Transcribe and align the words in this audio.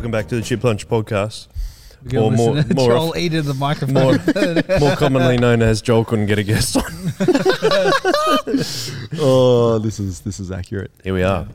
Welcome 0.00 0.12
back 0.12 0.28
to 0.28 0.36
the 0.36 0.40
Chip 0.40 0.64
Lunch 0.64 0.88
Podcast. 0.88 1.48
We're 2.10 2.20
Or 2.22 2.30
more- 2.32 2.54
more 2.54 2.64
Joel 2.88 3.12
of- 3.12 3.18
eat 3.18 3.34
into 3.34 3.42
the 3.42 3.52
microphone. 3.52 3.92
More, 3.92 4.16
more 4.80 4.96
commonly 4.96 5.36
known 5.36 5.60
as 5.60 5.82
Joel 5.82 6.06
couldn't 6.06 6.24
get 6.24 6.38
a 6.38 6.42
guest 6.42 6.74
on. 6.78 6.84
Oh, 9.20 9.78
this 9.78 10.00
is 10.00 10.20
this 10.20 10.40
is 10.40 10.50
accurate. 10.50 10.90
Here 11.04 11.12
we 11.12 11.22
are. 11.22 11.46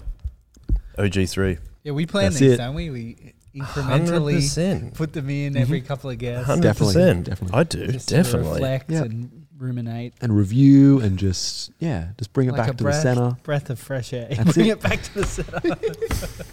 OG3. 0.99 1.57
yeah, 1.83 1.93
we 1.93 2.05
plan 2.05 2.25
That's 2.25 2.37
these, 2.37 2.51
it. 2.51 2.57
don't 2.57 2.75
we? 2.75 2.91
We 2.91 3.33
incrementally 3.55 4.35
100%. 4.37 4.93
put 4.93 5.13
them 5.13 5.27
in 5.31 5.57
every 5.57 5.79
mm-hmm. 5.79 5.87
couple 5.87 6.11
of 6.11 6.19
guests. 6.19 6.47
100%. 6.47 6.61
Definitely, 6.61 7.21
definitely. 7.23 7.59
I 7.59 7.63
do, 7.63 7.87
just 7.87 8.09
to 8.09 8.15
definitely. 8.17 8.51
reflect 8.51 8.91
Yep. 8.91 9.05
and 9.05 9.47
ruminate. 9.57 10.13
And 10.21 10.37
review 10.37 10.99
and 11.01 11.17
just 11.17 11.71
yeah, 11.79 12.09
just 12.19 12.31
bring 12.31 12.47
it 12.47 12.51
like 12.51 12.61
a 12.61 12.65
back 12.67 12.77
to 12.77 12.83
breath, 12.83 13.03
the 13.03 13.15
center. 13.15 13.37
breath 13.41 13.71
of 13.71 13.79
fresh 13.79 14.13
air. 14.13 14.27
That's 14.29 14.53
Bring 14.53 14.67
it. 14.67 14.73
it. 14.73 14.81
back 14.81 15.01
to 15.01 15.13
the 15.15 15.25
center. 15.25 16.43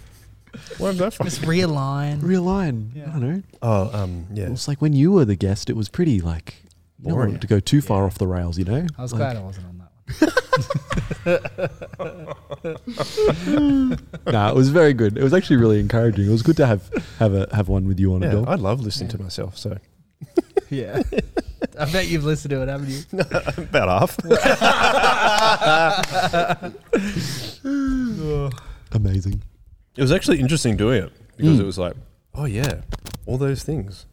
Where's 0.79 0.99
that 0.99 1.15
from? 1.15 1.27
Just 1.27 1.43
realign. 1.43 2.21
Realign. 2.21 2.91
Yeah. 2.95 3.09
I 3.09 3.19
don't 3.19 3.21
know. 3.37 3.43
Oh, 3.63 3.91
um, 4.03 4.27
yeah. 4.33 4.45
It 4.47 4.51
was 4.51 4.67
like 4.69 4.81
when 4.83 4.93
you 4.93 5.13
were 5.13 5.25
the 5.25 5.37
guest, 5.37 5.69
it 5.71 5.77
was 5.77 5.89
pretty 5.89 6.21
like 6.21 6.55
you 7.01 7.07
don't 7.09 7.15
want 7.19 7.27
Boring. 7.29 7.35
it 7.37 7.41
to 7.43 7.47
go 7.47 7.61
too 7.61 7.81
far 7.81 8.05
off 8.05 8.19
the 8.19 8.27
rails, 8.27 8.59
you 8.59 8.65
know. 8.65 8.87
I 8.99 9.03
was 9.03 9.13
Like, 9.13 9.19
glad 9.21 9.37
I 9.37 9.41
wasn't 9.41 9.67
on 9.67 9.79
that 9.79 9.89
one. 10.17 10.33
nah, 14.33 14.49
it 14.51 14.55
was 14.55 14.69
very 14.71 14.93
good. 14.93 15.17
It 15.17 15.23
was 15.23 15.33
actually 15.33 15.57
really 15.57 15.81
encouraging. 15.81 16.27
It 16.27 16.31
was 16.31 16.43
good 16.43 16.57
to 16.59 16.67
have 16.67 16.89
have 17.19 17.33
a 17.35 17.49
have 17.55 17.69
one 17.69 17.87
with 17.87 17.99
you 18.01 18.13
on 18.15 18.23
it, 18.23 18.27
Yeah, 18.27 18.33
Bill. 18.33 18.49
I 18.49 18.55
love 18.57 18.81
listening 18.81 19.11
Yeah. 19.11 19.17
to 19.17 19.23
myself, 19.23 19.57
so 19.57 19.79
Yeah. 20.71 21.03
I 21.79 21.91
bet 21.91 22.07
you've 22.09 22.25
listened 22.25 22.51
to 22.51 22.63
it, 22.63 22.69
haven't 22.69 22.89
you? 22.91 23.03
about 23.65 23.89
half. 23.89 24.19
Amazing. 28.93 29.43
It 29.97 30.03
was 30.03 30.13
actually 30.13 30.41
interesting 30.41 30.77
doing 30.77 31.05
it 31.05 31.13
because 31.37 31.59
Mm. 31.59 31.61
it 31.61 31.67
was 31.67 31.79
like, 31.79 31.95
oh, 32.35 32.45
yeah, 32.47 32.81
all 33.27 33.37
those 33.39 33.63
things. 33.63 34.07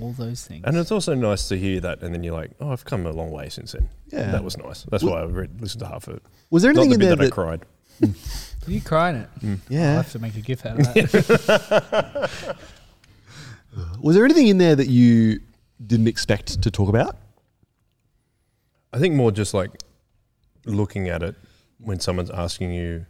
All 0.00 0.12
those 0.12 0.44
things. 0.46 0.64
And 0.66 0.76
it's 0.76 0.90
also 0.90 1.14
nice 1.14 1.48
to 1.48 1.58
hear 1.58 1.80
that, 1.80 2.02
and 2.02 2.14
then 2.14 2.22
you're 2.24 2.34
like, 2.34 2.50
oh, 2.60 2.70
I've 2.72 2.84
come 2.84 3.06
a 3.06 3.10
long 3.12 3.30
way 3.30 3.48
since 3.48 3.72
then. 3.72 3.88
Yeah. 4.10 4.30
That 4.30 4.42
was 4.44 4.56
nice. 4.56 4.84
That's 4.84 5.02
Well- 5.04 5.14
why 5.14 5.20
I 5.20 5.24
read, 5.24 5.60
listened 5.60 5.80
to 5.80 5.86
half 5.88 6.06
of 6.08 6.16
it. 6.16 6.22
Was 6.50 6.62
there 6.62 6.72
Not 6.72 6.82
anything 6.82 6.90
the 6.90 6.94
in 6.94 7.00
bit 7.00 7.06
there 7.06 7.16
that, 7.16 7.22
I 7.22 7.26
that, 7.26 7.32
cried. 7.32 8.16
you 8.66 8.80
crying 8.80 9.16
it? 9.16 9.28
I'll 9.42 9.58
yeah? 9.68 9.94
have 9.94 10.10
to 10.12 10.18
make 10.18 10.34
a 10.36 10.40
gif 10.40 10.64
out 10.66 10.80
of 10.80 10.86
that. 10.94 12.56
Was 14.00 14.14
there 14.16 14.24
anything 14.24 14.48
in 14.48 14.58
there 14.58 14.74
that 14.76 14.88
you 14.88 15.40
didn't 15.84 16.08
expect 16.08 16.62
to 16.62 16.70
talk 16.70 16.88
about? 16.88 17.16
I 18.92 18.98
think 18.98 19.14
more 19.14 19.30
just 19.32 19.54
like 19.54 19.70
looking 20.66 21.08
at 21.08 21.22
it 21.22 21.34
when 21.78 21.98
someone's 22.00 22.30
asking 22.30 22.72
you 22.72 23.06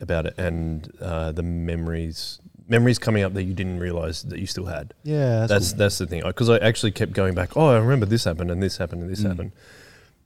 about 0.00 0.26
it 0.26 0.34
and 0.38 0.90
uh, 1.00 1.32
the 1.32 1.42
memories 1.42 2.40
memories 2.68 2.98
coming 3.00 3.22
up 3.24 3.34
that 3.34 3.42
you 3.42 3.52
didn't 3.52 3.80
realize 3.80 4.22
that 4.22 4.38
you 4.38 4.46
still 4.46 4.66
had. 4.66 4.94
Yeah, 5.02 5.46
That's 5.46 5.72
that's 5.72 5.98
the 5.98 6.06
thing 6.06 6.22
because 6.24 6.48
I 6.48 6.58
actually 6.58 6.92
kept 6.92 7.12
going 7.12 7.34
back. 7.34 7.56
Oh, 7.56 7.66
I 7.68 7.78
remember 7.78 8.06
this 8.06 8.24
happened 8.24 8.50
and 8.50 8.62
this 8.62 8.76
happened 8.76 9.02
and 9.02 9.10
this 9.10 9.22
Mm. 9.22 9.28
happened, 9.28 9.52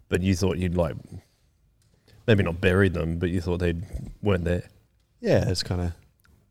but 0.08 0.20
you 0.22 0.34
thought 0.34 0.58
you'd 0.58 0.76
like 0.76 0.94
maybe 2.26 2.42
not 2.42 2.60
buried 2.60 2.94
them, 2.94 3.18
but 3.18 3.30
you 3.30 3.40
thought 3.40 3.58
they 3.58 3.74
weren't 4.22 4.44
there. 4.44 4.64
yeah. 5.20 5.48
It's 5.48 5.62
kind 5.62 5.80
of 5.80 5.92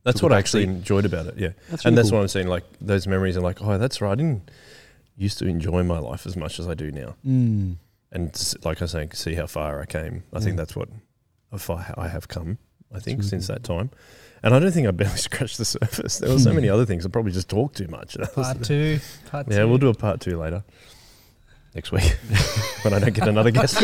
That's 0.03 0.21
what 0.21 0.33
I 0.33 0.37
actually 0.39 0.63
seat. 0.63 0.69
enjoyed 0.69 1.05
about 1.05 1.27
it. 1.27 1.35
Yeah, 1.37 1.49
that's 1.69 1.85
and 1.85 1.91
really 1.91 1.95
that's 1.97 2.09
cool. 2.09 2.17
what 2.19 2.23
I'm 2.23 2.27
saying. 2.27 2.47
Like 2.47 2.63
those 2.81 3.07
memories 3.07 3.37
are 3.37 3.41
like, 3.41 3.61
oh, 3.61 3.77
that's 3.77 4.01
right. 4.01 4.11
I 4.11 4.15
didn't 4.15 4.49
used 5.15 5.37
to 5.39 5.45
enjoy 5.47 5.83
my 5.83 5.99
life 5.99 6.25
as 6.25 6.35
much 6.35 6.59
as 6.59 6.67
I 6.67 6.73
do 6.73 6.91
now. 6.91 7.15
Mm. 7.25 7.75
and 8.11 8.53
like 8.65 8.81
I 8.81 8.85
was 8.85 8.91
saying, 8.91 9.11
see 9.13 9.35
how 9.35 9.45
far 9.47 9.79
I 9.81 9.85
came. 9.85 10.23
I 10.33 10.37
Yeah. 10.39 10.43
think 10.43 10.57
that's 10.57 10.75
what 10.75 10.89
how 11.51 11.57
far 11.59 11.93
I 11.97 12.07
have 12.07 12.27
come. 12.27 12.57
I 12.93 12.99
think 12.99 13.19
really 13.19 13.29
since 13.29 13.47
good. 13.47 13.55
that 13.57 13.63
time, 13.63 13.89
and 14.43 14.53
I 14.53 14.59
don't 14.59 14.71
think 14.71 14.87
I 14.87 14.91
barely 14.91 15.17
scratched 15.29 15.57
the 15.57 15.65
surface. 15.65 16.19
There 16.19 16.31
were 16.31 16.39
so 16.39 16.53
many 16.53 16.69
other 16.69 16.85
things. 16.85 17.05
I 17.05 17.09
probably 17.09 17.31
just 17.31 17.49
talked 17.49 17.77
too 17.77 17.87
much. 17.87 18.13
That 18.19 18.33
Part 18.33 18.63
two. 18.63 18.99
Part 19.29 19.47
yeah, 19.49 19.59
two. 19.59 19.67
we'll 19.67 19.77
do 19.79 19.89
a 19.89 19.93
part 19.93 20.19
two 20.21 20.37
later 20.37 20.63
next 21.75 21.91
week 21.91 22.03
when 22.83 22.93
I 22.93 22.99
don't 22.99 23.13
get 23.13 23.27
another 23.27 23.49
guest. 23.51 23.81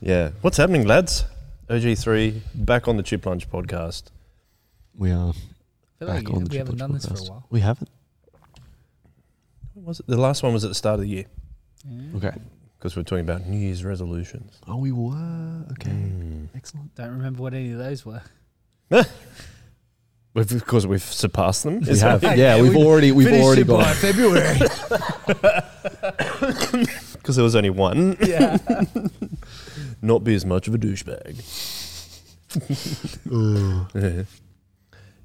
Yeah, 0.00 0.30
what's 0.42 0.56
happening, 0.56 0.86
lads? 0.86 1.24
OG 1.70 1.96
three 1.98 2.42
back 2.54 2.86
on 2.88 2.96
the 2.96 3.02
Chip 3.02 3.24
Lunch 3.26 3.48
podcast. 3.50 4.04
We 4.94 5.10
are 5.10 5.32
back 5.98 6.08
like 6.08 6.30
on 6.30 6.44
the 6.44 6.50
we 6.50 6.56
haven't 6.58 6.74
Chip 6.74 6.78
done 6.78 6.90
Lunch 6.90 7.02
this 7.02 7.06
for 7.10 7.14
a 7.14 7.16
podcast. 7.16 7.30
while. 7.30 7.46
We 7.50 7.60
haven't. 7.60 7.88
When 9.74 9.84
was 9.84 10.00
it? 10.00 10.06
The 10.06 10.16
last 10.16 10.42
one 10.42 10.52
was 10.52 10.64
at 10.64 10.68
the 10.68 10.74
start 10.74 10.94
of 10.94 11.00
the 11.00 11.08
year 11.08 11.24
Yeah. 11.88 12.16
Okay. 12.16 12.32
Because 12.86 12.96
we're 12.96 13.02
talking 13.02 13.28
about 13.28 13.46
New 13.48 13.58
Year's 13.58 13.84
resolutions. 13.84 14.60
Oh, 14.68 14.76
we 14.76 14.92
were. 14.92 15.64
Okay. 15.72 15.90
Mm. 15.90 16.48
Excellent. 16.54 16.94
Don't 16.94 17.10
remember 17.10 17.42
what 17.42 17.52
any 17.52 17.72
of 17.72 17.78
those 17.78 18.06
were. 18.06 18.22
We've, 20.34 20.48
because 20.48 20.86
we've 20.86 21.02
surpassed 21.02 21.64
them. 21.64 21.80
We 21.80 21.98
have. 21.98 22.20
that- 22.20 22.36
Yeah, 22.38 22.56
Yeah, 22.56 22.62
we've 22.62 22.74
we 22.74 22.84
already 22.84 23.10
we've 23.10 23.32
already 23.42 23.62
it 23.62 23.66
by. 23.66 23.92
February. 23.94 24.58
Because 27.16 27.34
there 27.36 27.42
was 27.42 27.56
only 27.56 27.70
one. 27.70 28.16
yeah. 28.20 28.56
Not 30.00 30.22
be 30.22 30.34
as 30.36 30.46
much 30.46 30.68
of 30.68 30.74
a 30.74 30.78
douchebag. 30.78 31.34
yeah. 33.94 34.22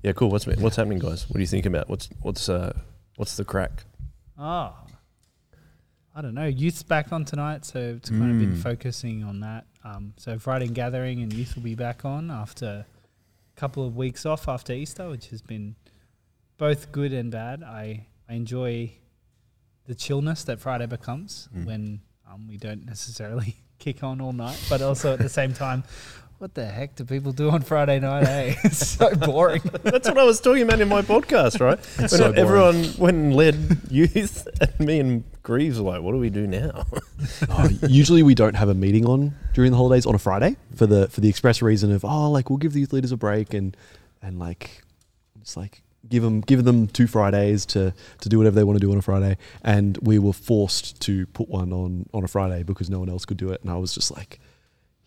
yeah, 0.02 0.12
cool. 0.14 0.30
What's 0.30 0.48
what's 0.48 0.78
happening, 0.78 0.98
guys? 0.98 1.30
What 1.30 1.36
do 1.36 1.42
you 1.42 1.48
think 1.48 1.68
about 1.68 1.90
what's 1.90 2.10
what's 2.22 2.50
uh 2.50 2.74
what's 3.18 3.36
the 3.38 3.46
crack? 3.46 3.84
Oh. 4.40 4.74
I 6.14 6.22
don't 6.22 6.34
know. 6.34 6.46
Youth's 6.46 6.84
back 6.84 7.14
on 7.14 7.24
tonight, 7.24 7.64
so 7.66 7.80
it's 7.98 8.10
kind 8.10 8.32
of 8.32 8.40
been 8.40 8.56
Mm. 8.58 8.62
focusing 8.62 9.24
on 9.24 9.40
that. 9.42 9.66
Um, 9.84 10.14
so 10.18 10.38
Friday 10.38 10.66
and 10.66 10.76
Gathering 10.76 11.22
and 11.24 11.32
Youth 11.32 11.56
will 11.56 11.64
be 11.64 11.76
back 11.76 12.04
on 12.04 12.30
after 12.30 12.86
a 13.56 13.60
couple 13.60 13.86
of 13.86 13.96
weeks 13.96 14.26
off 14.26 14.48
after 14.50 14.74
Easter, 14.74 15.10
which 15.10 15.28
has 15.30 15.42
been 15.42 15.76
both 16.58 16.92
good 16.92 17.14
and 17.14 17.32
bad. 17.32 17.64
I, 17.64 18.08
I 18.28 18.34
enjoy 18.34 18.92
the 19.86 19.96
chillness 19.96 20.44
that 20.44 20.60
Friday 20.60 20.86
becomes 20.86 21.48
Mm. 21.56 21.66
when 21.66 22.02
um, 22.30 22.48
we 22.48 22.58
don't 22.58 22.86
necessarily 22.86 23.56
kick 23.80 24.04
on 24.04 24.20
all 24.22 24.34
night, 24.34 24.62
but 24.70 24.82
also 24.82 25.14
at 25.14 25.20
the 25.20 25.30
same 25.30 25.54
time, 25.54 25.84
what 26.41 26.56
the 26.56 26.66
heck 26.66 26.96
do 26.96 27.06
people 27.06 27.31
do 27.31 27.52
on 27.52 27.62
Friday 27.62 28.00
night? 28.00 28.25
Hey, 28.25 28.50
eh? 28.50 28.56
it's 28.63 28.88
so 28.88 29.13
boring. 29.13 29.62
That's 29.84 30.09
what 30.09 30.18
I 30.18 30.24
was 30.24 30.41
talking 30.41 30.63
about 30.63 30.81
in 30.81 30.90
my 30.90 31.03
podcast, 31.03 31.62
right? 31.62 31.78
when 32.00 32.09
so 32.09 32.31
everyone 32.31 32.94
went 32.97 33.16
and 33.16 33.35
led 33.35 33.79
youth, 33.91 34.47
and 34.59 34.79
me 34.79 35.00
and 35.00 35.24
Greaves 35.44 35.79
were 35.79 35.91
like, 35.91 36.02
"What 36.02 36.13
do 36.13 36.18
we 36.18 36.31
do 36.31 36.47
now?" 36.47 36.85
Oh, 37.50 37.69
usually 37.88 38.24
we 38.24 38.34
don't 38.34 38.56
have 38.56 38.69
a 38.69 38.74
meeting 38.74 39.06
on 39.06 39.35
during 39.53 39.69
the 39.69 39.78
holidays 39.78 40.07
on 40.07 40.16
a 40.16 40.18
Friday 40.18 40.56
for 40.75 40.88
the 40.88 41.07
for 41.09 41.22
the 41.22 41.29
express 41.29 41.62
reason 41.62 41.91
of 41.91 42.03
oh 42.03 42.31
like 42.31 42.50
we'll 42.50 42.58
give 42.58 42.73
the 42.73 42.79
youth 42.79 42.94
leaders 42.94 43.12
a 43.12 43.18
break 43.18 43.53
and 43.53 43.78
and 44.23 44.40
like 44.40 44.81
it's 45.40 45.56
like 45.56 45.84
give 46.09 46.23
them 46.23 46.41
give 46.41 46.63
them 46.63 46.88
two 46.88 47.06
Fridays 47.06 47.68
to 47.68 47.94
to 48.22 48.29
do 48.29 48.40
whatever 48.40 48.56
they 48.56 48.63
want 48.63 48.78
to 48.78 48.79
do 48.79 48.91
on 48.91 48.97
a 48.97 49.03
Friday 49.03 49.38
and 49.63 50.00
we 50.02 50.18
were 50.18 50.34
forced 50.34 51.00
to 51.02 51.28
put 51.28 51.47
one 51.47 51.72
on 51.72 52.08
on 52.12 52.23
a 52.23 52.28
Friday 52.28 52.63
because 52.63 52.90
no 52.90 52.97
one 53.00 53.09
else 53.09 53.25
could 53.25 53.38
do 53.38 53.52
it 53.52 53.62
and 53.62 53.69
I 53.69 53.75
was 53.75 53.94
just 53.94 54.09
like 54.09 54.40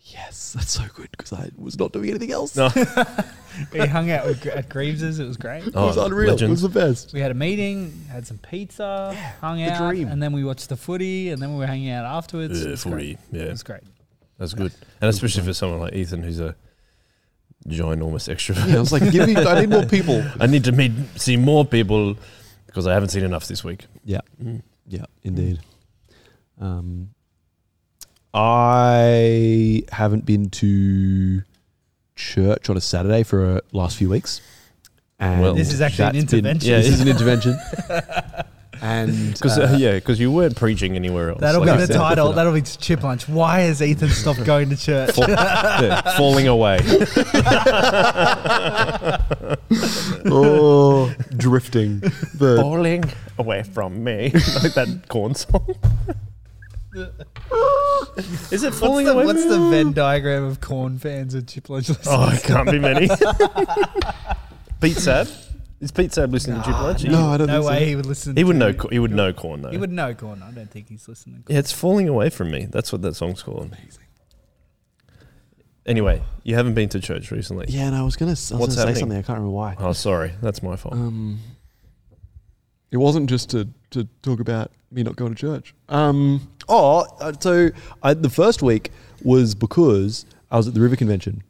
yes 0.05 0.53
that's 0.55 0.71
so 0.71 0.83
good 0.93 1.09
because 1.11 1.33
I 1.33 1.49
was 1.57 1.77
not 1.79 1.91
doing 1.91 2.09
anything 2.09 2.31
else 2.31 2.55
No. 2.55 2.69
we 3.73 3.79
hung 3.87 4.11
out 4.11 4.25
with, 4.25 4.45
at 4.47 4.69
Greaves's. 4.69 5.19
It 5.19 5.25
was 5.25 5.37
great. 5.37 5.65
it 5.67 5.73
was 5.75 5.97
Oh, 5.97 6.05
unreal 6.05 6.31
legend. 6.31 6.49
it 6.49 6.51
was 6.51 6.61
the 6.61 6.69
best 6.69 7.13
We 7.13 7.21
had 7.21 7.31
a 7.31 7.35
meeting, 7.35 8.05
had 8.11 8.27
some 8.27 8.37
pizza, 8.37 9.15
hung 9.41 9.57
the 9.57 9.71
out, 9.71 9.89
dream. 9.89 10.07
and 10.09 10.21
then 10.21 10.33
we 10.33 10.43
watched 10.43 10.69
the 10.69 10.75
footy, 10.77 11.29
and 11.29 11.41
then 11.41 11.53
we 11.53 11.59
were 11.59 11.65
hanging 11.67 11.89
out 11.89 12.05
afterwards. 12.05 12.61
it 12.61 12.67
Uh, 12.67 12.71
was 12.71 12.83
footy, 12.83 12.95
great. 12.95 13.17
yeah, 13.31 13.47
It 13.47 13.51
was 13.51 13.63
great. 13.63 13.83
that's 14.37 14.53
good, 14.53 14.73
and 15.01 15.09
especially 15.09 15.43
for 15.43 15.53
someone 15.53 15.79
like 15.79 15.93
Ethan, 15.93 16.21
who's 16.23 16.39
a 16.39 16.55
ginormous 17.67 18.27
extrovert. 18.29 18.67
yeah 18.67 18.75
I 18.75 18.79
was 18.79 18.91
like 18.91 19.09
give 19.11 19.27
me 19.27 19.35
I 19.35 19.61
need 19.61 19.69
more 19.69 19.85
people 19.85 20.23
I 20.39 20.45
need 20.45 20.65
to 20.65 20.71
meet 20.71 20.91
see 21.15 21.35
more 21.37 21.65
people 21.65 22.15
because 22.67 22.85
I 22.85 22.93
haven't 22.93 23.09
seen 23.09 23.23
enough 23.23 23.47
this 23.47 23.63
week. 23.63 23.85
yeah 24.03 24.21
Mm. 24.43 24.61
Yeah, 24.87 25.05
indeed. 25.23 25.59
Um, 26.61 27.14
I 28.37 29.83
haven't 29.93 30.25
been 30.25 30.49
to 30.51 31.41
church 32.15 32.69
on 32.69 32.75
a 32.75 32.81
Saturday 32.81 33.23
for 33.23 33.45
uh, 33.45 33.59
last 33.71 33.95
few 33.97 34.09
weeks. 34.09 34.41
And 35.19 35.41
Well, 35.41 35.53
This 35.55 35.71
is 35.73 35.79
actually 35.79 36.05
an 36.07 36.13
that's 36.15 36.25
been- 36.31 36.39
intervention. 36.39 36.69
Yeah, 36.69 36.77
this 36.79 36.89
is 36.89 36.99
an 37.01 37.07
intervention. 37.07 37.57
and 38.81 39.33
Because 39.33 39.57
uh, 39.57 39.71
uh, 39.73 39.77
yeah, 39.77 39.93
because 39.93 40.19
you 40.19 40.31
weren't 40.33 40.57
preaching 40.57 40.97
anywhere 40.97 41.29
else. 41.29 41.39
That'll 41.39 41.61
Like 41.61 41.69
be 41.77 41.81
you 41.81 41.87
the 41.87 41.93
said. 41.93 41.99
title. 41.99 42.33
That'll 42.33 42.51
be 42.51 42.61
Chip 42.61 43.01
Lunch. 43.03 43.29
Why 43.29 43.61
has 43.61 43.81
Ethan 43.81 44.09
stopped 44.09 44.43
going 44.45 44.69
to 44.69 44.75
church? 44.75 45.17
Yeah, 45.17 46.01
falling 46.17 46.49
away. 46.49 46.79
oh, 50.25 51.13
drifting. 51.37 51.99
The 52.01 52.57
falling 52.59 53.05
away 53.37 53.63
from 53.63 54.03
me, 54.03 54.31
like 54.61 54.73
that 54.73 55.05
Korn 55.07 55.35
song. 55.35 55.75
Is 56.95 58.63
it 58.63 58.67
What's 58.67 58.79
falling 58.79 59.05
the, 59.05 59.13
away? 59.13 59.25
what's 59.25 59.45
the? 59.45 59.69
Venn 59.69 59.91
diagram 59.93 60.43
of 60.43 60.61
Korn 60.61 60.97
fans 60.97 61.33
and 61.33 61.47
Chip 61.47 61.69
Lunch 61.69 61.89
listeners? 61.89 62.07
Oh, 62.09 62.29
it 62.33 62.43
can't 62.43 62.69
be 62.71 62.79
many. 62.79 63.07
Pete 64.81 64.97
Sad. 64.97 65.29
Is 65.81 65.91
Pete 65.91 66.13
Sad 66.13 66.31
listening 66.31 66.57
to 66.61 66.63
Chip 66.65 66.73
Lunch? 66.79 67.01
He, 67.01 67.09
no, 67.09 67.27
I 67.29 67.37
don't 67.37 67.47
no 67.47 67.59
think 67.61 67.69
way 67.71 67.85
he 67.87 67.95
would 67.95 68.05
listen. 68.05 68.35
he 68.37 68.43
would 68.43 68.53
to- 68.53 68.59
know. 68.59 68.73
co- 68.73 68.87
He 68.89 68.99
would 68.99 69.11
know 69.11 69.33
Korn 69.33 69.61
though. 69.61 69.71
He 69.71 69.77
would 69.77 69.91
know 69.91 70.13
Korn. 70.13 70.41
I 70.41 70.51
don't 70.51 70.69
think 70.71 70.87
he's 70.89 71.07
listening. 71.07 71.43
Yeah, 71.47 71.59
it's 71.59 71.71
falling 71.71 72.07
away 72.07 72.29
from 72.29 72.51
me. 72.51 72.65
That's 72.69 72.91
what 72.91 73.01
that 73.01 73.15
song's 73.15 73.43
called. 73.43 73.75
Anyway, 75.85 76.23
you 76.43 76.55
haven't 76.55 76.73
been 76.73 76.89
to 76.89 76.99
church 76.99 77.29
recently. 77.29 77.65
Yeah, 77.69 77.83
and 77.87 77.95
I 77.95 78.01
was 78.01 78.15
gonna, 78.15 78.31
I 78.31 78.31
was 78.31 78.51
What's 78.53 78.59
gonna 78.59 78.69
say 78.73 78.79
happening? 78.79 78.95
something. 78.95 79.17
I 79.17 79.21
can't 79.21 79.37
remember 79.37 79.51
why. 79.51 79.75
Oh, 79.77 79.93
sorry, 79.93 80.31
that's 80.41 80.63
my 80.63 80.75
fault. 80.75 80.95
Um, 80.95 81.39
it 82.91 82.97
wasn't 82.97 83.29
just 83.29 83.51
to, 83.51 83.67
to 83.91 84.05
talk 84.23 84.39
about 84.39 84.71
me 84.89 85.03
not 85.03 85.15
going 85.15 85.35
to 85.35 85.39
church. 85.39 85.75
Um, 85.89 86.47
oh, 86.69 87.05
uh, 87.19 87.33
so 87.39 87.69
I, 88.03 88.13
the 88.13 88.29
first 88.29 88.61
week 88.61 88.91
was 89.23 89.55
because 89.55 90.25
I 90.51 90.57
was 90.57 90.67
at 90.67 90.73
the 90.73 90.79
River 90.79 90.95
Convention 90.95 91.43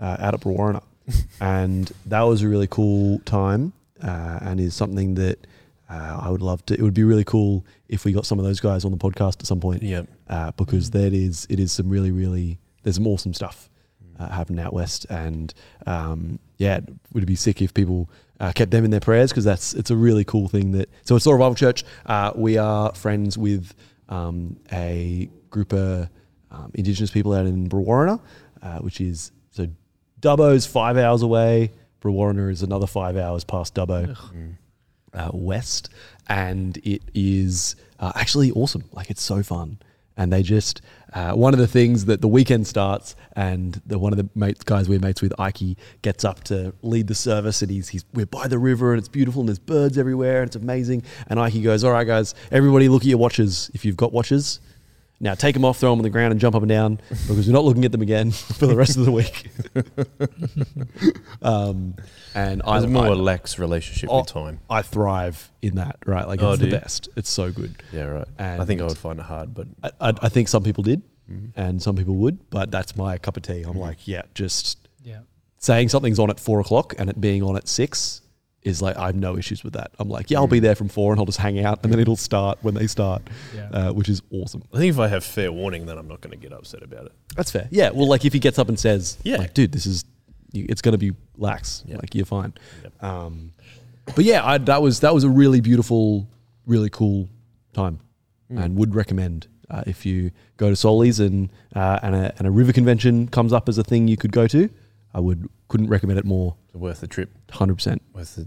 uh, 0.00 0.16
out 0.18 0.34
at 0.34 0.40
Brewarrina, 0.40 0.82
and 1.40 1.90
that 2.06 2.22
was 2.22 2.42
a 2.42 2.48
really 2.48 2.66
cool 2.66 3.20
time, 3.20 3.72
uh, 4.02 4.38
and 4.42 4.60
is 4.60 4.74
something 4.74 5.14
that 5.14 5.46
uh, 5.88 6.20
I 6.22 6.30
would 6.30 6.42
love 6.42 6.64
to. 6.66 6.74
It 6.74 6.82
would 6.82 6.94
be 6.94 7.04
really 7.04 7.24
cool 7.24 7.64
if 7.88 8.04
we 8.04 8.12
got 8.12 8.26
some 8.26 8.38
of 8.38 8.44
those 8.44 8.60
guys 8.60 8.84
on 8.84 8.90
the 8.90 8.98
podcast 8.98 9.40
at 9.40 9.46
some 9.46 9.60
point, 9.60 9.82
yeah, 9.82 10.02
uh, 10.28 10.52
because 10.52 10.90
that 10.90 11.12
is 11.12 11.46
it 11.48 11.58
is 11.58 11.72
some 11.72 11.88
really 11.88 12.10
really 12.10 12.58
there's 12.82 12.96
some 12.96 13.06
awesome 13.06 13.34
stuff 13.34 13.68
uh, 14.18 14.28
happening 14.28 14.64
out 14.64 14.72
west, 14.72 15.06
and 15.10 15.54
um, 15.86 16.38
yeah, 16.58 16.78
it 16.78 16.88
would 17.12 17.26
be 17.26 17.36
sick 17.36 17.62
if 17.62 17.72
people 17.72 18.10
uh, 18.40 18.52
kept 18.52 18.70
them 18.70 18.84
in 18.84 18.90
their 18.90 19.00
prayers 19.00 19.30
because 19.30 19.44
that's 19.44 19.74
it's 19.74 19.90
a 19.90 19.96
really 19.96 20.24
cool 20.24 20.48
thing 20.48 20.72
that. 20.72 20.88
So 21.04 21.16
it's 21.16 21.24
Soul 21.24 21.34
Revival 21.34 21.54
Church. 21.54 21.84
Uh, 22.06 22.32
we 22.34 22.58
are 22.58 22.94
friends 22.94 23.38
with 23.38 23.74
um, 24.08 24.56
a 24.72 25.28
group 25.50 25.72
of 25.72 26.08
um, 26.50 26.70
Indigenous 26.74 27.10
people 27.10 27.32
out 27.34 27.46
in 27.46 27.68
Brewarrina, 27.68 28.20
uh, 28.62 28.78
which 28.78 29.00
is 29.00 29.32
so 29.50 29.66
Dubbo's 30.20 30.66
five 30.66 30.96
hours 30.96 31.22
away. 31.22 31.72
Brewarrina 32.00 32.50
is 32.50 32.62
another 32.62 32.86
five 32.86 33.16
hours 33.16 33.44
past 33.44 33.74
Dubbo 33.74 34.14
uh, 35.14 35.30
west, 35.32 35.90
and 36.28 36.76
it 36.78 37.02
is 37.14 37.76
uh, 37.98 38.12
actually 38.14 38.50
awesome. 38.52 38.84
Like 38.92 39.10
it's 39.10 39.22
so 39.22 39.42
fun, 39.42 39.78
and 40.18 40.30
they 40.32 40.42
just 40.42 40.82
uh, 41.14 41.32
one 41.32 41.54
of 41.54 41.58
the 41.58 41.66
things 41.66 42.04
that 42.04 42.20
the 42.20 42.28
weekend 42.28 42.66
starts, 42.66 43.16
and 43.34 43.80
the 43.86 43.98
one 43.98 44.12
of 44.12 44.18
the 44.18 44.28
mates, 44.34 44.62
guys 44.62 44.88
we're 44.88 44.98
mates 44.98 45.22
with, 45.22 45.32
Ike, 45.38 45.78
gets 46.02 46.24
up 46.24 46.44
to 46.44 46.74
lead 46.82 47.06
the 47.06 47.14
service, 47.14 47.62
and 47.62 47.70
he's 47.70 47.88
he's 47.88 48.04
we're 48.12 48.26
by 48.26 48.46
the 48.46 48.58
river, 48.58 48.92
and 48.92 48.98
it's 48.98 49.08
beautiful, 49.08 49.40
and 49.40 49.48
there's 49.48 49.58
birds 49.58 49.96
everywhere, 49.96 50.42
and 50.42 50.48
it's 50.48 50.56
amazing. 50.56 51.04
And 51.28 51.40
Ike 51.40 51.62
goes, 51.62 51.84
"All 51.84 51.92
right, 51.92 52.06
guys, 52.06 52.34
everybody, 52.52 52.90
look 52.90 53.02
at 53.02 53.08
your 53.08 53.18
watches 53.18 53.70
if 53.72 53.86
you've 53.86 53.96
got 53.96 54.12
watches." 54.12 54.60
Now 55.20 55.34
take 55.34 55.54
them 55.54 55.64
off, 55.64 55.78
throw 55.78 55.90
them 55.90 55.98
on 55.98 56.04
the 56.04 56.10
ground, 56.10 56.30
and 56.30 56.40
jump 56.40 56.54
up 56.54 56.62
and 56.62 56.68
down 56.68 57.00
because 57.08 57.46
we're 57.48 57.52
not 57.52 57.64
looking 57.64 57.84
at 57.84 57.90
them 57.92 58.02
again 58.02 58.30
for 58.58 58.66
the 58.68 58.76
rest 58.76 58.96
of 58.96 59.04
the 59.04 59.10
week. 59.10 59.48
um, 61.42 61.96
and 62.34 62.62
I 62.64 62.76
I, 62.76 62.78
a 62.78 62.86
more 62.86 63.06
I, 63.06 63.08
lax 63.10 63.58
relationship 63.58 64.10
Oh, 64.12 64.18
with 64.18 64.28
time. 64.28 64.60
I 64.70 64.82
thrive 64.82 65.50
in 65.62 65.76
that, 65.76 65.96
right? 66.06 66.26
Like 66.26 66.42
Oh, 66.42 66.50
it's 66.52 66.60
the 66.60 66.66
you? 66.66 66.72
best. 66.72 67.08
It's 67.16 67.30
so 67.30 67.50
good. 67.50 67.82
Yeah, 67.92 68.04
right. 68.04 68.28
And 68.38 68.62
I 68.62 68.64
think 68.64 68.80
I 68.80 68.84
would 68.84 68.98
find 68.98 69.18
it 69.18 69.24
hard, 69.24 69.54
but 69.54 69.66
I, 69.82 69.90
I, 70.00 70.12
I 70.22 70.28
think 70.28 70.48
some 70.48 70.62
people 70.62 70.82
did, 70.84 71.02
Mhm. 71.30 71.50
and 71.56 71.82
some 71.82 71.96
people 71.96 72.14
would, 72.16 72.48
but 72.50 72.70
that's 72.70 72.96
my 72.96 73.18
cup 73.18 73.36
of 73.36 73.42
tea. 73.42 73.62
I'm 73.62 73.74
Mhm. 73.74 73.80
like, 73.80 74.06
yeah, 74.08 74.22
just 74.34 74.88
Yeah. 75.04 75.20
saying 75.58 75.88
something's 75.90 76.18
on 76.18 76.30
at 76.30 76.38
four 76.40 76.60
o'clock 76.60 76.94
and 76.98 77.10
it 77.10 77.20
being 77.20 77.42
on 77.42 77.56
at 77.56 77.68
six 77.68 78.22
is 78.62 78.82
like 78.82 78.96
I 78.96 79.06
have 79.06 79.14
no 79.16 79.36
issues 79.38 79.62
with 79.64 79.74
that. 79.74 79.92
I'm 79.98 80.08
like, 80.08 80.30
yeah, 80.30 80.38
I'll 80.38 80.46
be 80.46 80.58
Mm. 80.58 80.62
there 80.62 80.74
from 80.74 80.88
four 80.88 81.12
and 81.12 81.20
I'll 81.20 81.26
just 81.26 81.38
hang 81.38 81.64
out, 81.64 81.80
and 81.82 81.92
then 81.92 82.00
it'll 82.00 82.16
start 82.16 82.58
when 82.62 82.74
they 82.74 82.86
start, 82.86 83.22
Yeah. 83.54 83.68
uh, 83.72 83.92
which 83.92 84.08
is 84.08 84.20
awesome. 84.30 84.62
I 84.74 84.78
think 84.78 84.90
if 84.90 84.98
I 84.98 85.08
have 85.08 85.24
fair 85.24 85.52
warning, 85.52 85.86
then 85.86 85.96
I'm 85.96 86.08
not 86.08 86.20
going 86.20 86.32
to 86.32 86.36
get 86.36 86.52
upset 86.52 86.82
about 86.82 87.06
it. 87.06 87.12
That's 87.36 87.50
fair. 87.50 87.68
Yeah. 87.70 87.90
Well, 87.90 88.08
like 88.08 88.24
if 88.24 88.32
he 88.32 88.38
gets 88.40 88.58
up 88.58 88.68
and 88.68 88.78
says, 88.78 89.16
Yeah. 89.22 89.36
like, 89.36 89.54
dude, 89.54 89.72
this 89.72 89.86
is, 89.86 90.04
it's 90.52 90.82
going 90.82 90.92
to 90.92 90.98
be 90.98 91.12
lax. 91.36 91.84
Yeah. 91.86 91.96
Like 91.96 92.14
you're 92.14 92.26
fine. 92.26 92.52
Yep. 92.82 93.02
Um, 93.02 93.52
but 94.16 94.24
yeah, 94.24 94.44
I, 94.44 94.58
that 94.58 94.82
was 94.82 95.00
that 95.00 95.14
was 95.14 95.22
a 95.24 95.28
really 95.30 95.60
beautiful, 95.60 96.26
really 96.66 96.90
cool 96.90 97.28
time, 97.72 98.00
Mm. 98.50 98.64
and 98.64 98.76
would 98.76 98.94
recommend 98.94 99.46
uh, 99.70 99.82
if 99.86 100.06
you 100.06 100.30
go 100.56 100.70
to 100.70 100.74
Soli's 100.76 101.20
and 101.20 101.50
uh, 101.76 101.98
and 102.02 102.14
a 102.14 102.32
and 102.38 102.46
a 102.48 102.50
river 102.50 102.72
convention 102.72 103.28
comes 103.28 103.52
up 103.52 103.68
as 103.68 103.76
a 103.78 103.84
thing 103.84 104.08
you 104.08 104.16
could 104.16 104.32
go 104.32 104.46
to. 104.48 104.70
I 105.14 105.20
would 105.20 105.48
couldn't 105.68 105.88
recommend 105.88 106.18
it 106.18 106.24
more. 106.24 106.56
Worth 106.74 107.00
the 107.00 107.06
trip, 107.06 107.30
Hundred 107.50 107.74
percent. 107.76 108.02
worth 108.12 108.34
the, 108.36 108.44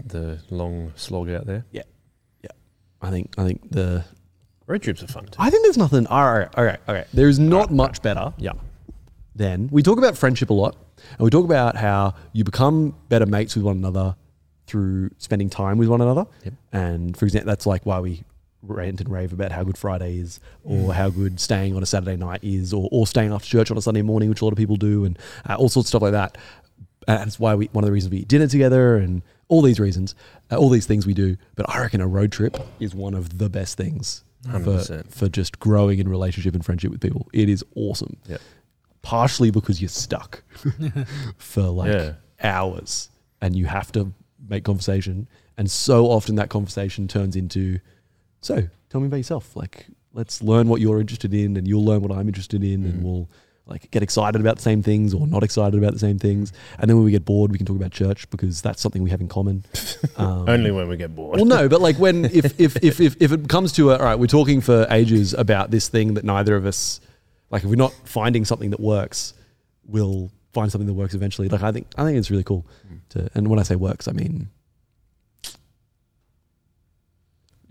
the 0.48 0.54
long 0.54 0.92
slog 0.96 1.28
out 1.30 1.46
there. 1.46 1.64
Yeah, 1.70 1.82
yeah. 2.42 2.50
I 3.00 3.10
think 3.10 3.32
I 3.38 3.44
think 3.44 3.70
the 3.70 4.04
Road 4.66 4.82
trips 4.82 5.02
are 5.02 5.06
fun 5.08 5.26
too. 5.26 5.36
I 5.38 5.50
think 5.50 5.64
there's 5.64 5.76
nothing. 5.76 6.06
All 6.06 6.32
right, 6.32 6.48
all 6.56 6.64
right, 6.64 6.78
all 6.88 6.94
right. 6.94 7.06
There's 7.12 7.38
not 7.38 7.70
much 7.72 8.00
better 8.02 8.32
yeah, 8.38 8.52
then 9.34 9.68
we 9.72 9.82
talk 9.82 9.98
about 9.98 10.16
friendship 10.16 10.50
a 10.50 10.54
lot 10.54 10.76
and 11.10 11.20
we 11.20 11.30
talk 11.30 11.44
about 11.44 11.76
how 11.76 12.14
you 12.32 12.44
become 12.44 12.94
better 13.08 13.26
mates 13.26 13.56
with 13.56 13.64
one 13.64 13.76
another 13.76 14.14
through 14.66 15.10
spending 15.18 15.50
time 15.50 15.78
with 15.78 15.88
one 15.88 16.00
another 16.00 16.26
Yep. 16.44 16.54
and 16.72 17.16
for 17.16 17.24
example 17.24 17.48
that's 17.50 17.66
like 17.66 17.84
why 17.84 17.98
we 18.00 18.22
rant 18.62 19.00
and 19.00 19.10
rave 19.10 19.32
about 19.32 19.50
how 19.50 19.64
good 19.64 19.76
friday 19.76 20.18
is 20.18 20.38
or 20.62 20.94
how 20.94 21.10
good 21.10 21.40
staying 21.40 21.74
on 21.74 21.82
a 21.82 21.86
saturday 21.86 22.16
night 22.16 22.44
is 22.44 22.72
or, 22.72 22.88
or 22.92 23.06
staying 23.08 23.32
after 23.32 23.48
church 23.48 23.72
on 23.72 23.76
a 23.76 23.82
sunday 23.82 24.02
morning 24.02 24.28
which 24.28 24.40
a 24.40 24.44
lot 24.44 24.52
of 24.52 24.56
people 24.58 24.76
do 24.76 25.04
and 25.04 25.18
uh, 25.50 25.56
all 25.56 25.68
sorts 25.68 25.86
of 25.86 25.88
stuff 25.88 26.02
like 26.02 26.12
that 26.12 26.38
and 27.08 27.26
it's 27.26 27.38
why 27.40 27.54
we 27.54 27.66
one 27.72 27.84
of 27.84 27.86
the 27.86 27.92
reasons 27.92 28.10
we 28.10 28.18
eat 28.18 28.28
dinner 28.28 28.46
together 28.46 28.96
and 28.96 29.22
all 29.48 29.62
these 29.62 29.78
reasons 29.80 30.14
uh, 30.50 30.56
all 30.56 30.68
these 30.68 30.86
things 30.86 31.06
we 31.06 31.14
do 31.14 31.36
but 31.56 31.68
i 31.68 31.80
reckon 31.80 32.00
a 32.00 32.06
road 32.06 32.30
trip 32.32 32.56
is 32.80 32.94
one 32.94 33.14
of 33.14 33.38
the 33.38 33.48
best 33.48 33.76
things 33.76 34.24
for, 34.42 34.48
100%. 34.58 35.08
for 35.10 35.28
just 35.28 35.58
growing 35.60 35.98
in 35.98 36.08
relationship 36.08 36.54
and 36.54 36.64
friendship 36.64 36.90
with 36.90 37.00
people 37.00 37.28
it 37.32 37.48
is 37.48 37.64
awesome 37.76 38.16
Yep. 38.28 38.40
partially 39.02 39.50
because 39.50 39.80
you're 39.80 39.88
stuck 39.88 40.42
for 41.38 41.62
like 41.62 41.92
Yeah. 41.92 42.12
hours 42.42 43.08
and 43.40 43.56
you 43.56 43.66
have 43.66 43.92
to 43.92 44.12
make 44.48 44.64
conversation 44.64 45.28
and 45.56 45.70
so 45.70 46.06
often 46.06 46.36
that 46.36 46.48
conversation 46.48 47.06
turns 47.08 47.36
into 47.36 47.78
so 48.40 48.68
tell 48.90 49.00
me 49.00 49.06
about 49.06 49.18
yourself 49.18 49.54
like 49.56 49.86
let's 50.12 50.42
learn 50.42 50.68
what 50.68 50.80
you're 50.80 51.00
interested 51.00 51.32
in 51.32 51.56
and 51.56 51.66
you'll 51.68 51.84
learn 51.84 52.02
what 52.02 52.10
i'm 52.12 52.26
interested 52.28 52.62
in 52.64 52.84
and 52.84 53.00
Mm. 53.00 53.02
we'll 53.02 53.28
like 53.66 53.90
get 53.90 54.02
excited 54.02 54.40
about 54.40 54.56
the 54.56 54.62
same 54.62 54.82
things 54.82 55.14
or 55.14 55.26
not 55.26 55.42
excited 55.42 55.78
about 55.78 55.92
the 55.92 55.98
same 55.98 56.18
things 56.18 56.52
and 56.78 56.90
then 56.90 56.96
when 56.96 57.04
we 57.04 57.12
get 57.12 57.24
bored 57.24 57.52
we 57.52 57.58
can 57.58 57.66
talk 57.66 57.76
about 57.76 57.92
church 57.92 58.28
because 58.30 58.60
that's 58.60 58.82
something 58.82 59.02
we 59.02 59.10
have 59.10 59.20
in 59.20 59.28
common 59.28 59.64
um, 60.16 60.48
only 60.48 60.70
when 60.70 60.88
we 60.88 60.96
get 60.96 61.14
bored. 61.14 61.36
well, 61.36 61.44
no, 61.44 61.68
but 61.68 61.80
like 61.80 61.96
when 61.96 62.24
if 62.32 62.58
if 62.60 62.76
if 62.82 63.00
if, 63.00 63.16
if 63.20 63.32
it 63.32 63.48
comes 63.48 63.72
to 63.72 63.90
a, 63.92 63.96
all 63.96 64.04
right, 64.04 64.18
we're 64.18 64.26
talking 64.26 64.60
for 64.60 64.86
ages 64.90 65.32
about 65.34 65.70
this 65.70 65.88
thing 65.88 66.14
that 66.14 66.24
neither 66.24 66.56
of 66.56 66.66
us 66.66 67.00
like. 67.50 67.62
If 67.62 67.68
we're 67.68 67.76
not 67.76 67.92
finding 68.04 68.44
something 68.44 68.70
that 68.70 68.80
works, 68.80 69.34
we'll 69.86 70.30
find 70.52 70.70
something 70.72 70.86
that 70.86 70.94
works 70.94 71.14
eventually. 71.14 71.48
Like 71.48 71.62
I 71.62 71.72
think 71.72 71.86
I 71.96 72.04
think 72.04 72.18
it's 72.18 72.30
really 72.30 72.44
cool 72.44 72.66
to. 73.10 73.30
And 73.34 73.48
when 73.48 73.58
I 73.58 73.62
say 73.62 73.76
works, 73.76 74.08
I 74.08 74.12
mean 74.12 74.48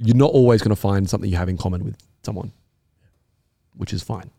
you're 0.03 0.15
not 0.15 0.31
always 0.31 0.61
going 0.61 0.75
to 0.75 0.81
find 0.81 1.09
something 1.09 1.29
you 1.29 1.37
have 1.37 1.49
in 1.49 1.57
common 1.57 1.83
with 1.83 1.95
someone, 2.23 2.51
which 3.75 3.93
is 3.93 4.01
fine, 4.01 4.31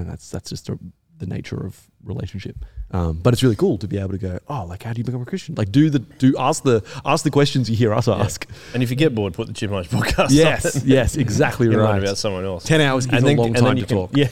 and 0.00 0.10
that's 0.10 0.30
that's 0.30 0.50
just 0.50 0.68
a, 0.68 0.78
the 1.18 1.26
nature 1.26 1.56
of 1.64 1.78
relationship. 2.02 2.56
Um, 2.92 3.18
but 3.22 3.32
it's 3.34 3.42
really 3.42 3.54
cool 3.54 3.78
to 3.78 3.86
be 3.86 3.98
able 3.98 4.10
to 4.10 4.18
go, 4.18 4.38
oh, 4.48 4.64
like 4.64 4.82
how 4.82 4.92
do 4.92 4.98
you 4.98 5.04
become 5.04 5.22
a 5.22 5.24
Christian? 5.26 5.54
Like 5.54 5.70
do 5.70 5.90
the 5.90 6.00
do 6.00 6.34
ask 6.38 6.64
the 6.64 6.82
ask 7.04 7.22
the 7.22 7.30
questions 7.30 7.70
you 7.70 7.76
hear 7.76 7.92
us 7.94 8.08
ask. 8.08 8.46
and 8.74 8.82
if 8.82 8.90
you 8.90 8.96
get 8.96 9.14
bored, 9.14 9.34
put 9.34 9.46
the 9.46 9.52
Chipmunks 9.52 9.88
podcast. 9.92 10.28
Yes, 10.30 10.82
on. 10.82 10.88
yes, 10.88 11.16
exactly 11.16 11.66
you 11.66 11.72
learn 11.72 11.82
right. 11.82 12.02
about 12.02 12.18
someone 12.18 12.44
else. 12.44 12.64
Ten 12.64 12.80
hours 12.80 13.06
is 13.06 13.22
a 13.22 13.34
long 13.34 13.54
time 13.54 13.76
to 13.76 13.86
can, 13.86 13.96
talk. 13.96 14.10
Yeah, 14.16 14.28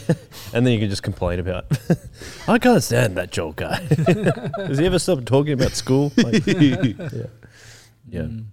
and 0.53 0.67
then 0.67 0.73
you 0.73 0.81
can 0.81 0.91
just 0.91 1.03
complain 1.05 1.39
about. 1.39 1.67
I 2.49 2.59
can't 2.59 2.83
stand 2.83 3.17
that 3.17 3.31
Joel 3.31 3.53
guy. 3.53 3.85
Does 3.87 4.79
he 4.79 4.87
ever 4.87 4.99
stop 4.99 5.25
talking 5.25 5.53
about 5.53 5.73
school? 5.73 6.11
Like, 6.17 6.45
yeah, 6.47 6.83
yeah. 8.09 8.23
Mm. 8.23 8.47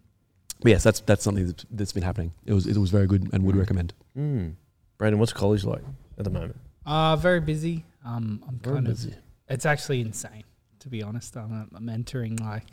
But 0.62 0.70
yes, 0.70 0.84
that's 0.84 1.00
that's 1.02 1.24
something 1.24 1.48
that's, 1.48 1.66
that's 1.72 1.92
been 1.94 2.04
happening. 2.04 2.32
It 2.46 2.54
was 2.54 2.68
it 2.68 2.78
was 2.78 2.92
very 2.92 3.08
good 3.08 3.30
and 3.34 3.44
would 3.44 3.56
Mm. 3.56 3.60
recommend. 3.60 3.94
Mm. 4.18 4.54
Brandon, 4.98 5.20
what's 5.20 5.34
college 5.34 5.64
like 5.64 5.82
at 6.18 6.24
the 6.26 6.30
moment? 6.30 6.58
Uh, 6.86 7.16
very 7.16 7.40
busy. 7.40 7.86
Um, 8.06 8.44
I'm 8.48 8.60
Very 8.60 8.76
kind 8.76 8.88
of. 8.88 9.06
It's 9.48 9.66
actually 9.66 10.02
insane, 10.02 10.44
to 10.80 10.90
be 10.90 11.04
honest. 11.04 11.36
I'm, 11.36 11.70
I'm 11.74 11.90
entering 11.90 12.38
like 12.38 12.66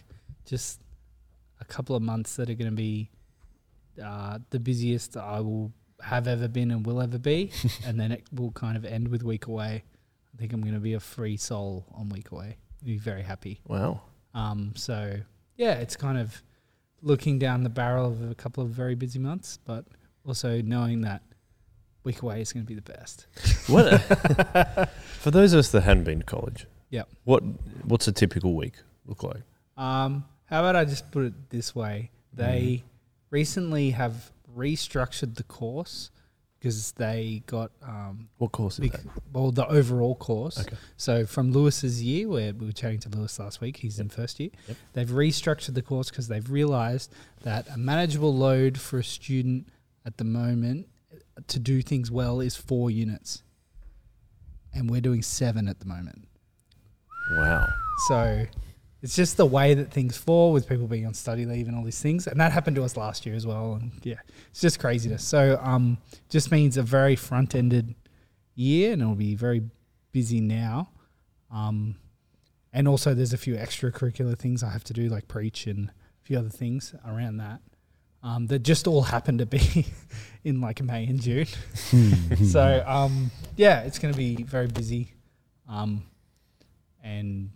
just 0.45 0.81
a 1.61 1.65
couple 1.65 1.97
of 1.97 2.03
months 2.03 2.37
that 2.37 2.51
are 2.51 2.55
going 2.55 2.71
to 2.71 2.77
be 2.77 3.11
uh, 4.03 4.39
the 4.51 4.59
busiest 4.59 5.17
I 5.17 5.41
will 5.41 5.73
have 6.03 6.27
ever 6.27 6.49
been 6.49 6.71
and 6.71 6.85
will 6.85 7.01
ever 7.01 7.19
be, 7.19 7.53
and 7.87 7.99
then 7.99 8.13
it 8.13 8.25
will 8.33 8.51
kind 8.53 8.77
of 8.77 8.85
end 8.85 9.09
with 9.09 9.23
week 9.23 9.47
away. 9.47 9.85
I 10.35 10.39
think 10.39 10.53
I'm 10.53 10.63
going 10.63 10.75
to 10.75 10.81
be 10.81 10.95
a 10.95 11.01
free 11.01 11.37
soul 11.37 11.87
on 11.95 12.09
week 12.09 12.33
away. 12.33 12.57
Be 12.85 12.97
very 12.97 13.23
happy. 13.23 13.61
Wow. 13.67 14.01
Um, 14.35 14.73
so 14.77 15.21
yeah, 15.57 15.75
it's 15.75 15.97
kind 15.97 16.19
of 16.19 16.43
looking 17.03 17.39
down 17.39 17.63
the 17.63 17.71
barrel 17.71 18.07
of 18.07 18.31
a 18.31 18.35
couple 18.35 18.63
of 18.63 18.71
very 18.71 18.95
busy 18.95 19.19
months, 19.19 19.59
but 19.65 19.85
also 20.27 20.63
knowing 20.63 21.03
that 21.03 21.23
week 22.05 22.23
away 22.23 22.41
is 22.41 22.53
going 22.53 22.65
to 22.65 22.69
be 22.69 22.75
the 22.75 22.83
best. 22.83 23.27
What? 23.69 24.01
For 25.21 25.31
those 25.31 25.53
of 25.53 25.61
us 25.61 25.71
that 25.71 25.83
hadn't 25.83 26.05
been 26.05 26.21
to 26.21 26.25
college, 26.25 26.67
Yep. 26.91 27.09
What 27.25 27.43
What's 27.85 28.07
a 28.07 28.13
typical 28.13 28.55
week 28.55 28.75
look 29.07 29.23
like? 29.23 29.43
Um, 29.77 30.25
how 30.47 30.61
about 30.61 30.77
I 30.77 30.85
just 30.85 31.11
put 31.11 31.25
it 31.25 31.51
this 31.51 31.75
way? 31.75 32.11
They 32.35 32.85
recently 33.31 33.91
have 33.91 34.31
restructured 34.55 35.37
the 35.37 35.43
course 35.45 36.11
because 36.59 36.93
they 36.93 37.43
got 37.47 37.73
um, 37.83 38.29
What 38.37 38.53
course 38.53 38.79
is 38.79 38.91
that? 38.91 39.01
well 39.33 39.51
the 39.51 39.67
overall 39.67 40.15
course. 40.15 40.61
Okay. 40.61 40.77
So 40.99 41.25
from 41.25 41.51
Lewis's 41.53 42.03
year, 42.03 42.29
where 42.29 42.53
we 42.53 42.67
were 42.67 42.73
chatting 42.73 43.01
to 43.01 43.09
Lewis 43.09 43.39
last 43.39 43.61
week, 43.63 43.79
he's 43.79 43.99
in 43.99 44.11
first 44.11 44.39
year. 44.39 44.51
Yep. 44.69 44.77
They've 44.93 45.09
restructured 45.09 45.75
the 45.75 45.83
course 45.83 46.11
because 46.11 46.29
they've 46.29 46.49
realised 46.51 47.11
that 47.43 47.67
a 47.75 47.79
manageable 47.79 48.35
load 48.37 48.79
for 48.79 48.99
a 48.99 49.05
student 49.05 49.67
at 50.05 50.19
the 50.19 50.25
moment 50.25 50.89
to 51.49 51.59
do 51.59 51.83
things 51.83 52.11
well 52.11 52.41
is 52.41 52.57
four 52.57 52.91
units, 52.91 53.43
and 54.73 54.91
we're 54.91 55.01
doing 55.01 55.23
seven 55.23 55.69
at 55.69 55.81
the 55.81 55.87
moment. 55.87 56.27
Wow. 57.33 57.67
So 58.09 58.47
it's 59.03 59.17
just 59.17 59.37
the 59.37 59.47
way 59.47 59.75
that 59.75 59.91
things 59.91 60.17
fall 60.17 60.53
with 60.53 60.69
people 60.69 60.87
being 60.87 61.07
on 61.07 61.15
study 61.15 61.45
leave 61.45 61.67
and 61.67 61.77
all 61.77 61.83
these 61.83 62.01
things. 62.01 62.27
And 62.29 62.41
that 62.41 62.53
happened 62.53 62.77
to 62.77 62.85
us 62.85 62.97
last 62.97 63.27
year 63.27 63.35
as 63.35 63.47
well. 63.47 63.75
And 63.75 63.93
yeah, 64.03 64.21
it's 64.51 64.61
just 64.61 64.79
craziness. 64.79 65.25
So 65.25 65.59
um, 65.61 65.99
just 66.29 66.53
means 66.53 66.77
a 66.77 66.83
very 66.83 67.17
front 67.17 67.55
ended 67.55 67.95
year 68.55 68.93
and 68.93 69.03
it'll 69.03 69.15
be 69.15 69.35
very 69.35 69.63
busy 70.13 70.41
now. 70.41 70.91
Um, 71.51 71.97
and 72.73 72.87
also 72.87 73.13
there's 73.13 73.33
a 73.33 73.39
few 73.39 73.57
extracurricular 73.57 74.39
things 74.39 74.63
I 74.63 74.71
have 74.71 74.85
to 74.85 74.93
do, 74.93 75.09
like 75.09 75.27
preach 75.27 75.67
and 75.67 75.89
a 75.89 75.93
few 76.23 76.39
other 76.39 76.49
things 76.49 76.95
around 77.05 77.39
that. 77.39 77.61
Um, 78.25 78.47
that 78.47 78.61
just 78.61 78.87
all 78.87 79.03
happen 79.03 79.39
to 79.39 79.47
be 79.47 79.87
in 80.45 80.61
like 80.61 80.81
May 80.81 81.07
and 81.07 81.21
June. 81.21 81.47
so 82.45 82.85
um, 82.87 83.31
yeah, 83.57 83.81
it's 83.81 83.99
going 83.99 84.15
to 84.15 84.19
be 84.19 84.43
very 84.45 84.69
busy. 84.69 85.13
Um, 85.69 86.05
and 87.03 87.51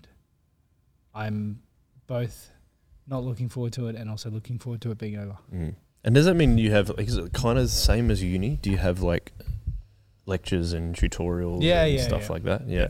I'm 1.14 1.60
both 2.06 2.50
not 3.06 3.22
looking 3.22 3.48
forward 3.48 3.72
to 3.74 3.86
it 3.88 3.96
and 3.96 4.10
also 4.10 4.30
looking 4.30 4.58
forward 4.58 4.80
to 4.82 4.90
it 4.90 4.98
being 4.98 5.16
over. 5.18 5.36
Mm. 5.54 5.74
And 6.04 6.14
does 6.14 6.26
that 6.26 6.34
mean 6.34 6.58
you 6.58 6.70
have 6.72 6.88
like 6.90 7.08
is 7.08 7.16
it 7.16 7.32
kind 7.32 7.58
of 7.58 7.64
the 7.64 7.70
same 7.70 8.10
as 8.10 8.22
uni? 8.22 8.58
Do 8.62 8.70
you 8.70 8.76
have 8.78 9.02
like 9.02 9.32
lectures 10.24 10.72
and 10.72 10.94
tutorials 10.94 11.62
Yeah, 11.62 11.84
and 11.84 11.94
yeah, 11.94 12.02
stuff 12.02 12.22
yeah. 12.22 12.32
like 12.32 12.42
that? 12.44 12.66
Yeah. 12.66 12.78
Yeah. 12.80 12.88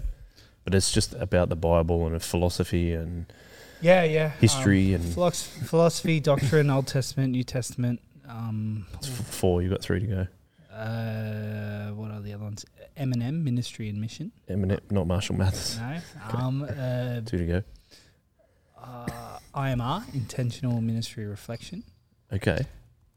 But 0.64 0.74
it's 0.74 0.90
just 0.90 1.14
about 1.14 1.48
the 1.48 1.56
Bible 1.56 2.06
and 2.06 2.20
philosophy 2.22 2.92
and 2.92 3.32
Yeah, 3.80 4.04
yeah. 4.04 4.30
history 4.40 4.94
um, 4.94 5.02
and 5.02 5.12
philosophy, 5.14 5.64
philosophy, 5.66 6.20
doctrine, 6.20 6.70
Old 6.70 6.86
Testament, 6.86 7.32
New 7.32 7.44
Testament. 7.44 8.00
Um, 8.28 8.86
it's 8.94 9.08
f- 9.08 9.26
four. 9.26 9.62
You've 9.62 9.70
got 9.70 9.82
three 9.82 10.00
to 10.00 10.06
go. 10.06 10.26
uh, 10.74 11.90
what 11.94 12.10
are 12.10 12.20
the 12.20 12.32
other 12.32 12.44
ones? 12.44 12.64
M&M, 12.96 13.44
Ministry 13.44 13.88
and 13.90 14.00
Mission. 14.00 14.32
Eminem, 14.48 14.80
not 14.90 15.06
Marshall 15.06 15.36
Mathers. 15.36 15.78
No. 15.78 15.98
Um, 16.38 16.62
uh, 16.62 17.20
Two 17.26 17.38
to 17.38 17.46
go. 17.46 17.62
uh, 18.82 19.38
IMR, 19.54 20.02
Intentional 20.14 20.80
Ministry 20.80 21.24
Reflection. 21.26 21.82
Okay, 22.32 22.64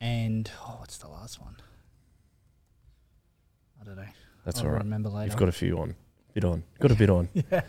And, 0.01 0.51
oh, 0.61 0.75
what's 0.79 0.97
the 0.97 1.07
last 1.07 1.41
one? 1.41 1.55
I 3.81 3.85
don't 3.85 3.95
know. 3.95 4.03
that's 4.45 4.59
I'll 4.59 4.67
all 4.67 4.73
right. 4.73 4.83
remember 4.83 5.09
later. 5.09 5.27
You've 5.31 5.39
got 5.39 5.49
a 5.49 5.53
few 5.53 5.79
on. 5.79 5.95
Bit 6.33 6.43
on. 6.45 6.63
Got 6.79 6.91
a 6.91 6.95
bit 6.95 7.09
on. 7.09 7.29
yeah. 7.51 7.61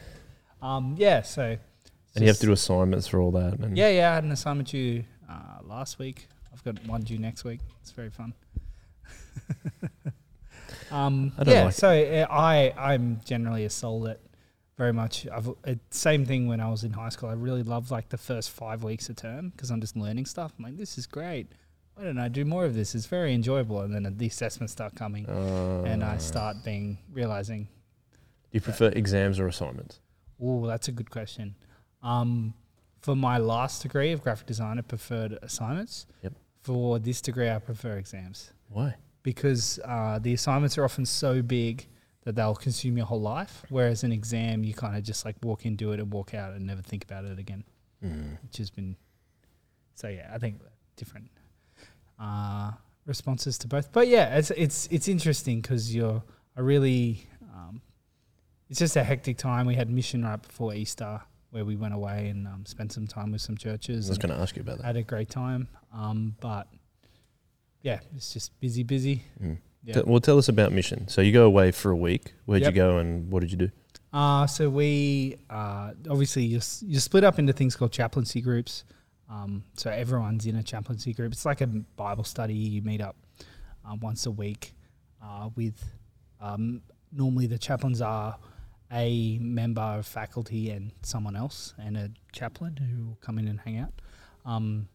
Um, 0.60 0.96
yeah, 0.98 1.22
so. 1.22 1.56
And 2.14 2.22
you 2.22 2.28
have 2.28 2.38
to 2.38 2.46
do 2.46 2.52
assignments 2.52 3.06
for 3.06 3.20
all 3.20 3.30
that. 3.32 3.58
And 3.58 3.76
Yeah, 3.76 3.90
yeah. 3.90 4.10
I 4.10 4.14
had 4.16 4.24
an 4.24 4.32
assignment 4.32 4.68
due 4.68 5.04
uh, 5.28 5.58
last 5.62 5.98
week. 5.98 6.28
I've 6.52 6.64
got 6.64 6.84
one 6.86 7.02
due 7.02 7.18
next 7.18 7.44
week. 7.44 7.60
It's 7.80 7.92
very 7.92 8.10
fun. 8.10 8.34
um, 10.90 11.32
I 11.38 11.44
don't 11.44 11.54
yeah, 11.54 11.64
like 11.64 11.74
so 11.74 11.90
uh, 11.90 12.26
I 12.30 12.72
I'm 12.76 13.20
generally 13.24 13.64
a 13.64 13.70
soul 13.70 14.00
that 14.02 14.20
very 14.76 14.92
much. 14.92 15.26
I've 15.28 15.48
uh, 15.48 15.74
same 15.90 16.24
thing 16.26 16.48
when 16.48 16.60
I 16.60 16.68
was 16.68 16.84
in 16.84 16.92
high 16.92 17.10
school. 17.10 17.28
I 17.28 17.34
really 17.34 17.62
loved 17.62 17.90
like 17.90 18.08
the 18.08 18.18
first 18.18 18.50
five 18.50 18.82
weeks 18.82 19.08
of 19.08 19.16
term 19.16 19.50
because 19.50 19.70
I'm 19.70 19.80
just 19.80 19.96
learning 19.96 20.26
stuff. 20.26 20.52
I'm 20.58 20.64
like, 20.64 20.76
this 20.76 20.98
is 20.98 21.06
great. 21.06 21.52
Why 21.94 22.04
don't 22.04 22.18
I 22.18 22.28
do 22.28 22.44
more 22.44 22.64
of 22.64 22.74
this? 22.74 22.94
It's 22.94 23.06
very 23.06 23.34
enjoyable. 23.34 23.80
And 23.80 23.94
then 23.94 24.14
the 24.16 24.26
assessments 24.26 24.72
start 24.72 24.94
coming, 24.96 25.26
and 25.28 26.02
I 26.02 26.14
Uh, 26.14 26.18
start 26.18 26.64
being 26.64 26.98
realizing 27.12 27.64
Do 27.64 27.68
you 28.52 28.60
prefer 28.60 28.88
exams 28.88 29.38
or 29.38 29.46
assignments? 29.46 30.00
Oh, 30.42 30.66
that's 30.66 30.88
a 30.88 30.92
good 30.92 31.10
question. 31.10 31.54
Um, 32.02 32.54
for 33.00 33.14
my 33.16 33.38
last 33.38 33.82
degree 33.82 34.12
of 34.12 34.22
graphic 34.22 34.46
design, 34.46 34.78
I 34.78 34.82
preferred 34.82 35.38
assignments. 35.42 36.06
Yep. 36.22 36.34
For 36.62 36.98
this 36.98 37.20
degree, 37.22 37.48
I 37.48 37.58
prefer 37.58 37.96
exams 37.96 38.52
Why? 38.68 38.94
because 39.22 39.78
uh, 39.84 40.18
the 40.18 40.34
assignments 40.34 40.76
are 40.78 40.84
often 40.84 41.06
so 41.06 41.40
big 41.42 41.86
that 42.24 42.34
they'll 42.34 42.54
consume 42.54 42.98
your 42.98 43.06
whole 43.06 43.20
life. 43.20 43.62
Whereas 43.70 44.04
an 44.04 44.12
exam, 44.12 44.62
you 44.64 44.74
kind 44.74 44.94
of 44.96 45.02
just 45.02 45.24
like 45.24 45.36
walk 45.42 45.64
in, 45.64 45.76
do 45.76 45.92
it, 45.92 46.00
and 46.00 46.12
walk 46.12 46.34
out, 46.34 46.52
and 46.52 46.66
never 46.66 46.82
think 46.82 47.04
about 47.04 47.24
it 47.24 47.38
again, 47.38 47.64
Mm. 48.04 48.38
which 48.42 48.58
has 48.58 48.70
been. 48.70 48.96
So 49.94 50.08
yeah, 50.08 50.30
I 50.34 50.38
think 50.38 50.60
different 50.96 51.30
uh, 52.18 52.72
responses 53.06 53.56
to 53.58 53.68
both. 53.68 53.92
But 53.92 54.08
yeah, 54.08 54.36
it's 54.36 54.50
it's 54.52 54.86
it's 54.90 55.08
interesting 55.08 55.60
because 55.60 55.94
you're 55.94 56.22
a 56.56 56.62
really. 56.62 57.26
Um, 57.54 57.80
it's 58.68 58.78
just 58.78 58.96
a 58.96 59.02
hectic 59.04 59.36
time. 59.38 59.66
We 59.66 59.74
had 59.74 59.90
mission 59.90 60.24
right 60.24 60.40
before 60.40 60.74
Easter 60.74 61.20
where 61.50 61.64
we 61.64 61.76
went 61.76 61.94
away 61.94 62.28
and 62.28 62.46
um, 62.46 62.64
spent 62.66 62.92
some 62.92 63.06
time 63.06 63.32
with 63.32 63.40
some 63.40 63.56
churches. 63.56 64.08
I 64.08 64.10
was 64.10 64.18
going 64.18 64.34
to 64.34 64.40
ask 64.40 64.56
you 64.56 64.62
about 64.62 64.78
that. 64.78 64.84
had 64.84 64.96
a 64.96 65.02
great 65.02 65.28
time. 65.30 65.68
Um, 65.92 66.36
but 66.40 66.68
yeah, 67.82 68.00
it's 68.14 68.32
just 68.32 68.58
busy, 68.60 68.82
busy. 68.82 69.24
Mm. 69.42 69.58
Yeah. 69.82 69.94
T- 69.94 70.02
well, 70.06 70.20
tell 70.20 70.38
us 70.38 70.48
about 70.48 70.72
mission. 70.72 71.08
So 71.08 71.20
you 71.22 71.32
go 71.32 71.44
away 71.46 71.72
for 71.72 71.90
a 71.90 71.96
week. 71.96 72.34
Where'd 72.44 72.62
Yep. 72.62 72.72
you 72.72 72.76
go 72.76 72.98
and 72.98 73.30
what 73.32 73.40
did 73.40 73.50
you 73.50 73.56
do? 73.58 73.70
Uh, 74.12 74.46
so 74.46 74.68
we 74.68 75.36
uh, 75.48 75.92
obviously 76.10 76.44
you 76.44 76.58
s- 76.58 76.82
you 76.86 76.98
split 76.98 77.24
up 77.24 77.38
into 77.38 77.52
things 77.52 77.76
called 77.76 77.92
chaplaincy 77.92 78.40
groups. 78.40 78.84
Um, 79.30 79.62
so 79.76 79.88
everyone's 79.90 80.46
in 80.46 80.56
a 80.56 80.62
chaplaincy 80.62 81.12
group. 81.14 81.32
It's 81.32 81.46
like 81.46 81.60
a 81.60 81.66
Bible 81.68 82.24
study. 82.24 82.54
You 82.54 82.82
meet 82.82 83.00
up 83.00 83.16
uh, 83.88 83.96
once 84.02 84.26
a 84.26 84.30
week 84.30 84.74
uh, 85.24 85.48
with 85.54 85.82
um, 86.40 86.82
normally 87.12 87.46
the 87.46 87.58
chaplains 87.58 88.02
are 88.02 88.36
a 88.92 89.38
member 89.40 89.80
of 89.80 90.06
faculty 90.06 90.70
and 90.70 90.92
someone 91.02 91.36
else 91.36 91.74
and 91.78 91.96
a 91.96 92.10
chaplain 92.32 92.76
who 92.76 93.06
will 93.06 93.18
come 93.20 93.38
in 93.38 93.46
and 93.46 93.60
hang 93.60 93.78
out. 93.78 93.92
Um, 94.44 94.88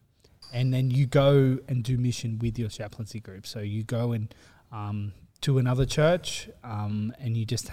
and 0.52 0.72
then 0.72 0.90
you 0.90 1.06
go 1.06 1.58
and 1.68 1.82
do 1.82 1.96
mission 1.96 2.38
with 2.38 2.58
your 2.58 2.68
chaplaincy 2.68 3.20
group. 3.20 3.46
So 3.46 3.60
you 3.60 3.82
go 3.82 4.12
and 4.12 4.34
um, 4.70 5.12
to 5.42 5.58
another 5.58 5.86
church 5.86 6.48
um, 6.62 7.12
and 7.18 7.36
you 7.36 7.44
just 7.44 7.70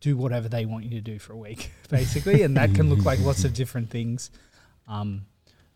do 0.00 0.16
whatever 0.16 0.48
they 0.48 0.64
want 0.64 0.84
you 0.84 0.90
to 0.90 1.00
do 1.00 1.18
for 1.18 1.32
a 1.32 1.36
week, 1.36 1.72
basically. 1.90 2.42
and 2.42 2.56
that 2.56 2.74
can 2.74 2.88
look 2.88 3.04
like 3.04 3.18
lots 3.20 3.44
of 3.44 3.52
different 3.54 3.90
things. 3.90 4.30
Um, 4.86 5.26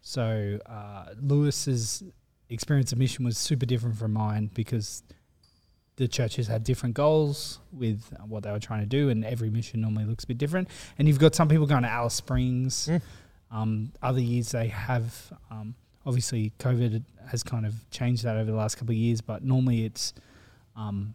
so 0.00 0.58
uh, 0.66 1.06
Lewis's 1.20 2.02
experience 2.48 2.92
of 2.92 2.98
mission 2.98 3.24
was 3.24 3.38
super 3.38 3.66
different 3.66 3.96
from 3.96 4.12
mine 4.12 4.50
because 4.54 5.02
the 5.96 6.08
churches 6.08 6.49
had 6.49 6.64
different 6.64 6.94
goals 6.94 7.58
with 7.72 8.12
what 8.26 8.42
they 8.42 8.50
were 8.50 8.58
trying 8.58 8.80
to 8.80 8.87
do, 8.87 9.08
and 9.11 9.25
every 9.25 9.50
mission 9.50 9.80
normally 9.80 10.04
looks 10.04 10.25
a 10.25 10.26
bit 10.26 10.38
different. 10.38 10.68
And 10.99 11.06
you've 11.06 11.18
got 11.18 11.34
some 11.34 11.49
people 11.49 11.66
going 11.66 11.82
to 11.82 11.88
Alice 11.90 12.14
Springs. 12.14 12.88
Mm. 12.88 13.02
Um, 13.50 13.92
other 14.02 14.20
years 14.20 14.52
they 14.52 14.68
have, 14.68 15.32
um, 15.50 15.75
obviously, 16.06 16.52
COVID 16.58 17.02
has 17.28 17.42
kind 17.42 17.66
of 17.66 17.75
changed 17.90 18.25
that 18.25 18.37
over 18.37 18.50
the 18.50 18.56
last 18.56 18.76
couple 18.76 18.92
of 18.92 18.96
years, 18.96 19.20
but 19.20 19.44
normally 19.44 19.84
it's 19.84 20.14
um, 20.75 21.14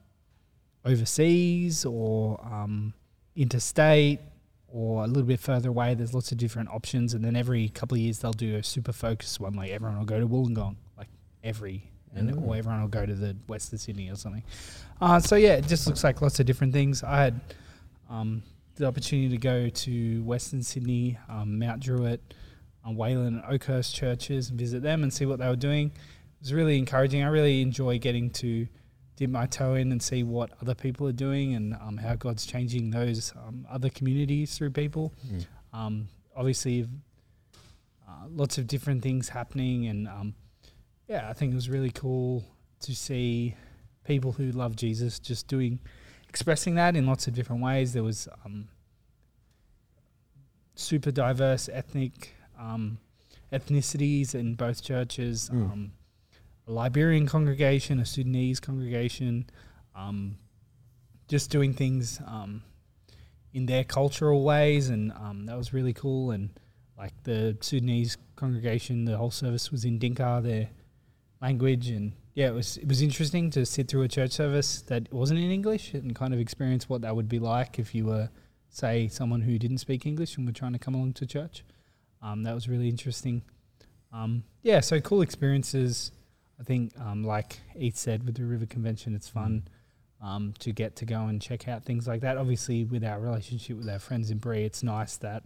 overseas 0.85 1.83
or 1.83 2.39
um, 2.43 2.93
interstate 3.35 4.19
or 4.67 5.03
a 5.03 5.07
little 5.07 5.23
bit 5.23 5.39
further 5.39 5.69
away. 5.69 5.95
There's 5.95 6.13
lots 6.13 6.31
of 6.31 6.37
different 6.37 6.69
options, 6.69 7.13
and 7.13 7.23
then 7.23 7.35
every 7.35 7.69
couple 7.69 7.95
of 7.95 8.01
years 8.01 8.19
they'll 8.19 8.33
do 8.33 8.55
a 8.55 8.63
super 8.63 8.91
focused 8.91 9.39
one. 9.39 9.53
Like 9.53 9.71
everyone 9.71 9.97
will 9.97 10.05
go 10.05 10.19
to 10.19 10.27
Wollongong, 10.27 10.75
like 10.97 11.07
every, 11.43 11.89
and 12.15 12.31
Oh. 12.35 12.39
or 12.41 12.55
everyone 12.55 12.81
will 12.81 12.87
go 12.87 13.05
to 13.05 13.13
the 13.15 13.35
Western 13.47 13.77
Sydney 13.79 14.09
or 14.09 14.15
something. 14.15 14.43
Uh, 15.01 15.19
so 15.19 15.35
yeah, 15.35 15.53
it 15.53 15.67
just 15.67 15.85
looks 15.87 16.03
like 16.03 16.21
lots 16.21 16.39
of 16.39 16.45
different 16.45 16.73
things. 16.73 17.03
I 17.03 17.17
had 17.23 17.39
um, 18.09 18.41
the 18.75 18.85
opportunity 18.87 19.29
to 19.29 19.37
go 19.37 19.69
to 19.69 20.23
Western 20.23 20.63
Sydney, 20.63 21.17
um, 21.29 21.59
Mount 21.59 21.81
Druitt, 21.81 22.33
uh, 22.85 22.89
Whalan 22.91 23.27
and 23.27 23.43
Oakhurst 23.49 23.93
churches 23.95 24.49
and 24.49 24.57
visit 24.57 24.81
them 24.81 25.03
and 25.03 25.13
see 25.13 25.25
what 25.25 25.39
they 25.39 25.47
were 25.47 25.55
doing. 25.55 25.87
It 25.87 26.41
was 26.41 26.53
really 26.53 26.77
encouraging. 26.77 27.23
I 27.23 27.27
really 27.27 27.61
enjoy 27.61 27.99
getting 27.99 28.29
to 28.31 28.67
dip 29.15 29.29
my 29.31 29.47
toe 29.47 29.73
in 29.73 29.91
and 29.91 30.01
see 30.01 30.21
what 30.23 30.51
other 30.61 30.75
people 30.75 31.07
are 31.07 31.11
doing 31.11 31.55
and 31.55 31.73
um, 31.75 31.97
how 31.97 32.15
God's 32.15 32.45
changing 32.45 32.91
those 32.91 33.33
um, 33.47 33.65
other 33.69 33.89
communities 33.89 34.55
through 34.57 34.69
people. 34.71 35.11
Mm. 35.27 35.45
Um, 35.73 36.07
obviously, 36.35 36.87
uh, 38.07 38.27
lots 38.29 38.57
of 38.57 38.67
different 38.67 39.01
things 39.01 39.29
happening, 39.29 39.87
and 39.87 40.07
um, 40.07 40.35
yeah, 41.07 41.29
I 41.29 41.33
think 41.33 41.51
it 41.51 41.55
was 41.55 41.69
really 41.69 41.91
cool 41.91 42.43
to 42.81 42.95
see 42.95 43.55
people 44.03 44.33
who 44.33 44.51
love 44.51 44.75
Jesus 44.75 45.19
just 45.19 45.47
doing, 45.47 45.79
expressing 46.29 46.75
that 46.75 46.95
in 46.95 47.05
lots 47.05 47.27
of 47.27 47.33
different 47.33 47.61
ways. 47.61 47.93
There 47.93 48.03
was 48.03 48.27
um, 48.45 48.67
super 50.75 51.11
diverse 51.11 51.69
ethnic 51.71 52.35
um, 52.59 52.99
ethnicities 53.51 54.35
in 54.35 54.55
both 54.55 54.83
churches. 54.83 55.49
Mm. 55.53 55.71
Um, 55.71 55.91
a 56.67 56.71
Liberian 56.71 57.27
congregation, 57.27 57.99
a 57.99 58.05
Sudanese 58.05 58.59
congregation, 58.59 59.45
um, 59.95 60.37
just 61.27 61.49
doing 61.49 61.73
things 61.73 62.19
um, 62.27 62.63
in 63.53 63.65
their 63.65 63.83
cultural 63.83 64.43
ways, 64.43 64.89
and 64.89 65.11
um, 65.13 65.45
that 65.45 65.57
was 65.57 65.73
really 65.73 65.93
cool. 65.93 66.31
And 66.31 66.49
like 66.97 67.13
the 67.23 67.57
Sudanese 67.61 68.17
congregation, 68.35 69.05
the 69.05 69.17
whole 69.17 69.31
service 69.31 69.71
was 69.71 69.85
in 69.85 69.97
Dinka, 69.97 70.41
their 70.43 70.69
language, 71.41 71.89
and 71.89 72.13
yeah, 72.33 72.47
it 72.47 72.53
was 72.53 72.77
it 72.77 72.87
was 72.87 73.01
interesting 73.01 73.49
to 73.51 73.65
sit 73.65 73.87
through 73.87 74.03
a 74.03 74.07
church 74.07 74.31
service 74.31 74.81
that 74.83 75.11
wasn't 75.11 75.39
in 75.39 75.51
English 75.51 75.93
and 75.93 76.15
kind 76.15 76.33
of 76.33 76.39
experience 76.39 76.89
what 76.89 77.01
that 77.01 77.15
would 77.15 77.29
be 77.29 77.39
like 77.39 77.79
if 77.79 77.93
you 77.95 78.05
were, 78.05 78.29
say, 78.69 79.07
someone 79.07 79.41
who 79.41 79.57
didn't 79.57 79.79
speak 79.79 80.05
English 80.05 80.37
and 80.37 80.45
were 80.45 80.53
trying 80.53 80.73
to 80.73 80.79
come 80.79 80.95
along 80.95 81.13
to 81.13 81.25
church. 81.25 81.63
Um, 82.21 82.43
that 82.43 82.53
was 82.53 82.67
really 82.67 82.89
interesting. 82.89 83.43
Um, 84.11 84.43
yeah, 84.63 84.79
so 84.79 84.99
cool 84.99 85.21
experiences. 85.21 86.11
I 86.59 86.63
think, 86.63 86.91
um, 86.99 87.23
like 87.23 87.59
Eith 87.79 87.97
said, 87.97 88.25
with 88.25 88.35
the 88.35 88.43
River 88.43 88.65
Convention, 88.65 89.13
it's 89.13 89.29
fun 89.29 89.67
um, 90.21 90.53
to 90.59 90.71
get 90.71 90.95
to 90.97 91.05
go 91.05 91.27
and 91.27 91.41
check 91.41 91.67
out 91.67 91.85
things 91.85 92.07
like 92.07 92.21
that. 92.21 92.37
Obviously, 92.37 92.83
with 92.83 93.03
our 93.03 93.19
relationship 93.19 93.77
with 93.77 93.89
our 93.89 93.99
friends 93.99 94.31
in 94.31 94.39
Brie, 94.39 94.63
it's 94.63 94.81
nice 94.81 95.17
that 95.17 95.43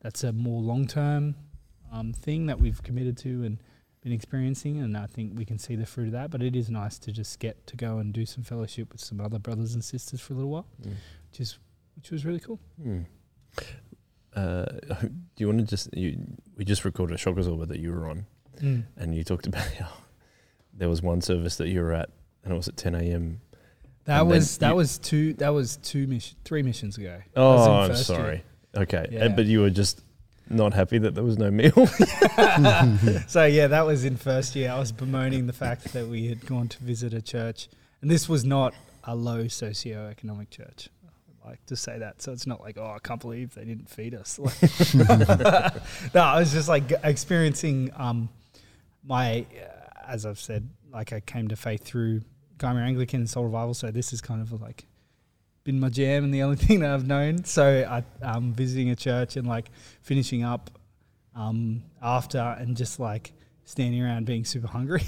that's 0.00 0.24
a 0.24 0.32
more 0.32 0.62
long 0.62 0.86
term 0.86 1.34
um, 1.92 2.12
thing 2.12 2.46
that 2.46 2.58
we've 2.58 2.82
committed 2.82 3.16
to 3.18 3.44
and 3.44 3.58
been 4.06 4.12
experiencing, 4.14 4.78
and 4.80 4.96
I 4.96 5.06
think 5.06 5.32
we 5.36 5.44
can 5.44 5.58
see 5.58 5.74
the 5.74 5.84
fruit 5.84 6.06
of 6.06 6.12
that. 6.12 6.30
But 6.30 6.40
it 6.40 6.54
is 6.54 6.70
nice 6.70 6.96
to 7.00 7.10
just 7.10 7.40
get 7.40 7.66
to 7.66 7.76
go 7.76 7.98
and 7.98 8.12
do 8.12 8.24
some 8.24 8.44
fellowship 8.44 8.92
with 8.92 9.00
some 9.00 9.20
other 9.20 9.40
brothers 9.40 9.74
and 9.74 9.82
sisters 9.84 10.20
for 10.20 10.32
a 10.32 10.36
little 10.36 10.50
while, 10.52 10.66
Mm. 10.80 10.92
which 11.32 11.40
is 11.40 11.58
which 11.96 12.12
was 12.12 12.24
really 12.24 12.38
cool. 12.38 12.60
Hmm. 12.80 13.00
Uh, 14.34 14.64
do 15.00 15.10
you 15.38 15.46
want 15.48 15.58
to 15.58 15.64
just 15.66 15.92
you? 15.96 16.18
We 16.56 16.64
just 16.64 16.84
recorded 16.84 17.14
a 17.14 17.18
shock 17.18 17.36
absorber 17.36 17.66
that 17.66 17.80
you 17.80 17.90
were 17.90 18.08
on, 18.08 18.26
and 18.60 19.12
you 19.14 19.24
talked 19.24 19.46
about 19.48 19.66
how 19.72 19.88
there 20.72 20.88
was 20.88 21.02
one 21.02 21.20
service 21.20 21.56
that 21.56 21.68
you 21.68 21.80
were 21.80 21.92
at, 21.92 22.10
and 22.44 22.52
it 22.52 22.56
was 22.56 22.68
at 22.68 22.76
10 22.76 22.94
a.m. 22.94 23.40
That 24.04 24.20
And 24.20 24.28
was 24.30 24.58
that 24.58 24.76
was 24.76 24.98
two 24.98 25.32
that 25.34 25.48
was 25.48 25.78
two 25.78 26.06
mission 26.06 26.36
three 26.44 26.62
missions 26.62 26.96
ago. 26.96 27.22
Oh, 27.34 27.72
I'm 27.72 27.90
first 27.90 28.08
year. 28.08 28.18
sorry. 28.18 28.44
Okay, 28.76 29.06
Yeah. 29.10 29.24
And- 29.24 29.34
but 29.36 29.46
you 29.46 29.62
were 29.62 29.70
just 29.70 30.04
not 30.48 30.74
happy 30.74 30.98
that 30.98 31.14
there 31.14 31.24
was 31.24 31.38
no 31.38 31.50
meal. 31.50 31.72
so 33.26 33.44
yeah, 33.44 33.66
that 33.66 33.84
was 33.86 34.04
in 34.04 34.16
first 34.16 34.54
year. 34.56 34.70
I 34.70 34.78
was 34.78 34.92
bemoaning 34.92 35.46
the 35.46 35.52
fact 35.52 35.92
that 35.92 36.06
we 36.06 36.28
had 36.28 36.46
gone 36.46 36.68
to 36.68 36.82
visit 36.82 37.12
a 37.12 37.22
church, 37.22 37.68
and 38.00 38.10
this 38.10 38.28
was 38.28 38.44
not 38.44 38.74
a 39.04 39.14
low 39.14 39.44
socioeconomic 39.44 40.50
church. 40.50 40.88
I 41.44 41.50
like 41.50 41.66
to 41.66 41.76
say 41.76 41.98
that, 41.98 42.22
so 42.22 42.32
it's 42.32 42.46
not 42.46 42.60
like 42.60 42.78
oh, 42.78 42.86
I 42.86 42.98
can't 42.98 43.20
believe 43.20 43.54
they 43.54 43.64
didn't 43.64 43.88
feed 43.88 44.14
us. 44.14 44.38
No, 46.14 46.20
I 46.20 46.38
was 46.38 46.52
just 46.52 46.68
like 46.68 46.92
experiencing 47.04 47.90
um, 47.96 48.28
my, 49.04 49.46
uh, 49.54 50.08
as 50.08 50.26
I've 50.26 50.40
said, 50.40 50.68
like 50.92 51.12
I 51.12 51.20
came 51.20 51.48
to 51.48 51.56
faith 51.56 51.84
through 51.84 52.22
Gymea 52.58 52.82
Anglican 52.82 53.26
Soul 53.26 53.44
Revival, 53.44 53.74
so 53.74 53.90
this 53.90 54.12
is 54.12 54.20
kind 54.20 54.40
of 54.40 54.60
like 54.60 54.86
been 55.66 55.80
my 55.80 55.90
jam 55.90 56.24
and 56.24 56.32
the 56.32 56.42
only 56.42 56.56
thing 56.66 56.80
that 56.80 56.90
I've 56.90 57.06
known. 57.06 57.44
So 57.44 57.64
I 57.66 58.04
um 58.24 58.54
visiting 58.54 58.90
a 58.90 58.96
church 58.96 59.36
and 59.36 59.46
like 59.46 59.70
finishing 60.00 60.42
up 60.42 60.70
um 61.34 61.82
after 62.00 62.38
and 62.38 62.76
just 62.76 62.98
like 62.98 63.32
standing 63.64 64.00
around 64.00 64.24
being 64.24 64.44
super 64.44 64.68
hungry 64.68 65.02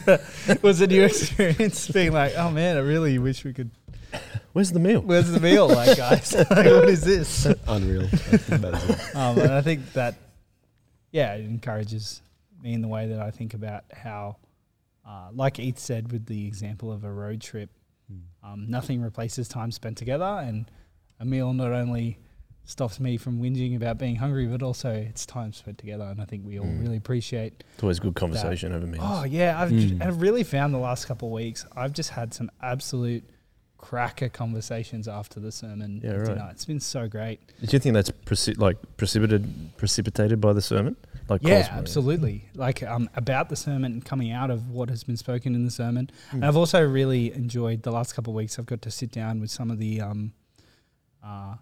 was 0.62 0.80
a 0.80 0.86
new 0.86 1.04
experience. 1.04 1.86
Being 1.88 2.12
like, 2.12 2.32
oh 2.36 2.50
man, 2.50 2.76
I 2.76 2.80
really 2.80 3.18
wish 3.18 3.44
we 3.44 3.52
could. 3.52 3.70
Where's 4.52 4.72
the 4.72 4.80
meal? 4.80 5.00
Where's 5.02 5.30
the 5.30 5.38
meal, 5.38 5.68
like 5.68 5.96
guys? 5.96 6.34
like, 6.34 6.48
what 6.48 6.88
is 6.88 7.04
this? 7.04 7.46
Unreal. 7.68 8.08
That's 8.30 8.48
about 8.48 8.74
as 8.74 8.90
it. 8.90 9.16
Um, 9.16 9.38
and 9.38 9.52
I 9.52 9.60
think 9.60 9.92
that 9.92 10.16
yeah, 11.12 11.34
it 11.34 11.44
encourages 11.44 12.22
me 12.62 12.72
in 12.72 12.82
the 12.82 12.88
way 12.88 13.08
that 13.08 13.20
I 13.20 13.30
think 13.30 13.54
about 13.54 13.84
how, 13.92 14.36
uh, 15.06 15.28
like 15.32 15.54
Eith 15.56 15.78
said 15.78 16.10
with 16.12 16.26
the 16.26 16.46
example 16.46 16.92
of 16.92 17.04
a 17.04 17.12
road 17.12 17.40
trip, 17.40 17.70
um, 18.42 18.66
nothing 18.68 19.00
replaces 19.02 19.48
time 19.48 19.70
spent 19.70 19.96
together, 19.98 20.24
and 20.24 20.70
a 21.18 21.24
meal 21.24 21.52
not 21.52 21.72
only 21.72 22.18
stops 22.64 23.00
me 23.00 23.16
from 23.16 23.40
whinging 23.40 23.74
about 23.76 23.98
being 23.98 24.16
hungry, 24.16 24.46
but 24.46 24.62
also 24.62 24.92
it's 24.92 25.26
time 25.26 25.52
spent 25.52 25.76
together. 25.78 26.04
And 26.04 26.20
I 26.20 26.24
think 26.24 26.46
we 26.46 26.58
all 26.58 26.66
Mm. 26.66 26.80
really 26.80 26.96
appreciate. 26.96 27.64
It's 27.74 27.82
always 27.82 27.98
good 27.98 28.14
conversation 28.14 28.72
over 28.72 28.86
meals. 28.86 29.04
Oh 29.04 29.24
yeah, 29.24 29.60
I've, 29.60 29.70
Mm. 29.70 30.02
I've 30.02 30.20
really 30.22 30.44
found 30.44 30.72
the 30.72 30.78
last 30.78 31.06
couple 31.06 31.28
of 31.28 31.32
weeks. 31.32 31.66
I've 31.74 31.92
just 31.92 32.10
had 32.10 32.32
some 32.32 32.50
absolute 32.62 33.24
cracker 33.80 34.28
conversations 34.28 35.08
after 35.08 35.40
the 35.40 35.50
sermon. 35.50 36.00
Yeah, 36.04 36.12
right. 36.12 36.50
It's 36.50 36.66
been 36.66 36.80
so 36.80 37.08
great. 37.08 37.40
Do 37.64 37.68
you 37.70 37.78
think 37.78 37.94
that's 37.94 38.10
preci- 38.10 38.58
like 38.58 38.76
precipitated 38.98 39.76
precipitated 39.78 40.40
by 40.40 40.52
the 40.52 40.60
sermon? 40.60 40.96
Like 41.28 41.40
yeah, 41.42 41.68
absolutely. 41.72 42.44
Like 42.54 42.82
um, 42.82 43.08
about 43.14 43.48
the 43.48 43.56
sermon 43.56 43.92
and 43.92 44.04
coming 44.04 44.32
out 44.32 44.50
of 44.50 44.70
what 44.70 44.90
has 44.90 45.02
been 45.02 45.16
spoken 45.16 45.54
in 45.54 45.64
the 45.64 45.70
sermon. 45.70 46.10
Mm. 46.30 46.34
And 46.34 46.44
I've 46.44 46.56
also 46.56 46.86
really 46.86 47.32
enjoyed 47.32 47.82
the 47.82 47.90
last 47.90 48.14
couple 48.14 48.32
of 48.32 48.36
weeks. 48.36 48.58
I've 48.58 48.66
got 48.66 48.82
to 48.82 48.90
sit 48.90 49.10
down 49.10 49.40
with 49.40 49.50
some 49.50 49.70
of 49.70 49.78
the 49.78 50.00
um, 50.02 50.34
uh, 51.24 51.54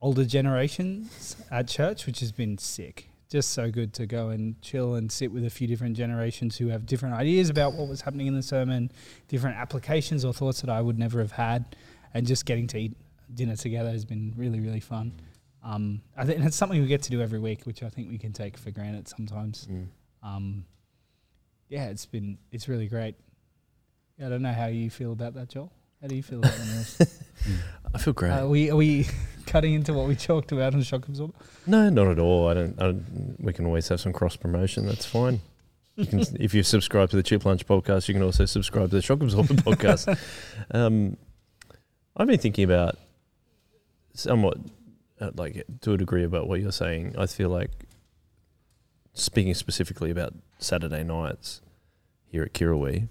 older 0.00 0.24
generations 0.24 1.36
at 1.50 1.66
church, 1.66 2.06
which 2.06 2.20
has 2.20 2.30
been 2.30 2.58
sick. 2.58 3.09
Just 3.30 3.50
so 3.50 3.70
good 3.70 3.94
to 3.94 4.06
go 4.06 4.30
and 4.30 4.60
chill 4.60 4.96
and 4.96 5.10
sit 5.10 5.30
with 5.30 5.44
a 5.44 5.50
few 5.50 5.68
different 5.68 5.96
generations 5.96 6.56
who 6.56 6.68
have 6.68 6.84
different 6.84 7.14
ideas 7.14 7.48
about 7.48 7.74
what 7.74 7.88
was 7.88 8.00
happening 8.00 8.26
in 8.26 8.34
the 8.34 8.42
sermon, 8.42 8.90
different 9.28 9.56
applications 9.56 10.24
or 10.24 10.34
thoughts 10.34 10.60
that 10.62 10.68
I 10.68 10.80
would 10.80 10.98
never 10.98 11.20
have 11.20 11.32
had, 11.32 11.76
and 12.12 12.26
just 12.26 12.44
getting 12.44 12.66
to 12.68 12.78
eat 12.78 12.96
dinner 13.32 13.54
together 13.54 13.90
has 13.90 14.04
been 14.04 14.34
really, 14.36 14.58
really 14.58 14.80
fun. 14.80 15.12
Um, 15.62 16.00
I 16.16 16.24
think 16.24 16.38
and 16.38 16.46
it's 16.46 16.56
something 16.56 16.80
we 16.80 16.88
get 16.88 17.02
to 17.02 17.10
do 17.10 17.20
every 17.20 17.38
week, 17.38 17.64
which 17.64 17.82
I 17.82 17.88
think 17.88 18.10
we 18.10 18.18
can 18.18 18.32
take 18.32 18.56
for 18.56 18.70
granted 18.70 19.08
sometimes. 19.08 19.68
Mm. 19.70 19.86
Um, 20.22 20.64
yeah, 21.68 21.86
it's 21.86 22.06
been 22.06 22.38
it's 22.50 22.68
really 22.68 22.88
great. 22.88 23.14
Yeah, 24.18 24.26
I 24.26 24.28
don't 24.30 24.42
know 24.42 24.52
how 24.52 24.66
you 24.66 24.90
feel 24.90 25.12
about 25.12 25.34
that, 25.34 25.48
Joel. 25.48 25.72
How 26.00 26.08
do 26.08 26.16
you 26.16 26.22
feel 26.22 26.38
about 26.38 26.54
the 26.54 26.64
meals? 26.64 27.20
I 27.94 27.98
feel 27.98 28.12
great. 28.12 28.32
Uh, 28.32 28.44
are 28.44 28.48
we 28.48 28.70
are 28.70 28.76
we 28.76 29.06
cutting 29.50 29.74
into 29.74 29.92
what 29.92 30.06
we 30.06 30.14
talked 30.14 30.52
about 30.52 30.74
on 30.74 30.82
shock 30.82 31.08
absorber? 31.08 31.34
no, 31.66 31.90
not 31.90 32.06
at 32.06 32.18
all. 32.18 32.48
I 32.48 32.54
don't, 32.54 32.80
I 32.80 32.84
don't. 32.84 33.36
We 33.40 33.52
can 33.52 33.66
always 33.66 33.88
have 33.88 34.00
some 34.00 34.12
cross 34.12 34.36
promotion. 34.36 34.86
That's 34.86 35.04
fine. 35.04 35.40
You 35.96 36.06
can, 36.06 36.20
if 36.40 36.54
you 36.54 36.62
subscribe 36.62 37.10
to 37.10 37.16
the 37.16 37.22
Chip 37.22 37.44
Lunch 37.44 37.66
podcast, 37.66 38.08
you 38.08 38.14
can 38.14 38.22
also 38.22 38.44
subscribe 38.44 38.90
to 38.90 38.96
the 38.96 39.02
Shock 39.02 39.22
Absorber 39.22 39.54
podcast. 39.54 40.16
Um, 40.70 41.16
I've 42.16 42.28
been 42.28 42.38
thinking 42.38 42.64
about 42.64 42.96
somewhat, 44.14 44.58
uh, 45.20 45.30
like 45.34 45.64
to 45.80 45.94
a 45.94 45.98
degree, 45.98 46.24
about 46.24 46.46
what 46.48 46.60
you're 46.60 46.72
saying. 46.72 47.14
I 47.18 47.26
feel 47.26 47.48
like 47.48 47.70
speaking 49.12 49.54
specifically 49.54 50.10
about 50.10 50.34
Saturday 50.58 51.02
nights 51.02 51.60
here 52.30 52.44
at 52.44 52.54
Kirrawee. 52.54 53.08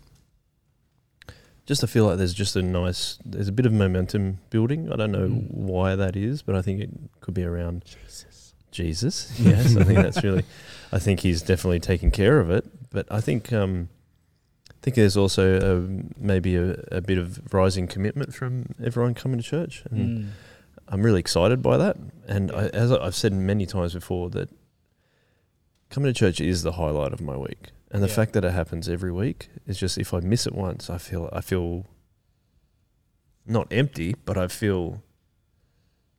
Just 1.69 1.83
I 1.83 1.87
feel 1.87 2.05
like 2.07 2.17
there's 2.17 2.33
just 2.33 2.55
a 2.55 2.63
nice, 2.63 3.19
there's 3.23 3.47
a 3.47 3.51
bit 3.51 3.67
of 3.67 3.71
momentum 3.71 4.39
building. 4.49 4.91
I 4.91 4.95
don't 4.95 5.11
know 5.11 5.27
Mm. 5.29 5.51
why 5.51 5.95
that 5.95 6.15
is, 6.15 6.41
but 6.41 6.55
I 6.55 6.63
think 6.63 6.81
it 6.81 6.89
could 7.21 7.35
be 7.35 7.43
around 7.43 7.85
Jesus. 7.85 8.53
Jesus. 8.71 9.39
Yes, 9.39 9.75
I 9.77 9.83
think 9.83 9.99
that's 9.99 10.23
really. 10.23 10.43
I 10.91 10.97
think 10.97 11.19
he's 11.19 11.43
definitely 11.43 11.79
taken 11.79 12.09
care 12.09 12.39
of 12.39 12.49
it. 12.49 12.65
But 12.89 13.05
I 13.11 13.21
think 13.21 13.53
um, 13.53 13.89
I 14.71 14.73
think 14.81 14.95
there's 14.95 15.15
also 15.15 15.43
a, 15.59 15.73
maybe 16.19 16.55
a, 16.55 16.71
a 16.91 17.01
bit 17.01 17.19
of 17.19 17.53
rising 17.53 17.85
commitment 17.87 18.33
from 18.33 18.73
everyone 18.83 19.13
coming 19.13 19.37
to 19.37 19.43
church, 19.43 19.83
and 19.91 19.99
Mm. 20.25 20.29
I'm 20.91 21.03
really 21.03 21.19
excited 21.19 21.61
by 21.61 21.77
that. 21.77 21.97
And 22.27 22.51
I, 22.51 22.69
as 22.69 22.91
I've 22.91 23.13
said 23.13 23.31
many 23.33 23.67
times 23.67 23.93
before, 23.93 24.31
that 24.31 24.49
coming 25.91 26.11
to 26.11 26.17
church 26.17 26.41
is 26.41 26.63
the 26.63 26.71
highlight 26.81 27.13
of 27.13 27.21
my 27.21 27.37
week. 27.37 27.69
And 27.91 28.03
the 28.03 28.07
Yeah. 28.07 28.13
fact 28.13 28.33
that 28.33 28.45
it 28.45 28.51
happens 28.51 28.87
every 28.87 29.11
week 29.11 29.49
is 29.65 29.77
just 29.79 29.97
if 29.97 30.13
I 30.13 30.19
miss 30.19 30.45
it 30.45 30.53
once, 30.53 30.89
I 30.89 30.97
feel 30.97 31.29
I 31.33 31.41
feel 31.41 31.85
not 33.45 33.67
empty, 33.71 34.15
but 34.25 34.37
I 34.37 34.47
feel 34.47 35.01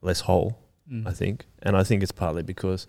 less 0.03 0.21
whole. 0.21 0.59
Mm. 0.91 1.07
I 1.07 1.13
think, 1.13 1.47
and 1.63 1.77
I 1.77 1.85
think 1.85 2.03
it's 2.03 2.11
partly 2.13 2.43
because 2.43 2.87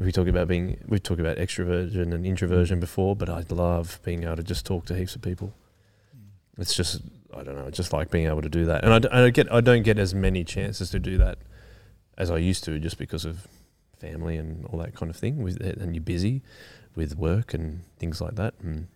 we 0.00 0.10
talk 0.10 0.26
about 0.28 0.48
being 0.48 0.78
we've 0.88 1.02
talked 1.02 1.20
about 1.20 1.36
extroversion 1.36 2.14
and 2.14 2.24
introversion 2.24 2.80
before, 2.80 3.14
but 3.14 3.28
I 3.28 3.44
love 3.50 4.00
being 4.02 4.24
able 4.24 4.36
to 4.36 4.42
just 4.42 4.64
talk 4.64 4.86
to 4.86 4.96
heaps 4.96 5.14
of 5.14 5.20
people. 5.22 5.52
Mm. 6.16 6.60
It's 6.62 6.74
just 6.74 7.02
I 7.36 7.42
don't 7.42 7.56
know, 7.56 7.66
I 7.66 7.70
just 7.70 7.92
like 7.92 8.10
being 8.10 8.26
able 8.26 8.42
to 8.42 8.48
do 8.48 8.64
that, 8.66 8.84
and 8.84 8.94
I, 8.94 8.98
d- 9.00 9.08
I 9.12 9.20
don't 9.20 9.34
get 9.34 9.52
I 9.52 9.60
don't 9.60 9.82
get 9.82 9.98
as 9.98 10.14
many 10.14 10.44
chances 10.44 10.88
to 10.90 10.98
do 10.98 11.18
that 11.18 11.38
as 12.16 12.30
I 12.30 12.38
used 12.38 12.64
to, 12.64 12.78
just 12.78 12.96
because 12.96 13.24
of 13.26 13.46
family 13.98 14.36
and 14.38 14.64
all 14.66 14.78
that 14.78 14.94
kind 14.94 15.10
of 15.10 15.16
thing. 15.16 15.42
With 15.42 15.60
and 15.60 15.94
you're 15.94 16.02
busy 16.02 16.42
with 16.94 17.16
work 17.16 17.54
and 17.54 17.82
things 17.98 18.20
like 18.20 18.36
that, 18.36 18.54
and 18.62 18.88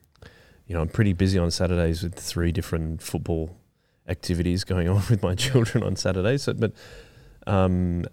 you 0.67 0.75
know 0.75 0.83
I'm 0.83 0.89
pretty 0.89 1.13
busy 1.13 1.39
on 1.39 1.51
Saturdays 1.51 2.03
with 2.03 2.15
three 2.15 2.53
different 2.53 3.03
football 3.03 3.57
activities 4.09 4.65
going 4.65 4.89
on 4.89 4.97
with 5.11 5.23
my 5.23 5.35
children 5.35 5.85
on 5.85 5.97
Saturdays. 5.97 6.45
So, 6.45 6.55
but 6.55 6.73
um, 7.47 8.05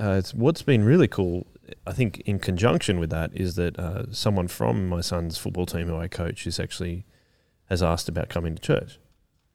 uh, 0.00 0.16
it's, 0.18 0.34
what's 0.34 0.62
been 0.62 0.84
really 0.84 1.08
cool, 1.08 1.46
I 1.86 1.92
think, 1.92 2.20
in 2.20 2.38
conjunction 2.38 3.00
with 3.00 3.10
that, 3.10 3.30
is 3.34 3.56
that 3.56 3.78
uh, 3.78 4.12
someone 4.12 4.48
from 4.48 4.88
my 4.88 5.00
son's 5.00 5.38
football 5.38 5.66
team 5.66 5.88
who 5.88 5.96
I 5.96 6.08
coach 6.08 6.46
is 6.46 6.60
actually 6.60 7.04
has 7.68 7.82
asked 7.82 8.08
about 8.08 8.28
coming 8.28 8.54
to 8.54 8.62
church, 8.62 8.98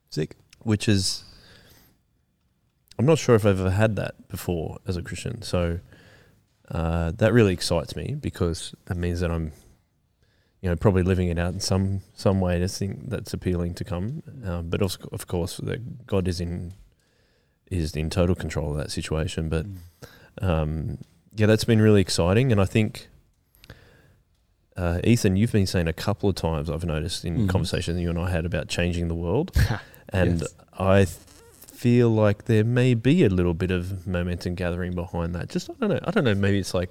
Sick. 0.10 0.36
which 0.60 0.88
is 0.88 1.24
I'm 2.98 3.06
not 3.06 3.18
sure 3.18 3.36
if 3.36 3.46
I've 3.46 3.60
ever 3.60 3.72
had 3.72 3.96
that 3.96 4.28
before 4.28 4.78
as 4.88 4.98
a 4.98 5.02
Christian. 5.02 5.42
So 5.42 5.80
uh, 6.70 7.12
that 7.12 7.34
really 7.34 7.54
excites 7.54 7.96
me 7.96 8.16
because 8.20 8.76
that 8.86 8.98
means 8.98 9.20
that 9.22 9.32
I'm, 9.32 9.52
you 10.64 10.70
know, 10.70 10.76
probably 10.78 11.04
living 11.04 11.28
it 11.28 11.38
out 11.38 11.54
in 11.54 11.60
some 11.60 12.00
some 12.16 12.40
way 12.40 12.58
to 12.58 12.68
think 12.68 13.10
that's 13.10 13.34
appealing 13.34 13.74
to 13.76 13.84
come. 13.84 14.24
Um, 14.46 14.70
but 14.70 14.82
also, 14.82 15.08
of 15.12 15.28
course, 15.28 15.58
that 15.58 16.08
God 16.08 16.28
is 16.28 16.40
in 16.40 16.74
is 17.70 17.96
in 17.96 18.10
total 18.10 18.34
control 18.34 18.72
of 18.72 18.78
that 18.78 18.90
situation. 18.90 19.50
But 19.50 19.66
um, 20.42 20.98
yeah, 21.36 21.48
that's 21.48 21.66
been 21.66 21.82
really 21.82 22.02
exciting, 22.02 22.52
and 22.52 22.60
I 22.62 22.66
think. 22.66 23.10
Uh, 24.76 25.00
Ethan, 25.04 25.36
you've 25.36 25.52
been 25.52 25.68
saying 25.68 25.88
a 25.88 25.94
couple 25.94 26.28
of 26.30 26.34
times 26.36 26.68
I've 26.68 26.84
noticed 26.84 27.24
in 27.26 27.42
Mhm. 27.46 27.50
conversations 27.50 28.00
you 28.00 28.10
and 28.10 28.18
I 28.18 28.32
had 28.32 28.44
about 28.44 28.68
changing 28.70 29.08
the 29.08 29.14
world, 29.14 29.52
and 30.10 30.42
Yes. 30.42 30.54
I 30.80 30.96
th- 31.06 31.10
feel 31.68 32.10
like 32.10 32.46
there 32.46 32.64
may 32.64 32.96
be 32.96 33.24
a 33.24 33.30
little 33.30 33.54
bit 33.54 33.70
of 33.70 34.08
momentum 34.08 34.56
gathering 34.56 34.96
behind 34.96 35.36
that. 35.36 35.50
Just 35.50 35.70
I 35.70 35.74
don't 35.80 35.90
know. 35.92 36.00
I 36.04 36.10
don't 36.10 36.24
know. 36.24 36.34
Maybe 36.34 36.58
it's 36.58 36.74
like 36.74 36.90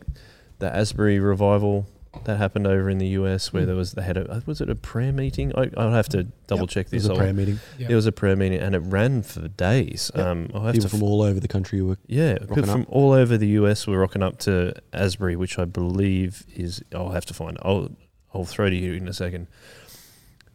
the 0.61 0.73
Asbury 0.73 1.19
revival 1.19 1.87
that 2.25 2.37
happened 2.37 2.67
over 2.67 2.91
in 2.91 2.99
the 2.99 3.09
US 3.09 3.53
where 3.53 3.63
Mm. 3.63 3.67
there 3.67 3.75
was 3.77 3.93
they 3.93 4.03
had 4.03 4.17
a 4.17 4.43
was 4.47 4.61
it 4.61 4.69
a 4.71 4.75
prayer 4.75 5.13
meeting? 5.13 5.51
I, 5.57 5.71
I'll 5.77 5.93
have 5.93 6.09
to 6.11 6.25
double 6.47 6.67
check 6.67 6.87
It 6.87 6.93
was 6.93 7.03
this. 7.05 7.09
a 7.09 7.13
I'll- 7.13 7.19
prayer 7.19 7.33
meeting. 7.33 7.59
Yeah. 7.79 7.89
It 7.91 7.95
was 7.95 8.07
a 8.07 8.13
prayer 8.13 8.37
meeting 8.37 8.59
and 8.61 8.75
it 8.75 8.81
ran 8.81 9.23
for 9.23 9.49
days. 9.49 10.11
Yep. 10.15 10.27
Um, 10.27 10.51
I'll 10.55 10.63
have 10.63 10.75
People 10.75 10.91
to 10.91 10.97
from 10.97 11.03
all 11.03 11.23
over 11.23 11.41
the 11.41 11.49
country 11.49 11.81
were 11.81 11.97
yeah, 12.07 12.33
rocking 12.35 12.49
people 12.49 12.65
from 12.71 12.83
up. 12.83 12.89
all 12.91 13.13
over 13.13 13.39
the 13.39 13.49
US 13.61 13.87
were 13.87 13.99
rocking 13.99 14.23
up 14.23 14.39
to 14.41 14.75
Asbury, 14.93 15.37
which 15.37 15.59
I 15.59 15.65
believe 15.65 16.45
is. 16.55 16.83
I'll 16.95 17.11
have 17.13 17.25
to 17.27 17.35
find. 17.35 17.57
I'll 17.63 17.91
I'll 18.35 18.45
throw 18.45 18.69
to 18.71 18.77
you 18.77 18.93
in 18.95 19.09
a 19.09 19.13
second. 19.15 19.47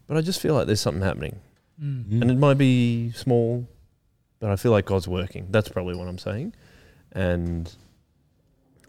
But 0.08 0.18
I 0.18 0.22
just 0.22 0.40
feel 0.40 0.54
like 0.54 0.68
there's 0.68 0.80
something 0.82 1.04
happening, 1.04 1.40
Mm. 1.84 2.22
and 2.22 2.32
it 2.32 2.38
might 2.38 2.58
be 2.58 3.12
small, 3.12 3.68
but 4.40 4.50
I 4.52 4.56
feel 4.56 4.72
like 4.72 4.86
God's 4.86 5.08
working. 5.08 5.48
That's 5.52 5.70
probably 5.70 5.96
what 5.96 6.08
I'm 6.08 6.18
saying, 6.18 6.54
and 7.12 7.72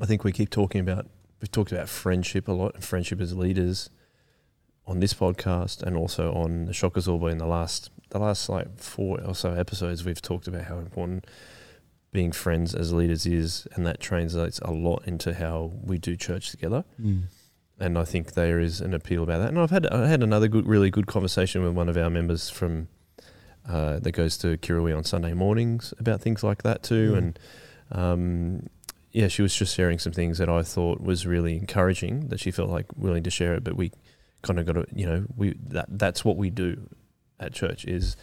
I 0.00 0.06
think 0.06 0.22
we 0.22 0.32
keep 0.32 0.50
talking 0.50 0.80
about. 0.80 1.06
We've 1.40 1.50
talked 1.50 1.72
about 1.72 1.88
friendship 1.88 2.48
a 2.48 2.52
lot, 2.52 2.74
and 2.74 2.84
friendship 2.84 3.20
as 3.20 3.36
leaders 3.36 3.90
on 4.86 5.00
this 5.00 5.14
podcast, 5.14 5.82
and 5.82 5.96
also 5.96 6.32
on 6.32 6.64
the 6.64 6.72
Shock 6.72 6.96
Absorber 6.96 7.30
in 7.30 7.38
the 7.38 7.46
last 7.46 7.90
the 8.10 8.18
last 8.18 8.48
like 8.48 8.78
four 8.78 9.20
or 9.22 9.34
so 9.34 9.52
episodes. 9.52 10.04
We've 10.04 10.22
talked 10.22 10.48
about 10.48 10.64
how 10.64 10.78
important 10.78 11.26
being 12.10 12.32
friends 12.32 12.74
as 12.74 12.92
leaders 12.92 13.26
is, 13.26 13.66
and 13.74 13.86
that 13.86 14.00
translates 14.00 14.58
a 14.60 14.70
lot 14.70 15.02
into 15.06 15.34
how 15.34 15.72
we 15.82 15.98
do 15.98 16.16
church 16.16 16.50
together. 16.50 16.84
Mm. 17.00 17.24
And 17.80 17.96
I 17.96 18.04
think 18.04 18.32
there 18.32 18.58
is 18.58 18.80
an 18.80 18.92
appeal 18.92 19.22
about 19.22 19.38
that. 19.38 19.48
And 19.48 19.58
I've 19.58 19.70
had 19.70 19.86
I 19.86 20.08
had 20.08 20.22
another 20.22 20.48
good, 20.48 20.66
really 20.66 20.90
good 20.90 21.06
conversation 21.06 21.62
with 21.62 21.74
one 21.74 21.88
of 21.88 21.96
our 21.96 22.10
members 22.10 22.50
from 22.50 22.88
uh, 23.68 23.98
that 24.00 24.12
goes 24.12 24.36
to 24.38 24.56
Kirrawee 24.56 24.96
on 24.96 25.04
Sunday 25.04 25.34
mornings 25.34 25.92
about 25.98 26.20
things 26.20 26.42
like 26.42 26.62
that 26.62 26.82
too. 26.82 27.12
Mm. 27.12 27.18
And 27.18 27.38
um, 27.92 28.66
yeah, 29.12 29.28
she 29.28 29.42
was 29.42 29.54
just 29.54 29.74
sharing 29.74 29.98
some 29.98 30.12
things 30.12 30.38
that 30.38 30.48
I 30.48 30.62
thought 30.62 31.00
was 31.00 31.26
really 31.26 31.56
encouraging. 31.56 32.28
That 32.28 32.40
she 32.40 32.50
felt 32.50 32.70
like 32.70 32.86
willing 32.96 33.22
to 33.24 33.30
share 33.30 33.54
it, 33.54 33.64
but 33.64 33.76
we 33.76 33.92
kind 34.42 34.58
of 34.58 34.66
got 34.66 34.74
to, 34.74 34.86
you 34.94 35.06
know, 35.06 35.24
we 35.36 35.54
that 35.68 35.86
that's 35.88 36.24
what 36.24 36.36
we 36.36 36.50
do 36.50 36.88
at 37.40 37.52
church 37.52 37.84
is 37.84 38.16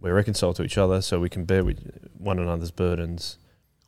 we're 0.00 0.14
reconciled 0.14 0.56
to 0.56 0.62
each 0.62 0.78
other 0.78 1.00
so 1.00 1.18
we 1.18 1.28
can 1.28 1.44
bear 1.44 1.64
with 1.64 2.08
one 2.18 2.38
another's 2.38 2.70
burdens 2.70 3.38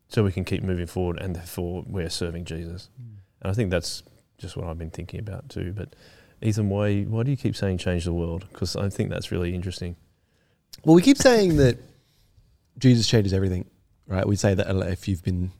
so 0.09 0.25
we 0.25 0.33
can 0.33 0.45
keep 0.45 0.63
moving 0.63 0.87
forward 0.87 1.19
and 1.21 1.37
therefore 1.37 1.85
we're 1.87 2.11
serving 2.11 2.45
Jesus. 2.45 2.89
Mm. 3.01 3.19
And 3.43 3.51
I 3.51 3.55
think 3.55 3.71
that's 3.71 4.03
just 4.39 4.57
what 4.57 4.67
I've 4.67 4.79
been 4.79 4.91
thinking 4.91 5.21
about 5.21 5.49
too. 5.49 5.73
But 5.77 5.95
Ethan, 6.43 6.69
why 6.69 7.03
why 7.03 7.23
do 7.23 7.31
you 7.31 7.37
keep 7.37 7.57
saying 7.57 7.79
change 7.79 8.05
the 8.05 8.13
world? 8.13 8.47
Because 8.51 8.75
I 8.75 8.89
think 8.89 9.11
that's 9.11 9.31
really 9.31 9.55
interesting. 9.55 9.97
Well, 10.85 10.95
we 10.95 11.03
keep 11.03 11.19
saying 11.19 11.57
that 11.57 11.79
Jesus 12.79 13.07
changes 13.07 13.33
everything, 13.33 13.67
right? 14.07 14.27
We 14.27 14.37
say 14.37 14.55
that 14.55 14.69
if 14.89 15.09
you've 15.09 15.25
been 15.25 15.51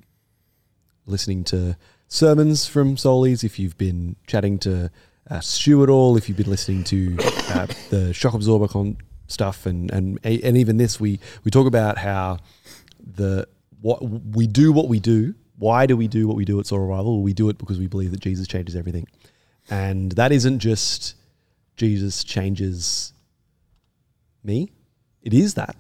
listening 1.09 1.45
to 1.45 1.77
sermons 2.09 2.67
from 2.67 2.97
Solis, 2.97 3.45
if 3.45 3.59
you've 3.59 3.79
been 3.79 4.17
chatting 4.27 4.59
to 4.61 4.91
uh, 5.31 5.41
Stu 5.41 5.83
at 5.83 5.91
all, 5.91 6.17
if 6.17 6.29
you've 6.29 6.39
been 6.39 6.51
listening 6.51 6.85
to 6.85 7.17
uh, 7.51 7.67
the 7.91 8.13
shock 8.15 8.35
absorber 8.35 8.69
con 8.69 8.97
stuff, 9.27 9.67
and 9.67 9.91
and 9.91 10.19
and 10.25 10.57
even 10.57 10.77
this, 10.77 10.99
we 10.99 11.21
we 11.45 11.51
talk 11.51 11.67
about 11.67 11.99
how 11.99 12.39
the 13.15 13.47
what 13.81 14.03
we 14.03 14.47
do 14.47 14.73
what 14.73 14.89
we 14.89 15.01
do. 15.01 15.35
Why 15.59 15.87
do 15.87 15.97
we 15.97 16.07
do 16.07 16.29
what 16.29 16.37
we 16.37 16.45
do 16.45 16.61
at 16.61 16.67
Soul 16.67 16.79
Revival? 16.79 17.21
We 17.21 17.33
do 17.33 17.49
it 17.49 17.59
because 17.59 17.79
we 17.79 17.89
believe 17.89 18.13
that 18.13 18.21
Jesus 18.21 18.47
changes 18.47 18.77
everything, 18.77 19.07
and 19.69 20.13
that 20.13 20.33
isn't 20.33 20.61
just 20.61 21.15
Jesus 21.77 22.25
changes 22.25 23.13
me. 24.43 24.71
It 25.23 25.35
is 25.35 25.55
that. 25.55 25.77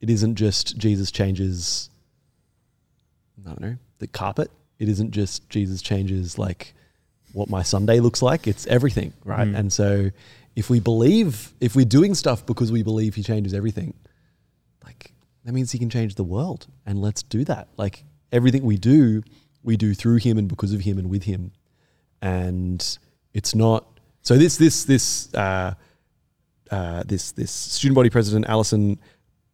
It 0.00 0.10
isn't 0.10 0.36
just 0.36 0.76
Jesus 0.76 1.10
changes, 1.10 1.90
I 3.44 3.48
don't 3.48 3.60
know, 3.60 3.76
the 3.98 4.06
carpet. 4.06 4.50
It 4.78 4.88
isn't 4.88 5.10
just 5.12 5.48
Jesus 5.48 5.82
changes 5.82 6.38
like 6.38 6.74
what 7.32 7.48
my 7.48 7.62
Sunday 7.62 8.00
looks 8.00 8.22
like. 8.22 8.46
It's 8.46 8.66
everything, 8.66 9.12
right? 9.24 9.48
Mm. 9.48 9.58
And 9.58 9.72
so 9.72 10.10
if 10.54 10.70
we 10.70 10.80
believe, 10.80 11.52
if 11.60 11.76
we're 11.76 11.84
doing 11.84 12.14
stuff 12.14 12.44
because 12.46 12.72
we 12.72 12.82
believe 12.82 13.14
he 13.14 13.22
changes 13.22 13.54
everything, 13.54 13.94
like 14.84 15.12
that 15.44 15.52
means 15.52 15.72
he 15.72 15.78
can 15.78 15.90
change 15.90 16.14
the 16.14 16.24
world. 16.24 16.66
And 16.84 17.00
let's 17.00 17.22
do 17.22 17.44
that. 17.44 17.68
Like 17.76 18.04
everything 18.32 18.64
we 18.64 18.76
do, 18.76 19.22
we 19.62 19.76
do 19.76 19.94
through 19.94 20.16
him 20.16 20.38
and 20.38 20.48
because 20.48 20.72
of 20.72 20.80
him 20.80 20.98
and 20.98 21.10
with 21.10 21.24
him. 21.24 21.52
And 22.22 22.98
it's 23.34 23.54
not 23.54 23.86
so 24.22 24.36
this 24.36 24.56
this 24.56 24.84
this 24.84 25.32
uh 25.34 25.74
uh, 26.70 27.04
this 27.06 27.32
this 27.32 27.52
student 27.52 27.94
body 27.94 28.10
president 28.10 28.46
Alison 28.48 28.98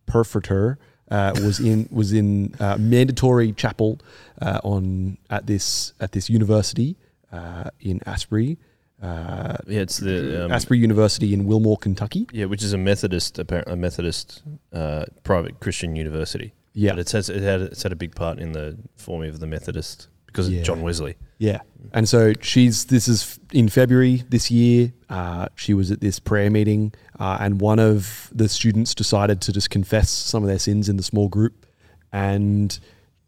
Perfater 0.07 0.79
uh, 1.13 1.33
was 1.45 1.61
in 1.61 1.79
was 1.91 2.13
in 2.13 2.55
uh, 2.59 2.77
mandatory 2.79 3.53
chapel 3.53 4.01
uh, 4.41 4.61
on 4.65 5.19
at 5.29 5.47
this 5.47 5.93
at 6.01 6.11
this 6.13 6.31
university 6.31 6.97
uh, 7.33 7.69
in 7.81 8.01
Asbury, 8.07 8.59
uh, 9.03 9.57
Yeah, 9.67 9.81
it's 9.81 9.99
the 9.99 10.45
um, 10.45 10.53
Asbury 10.53 10.79
University 10.81 11.33
in 11.35 11.45
Wilmore, 11.45 11.79
Kentucky. 11.79 12.27
yeah, 12.33 12.47
which 12.47 12.63
is 12.63 12.73
a 12.73 12.79
Methodist, 12.79 13.39
apparently 13.39 13.75
a 13.75 13.77
Methodist 13.77 14.43
uh, 14.73 15.05
private 15.23 15.61
Christian 15.61 15.97
university. 15.97 16.53
Yeah, 16.75 16.93
But 16.93 17.01
it 17.01 17.09
says 17.09 17.29
it 17.29 17.43
had 17.43 17.61
it's 17.61 17.83
had 17.83 17.93
a 17.93 17.97
big 17.97 18.15
part 18.15 18.39
in 18.39 18.53
the 18.53 18.77
forming 18.97 19.29
of 19.31 19.39
the 19.41 19.47
Methodist 19.47 20.09
because 20.33 20.49
Yeah. 20.49 20.61
of 20.61 20.65
John 20.67 20.83
Wesley. 20.83 21.15
Yeah. 21.39 21.61
And 21.93 22.09
so 22.09 22.33
she's, 22.41 22.87
this 22.87 23.07
is 23.09 23.39
in 23.53 23.69
February 23.69 24.23
this 24.29 24.51
year. 24.51 24.93
Uh, 25.11 25.49
she 25.57 25.75
was 25.75 25.91
at 25.91 26.01
this 26.01 26.19
prayer 26.19 26.51
meeting, 26.51 26.93
uh, 27.19 27.37
and 27.41 27.61
one 27.61 27.79
of 27.79 28.31
the 28.35 28.49
students 28.49 28.95
decided 28.95 29.41
to 29.43 29.53
just 29.53 29.69
confess 29.71 30.09
some 30.11 30.43
of 30.43 30.49
their 30.49 30.59
sins 30.59 30.89
in 30.89 30.97
the 30.97 31.03
small 31.03 31.29
group. 31.29 31.67
And 32.13 32.79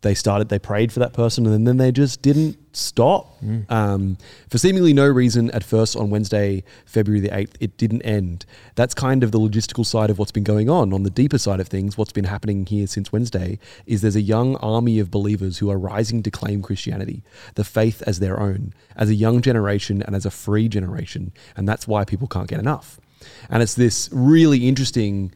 they 0.05 0.15
started, 0.15 0.49
they 0.49 0.61
prayed 0.61 0.93
for 0.93 1.01
that 1.01 1.13
person, 1.13 1.47
and 1.47 1.67
then 1.67 1.79
they 1.79 1.91
just 1.91 2.23
didn't 2.23 2.57
stop. 2.77 3.43
Um, 3.69 4.17
for 4.49 4.59
seemingly 4.59 4.93
no 4.93 5.09
reason 5.09 5.51
at 5.51 5.65
first 5.65 5.97
on 5.97 6.11
Wednesday, 6.11 6.63
February 6.87 7.21
the 7.21 7.31
8th, 7.31 7.55
it 7.59 7.77
didn't 7.77 8.03
end. 8.03 8.47
That's 8.77 8.95
kind 8.95 9.25
of 9.25 9.33
the 9.33 9.41
logistical 9.41 9.85
side 9.85 10.11
of 10.11 10.19
what's 10.19 10.31
been 10.31 10.45
going 10.45 10.71
on. 10.71 10.93
On 10.93 11.03
the 11.03 11.11
deeper 11.11 11.39
side 11.39 11.59
of 11.59 11.69
things, 11.69 11.99
what's 11.99 12.13
been 12.13 12.25
happening 12.25 12.67
here 12.67 12.87
since 12.87 13.11
Wednesday 13.11 13.59
is 13.87 14.03
there's 14.03 14.15
a 14.15 14.21
young 14.21 14.57
army 14.57 14.99
of 15.01 15.11
believers 15.11 15.59
who 15.59 15.71
are 15.71 15.79
rising 15.79 16.23
to 16.23 16.31
claim 16.31 16.63
Christianity, 16.63 17.25
the 17.55 17.65
faith 17.65 18.03
as 18.07 18.21
their 18.21 18.39
own, 18.39 18.75
as 18.95 19.09
a 19.09 19.15
young 19.15 19.41
generation 19.41 20.03
and 20.03 20.15
as 20.15 20.27
a 20.27 20.31
free 20.31 20.69
generation. 20.69 21.33
And 21.57 21.67
that's 21.67 21.89
why 21.89 22.05
people 22.05 22.29
can't 22.29 22.49
get 22.49 22.61
enough. 22.61 23.01
And 23.49 23.63
it's 23.63 23.75
this 23.75 24.09
really 24.13 24.69
interesting 24.69 25.33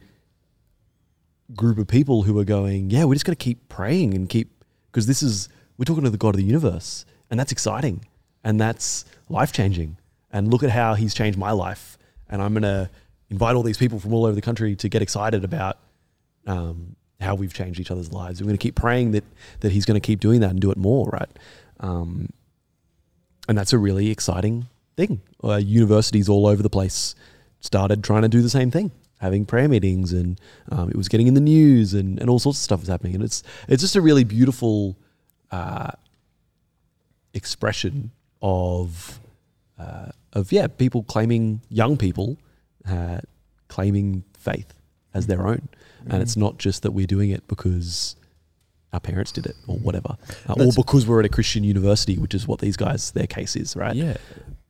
group 1.55 1.77
of 1.77 1.87
people 1.87 2.23
who 2.23 2.37
are 2.39 2.45
going, 2.45 2.89
yeah, 2.89 3.05
we're 3.05 3.15
just 3.15 3.25
going 3.25 3.35
to 3.35 3.43
keep 3.43 3.69
praying 3.69 4.13
and 4.13 4.29
keep, 4.29 4.58
because 4.91 5.07
this 5.07 5.21
is, 5.23 5.49
we're 5.77 5.85
talking 5.85 6.03
to 6.03 6.09
the 6.09 6.17
God 6.17 6.29
of 6.29 6.37
the 6.37 6.43
universe, 6.43 7.05
and 7.29 7.39
that's 7.39 7.51
exciting 7.51 8.05
and 8.43 8.59
that's 8.59 9.05
life 9.29 9.51
changing. 9.51 9.97
And 10.31 10.51
look 10.51 10.63
at 10.63 10.69
how 10.69 10.93
he's 10.93 11.13
changed 11.13 11.37
my 11.37 11.51
life. 11.51 11.97
And 12.29 12.41
I'm 12.41 12.53
going 12.53 12.63
to 12.63 12.89
invite 13.29 13.55
all 13.55 13.63
these 13.63 13.77
people 13.77 13.99
from 13.99 14.13
all 14.13 14.25
over 14.25 14.35
the 14.35 14.41
country 14.41 14.75
to 14.75 14.89
get 14.89 15.01
excited 15.01 15.43
about 15.43 15.77
um, 16.45 16.95
how 17.19 17.35
we've 17.35 17.53
changed 17.53 17.79
each 17.79 17.91
other's 17.91 18.11
lives. 18.11 18.39
We're 18.39 18.45
going 18.45 18.57
to 18.57 18.61
keep 18.61 18.75
praying 18.75 19.11
that, 19.11 19.23
that 19.61 19.71
he's 19.71 19.85
going 19.85 19.99
to 19.99 20.05
keep 20.05 20.19
doing 20.19 20.41
that 20.41 20.51
and 20.51 20.59
do 20.59 20.71
it 20.71 20.77
more, 20.77 21.09
right? 21.09 21.29
Um, 21.79 22.29
and 23.47 23.57
that's 23.57 23.73
a 23.73 23.77
really 23.77 24.11
exciting 24.11 24.67
thing. 24.95 25.21
Uh, 25.43 25.55
universities 25.55 26.29
all 26.29 26.45
over 26.45 26.61
the 26.61 26.69
place 26.69 27.15
started 27.59 28.03
trying 28.03 28.21
to 28.21 28.29
do 28.29 28.41
the 28.41 28.49
same 28.49 28.71
thing, 28.71 28.91
having 29.19 29.45
prayer 29.45 29.67
meetings, 29.67 30.11
and 30.13 30.39
um, 30.71 30.89
it 30.89 30.95
was 30.95 31.07
getting 31.07 31.27
in 31.27 31.33
the 31.33 31.41
news, 31.41 31.93
and, 31.93 32.19
and 32.19 32.29
all 32.29 32.39
sorts 32.39 32.59
of 32.59 32.63
stuff 32.63 32.79
was 32.79 32.89
happening. 32.89 33.15
And 33.15 33.23
it's 33.23 33.43
it's 33.67 33.81
just 33.81 33.95
a 33.95 34.01
really 34.01 34.23
beautiful 34.23 34.97
uh, 35.51 35.91
expression 37.33 38.11
of 38.41 39.19
uh, 39.77 40.07
of 40.33 40.51
yeah, 40.51 40.67
people 40.67 41.03
claiming 41.03 41.61
young 41.69 41.97
people 41.97 42.37
uh, 42.87 43.19
claiming 43.67 44.23
faith 44.37 44.73
as 45.13 45.27
their 45.27 45.47
own, 45.47 45.69
and 46.07 46.21
it's 46.21 46.37
not 46.37 46.57
just 46.57 46.83
that 46.83 46.91
we're 46.91 47.07
doing 47.07 47.29
it 47.29 47.47
because 47.47 48.15
our 48.93 48.99
parents 48.99 49.31
did 49.31 49.45
it 49.45 49.55
or 49.67 49.77
whatever, 49.77 50.17
uh, 50.47 50.53
or 50.57 50.71
because 50.75 51.05
we're 51.05 51.19
at 51.19 51.25
a 51.25 51.29
Christian 51.29 51.63
university, 51.63 52.17
which 52.17 52.33
is 52.33 52.47
what 52.47 52.59
these 52.59 52.77
guys 52.77 53.11
their 53.11 53.27
case 53.27 53.55
is, 53.55 53.75
right? 53.75 53.95
Yeah, 53.95 54.17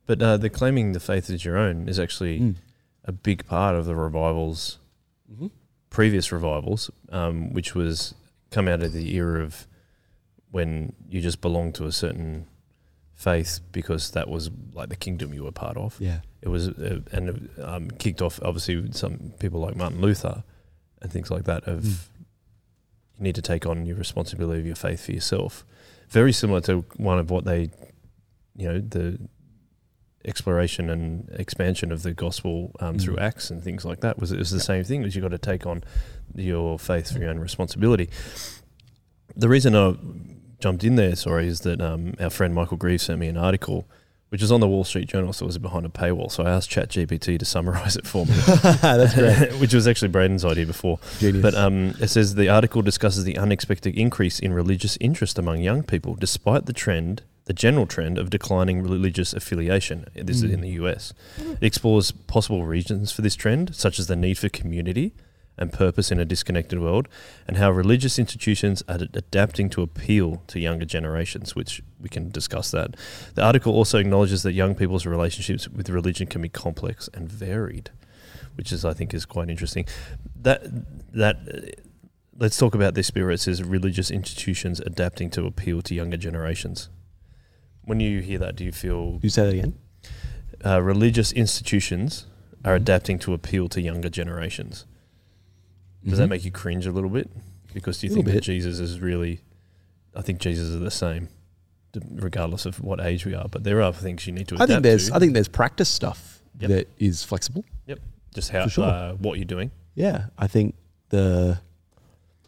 but 0.06 0.20
uh, 0.22 0.36
the 0.36 0.50
claiming 0.50 0.92
the 0.92 1.00
faith 1.00 1.30
as 1.30 1.44
your 1.44 1.56
own 1.56 1.88
is 1.88 1.98
actually 1.98 2.40
Mm. 2.40 2.54
A 3.10 3.12
big 3.12 3.44
part 3.46 3.74
of 3.76 3.84
the 3.86 3.94
revivals, 3.94 4.78
Mm-hmm. 5.32 5.46
previous 5.90 6.32
revivals, 6.32 6.90
um, 7.10 7.52
which 7.52 7.74
was 7.74 8.14
come 8.50 8.66
out 8.66 8.82
of 8.82 8.92
the 8.92 9.14
era 9.14 9.42
of 9.44 9.66
when 10.50 10.92
you 11.08 11.20
just 11.20 11.40
belonged 11.40 11.74
to 11.76 11.84
a 11.86 11.92
certain 11.92 12.46
faith 13.14 13.60
because 13.70 14.10
that 14.12 14.28
was 14.28 14.50
like 14.72 14.88
the 14.88 14.96
kingdom 14.96 15.32
you 15.34 15.44
were 15.44 15.52
part 15.52 15.76
of. 15.76 15.96
Yeah. 16.00 16.20
It 16.42 16.48
was 16.48 16.68
uh, 16.68 17.00
and 17.12 17.48
um, 17.62 17.90
kicked 17.92 18.20
off 18.22 18.40
obviously 18.42 18.76
with 18.76 18.96
some 18.96 19.32
people 19.38 19.60
like 19.60 19.76
Martin 19.76 20.00
Luther 20.00 20.42
and 21.02 21.12
things 21.12 21.30
like 21.30 21.44
that 21.44 21.62
of 21.68 21.82
Mm. 21.84 21.98
you 23.18 23.22
need 23.24 23.34
to 23.36 23.42
take 23.42 23.66
on 23.66 23.86
your 23.86 23.96
responsibility 23.96 24.58
of 24.60 24.66
your 24.66 24.74
faith 24.76 25.04
for 25.06 25.12
yourself. 25.12 25.64
Very 26.08 26.32
similar 26.32 26.60
to 26.62 26.84
one 26.96 27.18
of 27.20 27.30
what 27.30 27.44
they, 27.44 27.70
you 28.56 28.66
know, 28.68 28.80
the 28.80 29.18
exploration 30.24 30.90
and 30.90 31.28
expansion 31.38 31.90
of 31.92 32.02
the 32.02 32.12
gospel 32.12 32.72
um, 32.80 32.98
through 32.98 33.16
Mm. 33.16 33.22
Acts 33.22 33.50
and 33.50 33.62
things 33.62 33.84
like 33.84 34.00
that 34.00 34.18
was 34.18 34.32
it 34.32 34.38
was 34.38 34.50
the 34.50 34.60
same 34.60 34.84
thing. 34.84 35.02
Was 35.02 35.16
you 35.16 35.22
got 35.22 35.28
to 35.28 35.38
take 35.38 35.66
on 35.66 35.82
your 36.34 36.78
faith 36.78 37.12
for 37.12 37.18
your 37.18 37.30
own 37.30 37.38
responsibility. 37.38 38.08
The 39.36 39.48
reason 39.48 39.74
I 39.74 39.94
jumped 40.60 40.84
in 40.84 40.96
there, 40.96 41.16
sorry, 41.16 41.46
is 41.46 41.60
that 41.60 41.80
um, 41.80 42.14
our 42.20 42.30
friend 42.30 42.54
Michael 42.54 42.76
Greaves 42.76 43.04
sent 43.04 43.18
me 43.18 43.28
an 43.28 43.36
article 43.36 43.86
which 44.28 44.42
is 44.42 44.52
on 44.52 44.60
the 44.60 44.68
Wall 44.68 44.84
Street 44.84 45.08
Journal, 45.08 45.32
so 45.32 45.44
it 45.44 45.48
was 45.48 45.58
behind 45.58 45.84
a 45.84 45.88
paywall. 45.88 46.30
So 46.30 46.44
I 46.44 46.50
asked 46.50 46.70
ChatGPT 46.70 47.36
to 47.36 47.44
summarize 47.44 47.96
it 47.96 48.06
for 48.06 48.26
me, 48.26 48.32
That's 48.80 49.12
great. 49.12 49.52
which 49.60 49.74
was 49.74 49.88
actually 49.88 50.06
Braden's 50.08 50.44
idea 50.44 50.66
before. 50.66 51.00
Genius. 51.18 51.42
But 51.42 51.56
um, 51.56 51.94
it 52.00 52.08
says 52.10 52.36
the 52.36 52.48
article 52.48 52.80
discusses 52.80 53.24
the 53.24 53.36
unexpected 53.36 53.98
increase 53.98 54.38
in 54.38 54.52
religious 54.52 54.96
interest 55.00 55.36
among 55.36 55.62
young 55.62 55.82
people, 55.82 56.14
despite 56.14 56.66
the 56.66 56.72
trend, 56.72 57.22
the 57.50 57.54
general 57.54 57.84
trend 57.84 58.16
of 58.16 58.30
declining 58.30 58.80
religious 58.80 59.32
affiliation. 59.32 60.06
This 60.14 60.36
is 60.36 60.44
Mm. 60.52 60.54
in 60.54 60.60
the 60.60 60.70
US. 60.82 61.12
It 61.60 61.64
explores 61.66 62.12
possible 62.12 62.64
reasons 62.64 63.10
for 63.10 63.22
this 63.22 63.34
trend, 63.34 63.74
such 63.74 63.98
as 63.98 64.06
the 64.06 64.14
need 64.14 64.38
for 64.38 64.48
community 64.48 65.14
and 65.58 65.72
purpose 65.72 66.12
in 66.12 66.20
a 66.20 66.24
disconnected 66.24 66.78
world, 66.78 67.08
and 67.48 67.56
how 67.56 67.72
religious 67.72 68.20
institutions 68.20 68.84
are 68.88 68.94
ad- 68.94 69.16
adapting 69.16 69.68
to 69.70 69.82
appeal 69.82 70.44
to 70.46 70.60
younger 70.60 70.84
generations, 70.86 71.56
which 71.56 71.82
we 72.00 72.08
can 72.08 72.30
discuss 72.30 72.70
that. 72.70 72.94
The 73.34 73.42
article 73.42 73.72
also 73.74 73.98
acknowledges 73.98 74.44
that 74.44 74.52
young 74.52 74.76
people's 74.76 75.04
relationships 75.04 75.66
with 75.68 75.90
religion 75.90 76.28
can 76.28 76.42
be 76.42 76.48
complex 76.48 77.10
and 77.12 77.28
varied, 77.28 77.90
which 78.54 78.70
is, 78.70 78.84
I 78.84 78.92
think, 78.94 79.12
is 79.12 79.26
quite 79.26 79.50
interesting. 79.50 79.86
That 80.40 80.60
that 81.12 81.36
uh, 81.52 81.82
let's 82.38 82.56
talk 82.56 82.76
about 82.76 82.94
this 82.94 83.10
bit 83.10 83.22
where 83.24 83.32
it 83.32 83.40
says 83.40 83.64
religious 83.64 84.08
institutions 84.08 84.78
adapting 84.78 85.30
to 85.30 85.46
appeal 85.46 85.82
to 85.82 85.94
younger 85.96 86.16
generations. 86.16 86.88
When 87.90 87.98
you 87.98 88.20
hear 88.20 88.38
that, 88.38 88.54
do 88.54 88.64
you 88.64 88.70
feel 88.70 89.18
you 89.20 89.28
say 89.30 89.46
that 89.46 89.52
again? 89.54 89.74
uh, 90.64 90.80
religious 90.80 91.32
institutions 91.32 92.26
are 92.64 92.76
adapting 92.76 93.18
to 93.18 93.34
appeal 93.34 93.68
to 93.70 93.80
younger 93.80 94.08
generations? 94.08 94.86
Does 96.06 96.18
that 96.18 96.26
Mhm. 96.26 96.30
make 96.30 96.44
you 96.44 96.52
cringe 96.52 96.86
a 96.86 96.92
little 96.92 97.10
bit? 97.10 97.28
Because 97.74 97.98
do 97.98 98.06
you 98.06 98.14
think 98.14 98.26
that. 98.26 98.42
Jesus 98.44 98.78
is 98.78 99.00
really? 99.00 99.40
I 100.14 100.22
think 100.22 100.38
Jesus 100.38 100.68
is 100.68 100.78
the 100.78 100.90
same, 100.92 101.30
regardless 102.12 102.64
of 102.64 102.80
what 102.80 103.00
age 103.00 103.26
we 103.26 103.34
are. 103.34 103.48
But 103.48 103.64
there 103.64 103.82
are 103.82 103.92
things 103.92 104.24
you 104.24 104.32
need 104.32 104.46
to 104.48 104.56
I 104.60 104.66
think 104.66 104.84
there's 104.84 105.08
to. 105.08 105.16
I 105.16 105.18
think 105.18 105.34
there's 105.34 105.48
practice 105.48 105.88
stuff 105.88 106.42
Yep. 106.60 106.70
that 106.70 106.88
is 106.98 107.24
flexible. 107.24 107.64
Yep. 107.86 107.98
Just 108.34 108.50
how 108.50 108.68
sure. 108.68 108.84
uh, 108.84 109.12
what 109.14 109.36
you're 109.38 109.44
doing. 109.56 109.72
Yeah, 109.96 110.26
I 110.38 110.46
think 110.46 110.76
the 111.08 111.58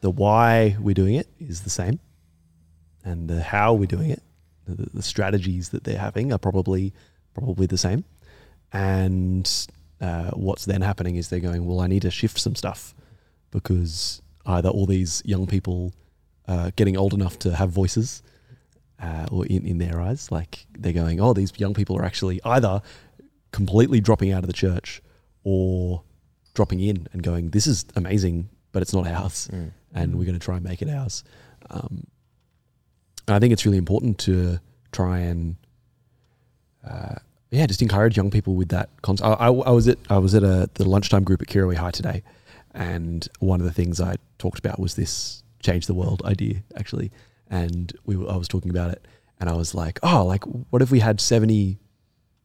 the 0.03 0.11
why 0.11 0.77
we're 0.79 0.95
doing 0.95 1.17
it 1.17 1.27
is 1.41 1.63
the 1.63 1.71
same, 1.71 1.99
and 3.05 3.29
the 3.29 3.43
how 3.43 3.75
we're 3.75 3.87
doing 3.87 4.11
it, 4.11 4.23
the, 4.67 4.89
the 4.95 5.03
strategies 5.03 5.71
that 5.71 5.85
they're 5.85 5.99
having 5.99 6.33
are 6.33 6.39
probably 6.39 6.93
probably 7.35 7.67
the 7.67 7.79
same. 7.79 8.05
And 8.73 9.51
uh, 10.01 10.31
what's 10.31 10.65
then 10.65 10.83
happening 10.83 11.17
is 11.17 11.29
they're 11.29 11.41
going, 11.41 11.67
well, 11.67 11.81
I 11.81 11.87
need 11.87 12.03
to 12.03 12.11
shift 12.11 12.39
some 12.39 12.55
stuff 12.55 12.95
because 13.51 14.23
either 14.47 14.69
all 14.69 14.87
these 14.87 15.23
young 15.25 15.47
people 15.47 15.93
uh, 16.49 16.71
getting 16.77 16.97
old 16.97 17.15
enough 17.15 17.39
to 17.41 17.55
have 17.55 17.71
voices, 17.71 18.23
uh, 19.01 19.27
or 19.31 19.47
in, 19.47 19.67
in 19.67 19.79
their 19.79 20.01
eyes, 20.01 20.31
like 20.31 20.67
they're 20.79 20.93
going, 20.93 21.21
oh, 21.21 21.33
these 21.33 21.53
young 21.59 21.75
people 21.75 21.97
are 21.99 22.05
actually 22.05 22.41
either 22.45 22.81
completely 23.51 24.01
dropping 24.01 24.33
out 24.33 24.43
of 24.43 24.47
the 24.47 24.53
church 24.53 25.03
or 25.45 26.03
dropping 26.55 26.81
in 26.81 27.07
and 27.13 27.23
going, 27.23 27.51
this 27.51 27.67
is 27.67 27.85
amazing, 27.97 28.49
but 28.73 28.83
it's 28.83 28.93
not 28.93 29.07
ours, 29.07 29.49
and 29.93 30.17
we're 30.17 30.25
going 30.25 30.39
to 30.39 30.45
try 30.45 30.57
and 30.57 30.65
make 30.65 30.83
it 30.83 30.89
ours. 30.89 31.25
Um, 31.71 32.05
and 33.27 33.37
I 33.37 33.39
think 33.39 33.53
it's 33.53 33.65
really 33.65 33.79
important 33.79 34.19
to 34.21 34.59
try 34.91 35.19
and, 35.19 35.57
uh, 36.89 37.17
yeah, 37.51 37.67
just 37.67 37.83
encourage 37.83 38.17
young 38.17 38.31
people 38.31 38.55
with 38.55 38.69
that 38.71 38.89
concept. 39.03 39.27
I, 39.27 39.33
I, 39.33 39.47
I 39.49 39.71
was 39.71 39.87
at 39.87 39.99
I 40.09 40.19
was 40.19 40.35
at 40.35 40.43
a 40.43 40.71
the 40.75 40.89
lunchtime 40.89 41.23
group 41.23 41.43
at 41.43 41.49
Kirrawee 41.49 41.77
High 41.77 41.91
today, 41.91 42.23
and 42.75 43.29
one 43.41 43.61
of 43.61 43.67
the 43.67 43.73
things 43.73 44.01
I 44.01 44.17
talked 44.39 44.59
about 44.59 44.79
was 44.79 44.95
this 44.95 45.43
change 45.61 45.87
the 45.87 45.95
world 45.95 46.23
idea 46.25 46.63
actually, 46.77 47.13
and 47.51 47.93
we 48.07 48.17
were, 48.17 48.31
I 48.31 48.37
was 48.37 48.49
talking 48.49 48.71
about 48.71 48.91
it, 48.91 49.07
and 49.39 49.51
I 49.51 49.55
was 49.55 49.75
like, 49.75 49.99
oh, 50.03 50.25
like 50.25 50.45
what 50.45 50.81
if 50.83 50.91
we 50.91 51.01
had 51.01 51.21
seventy 51.21 51.79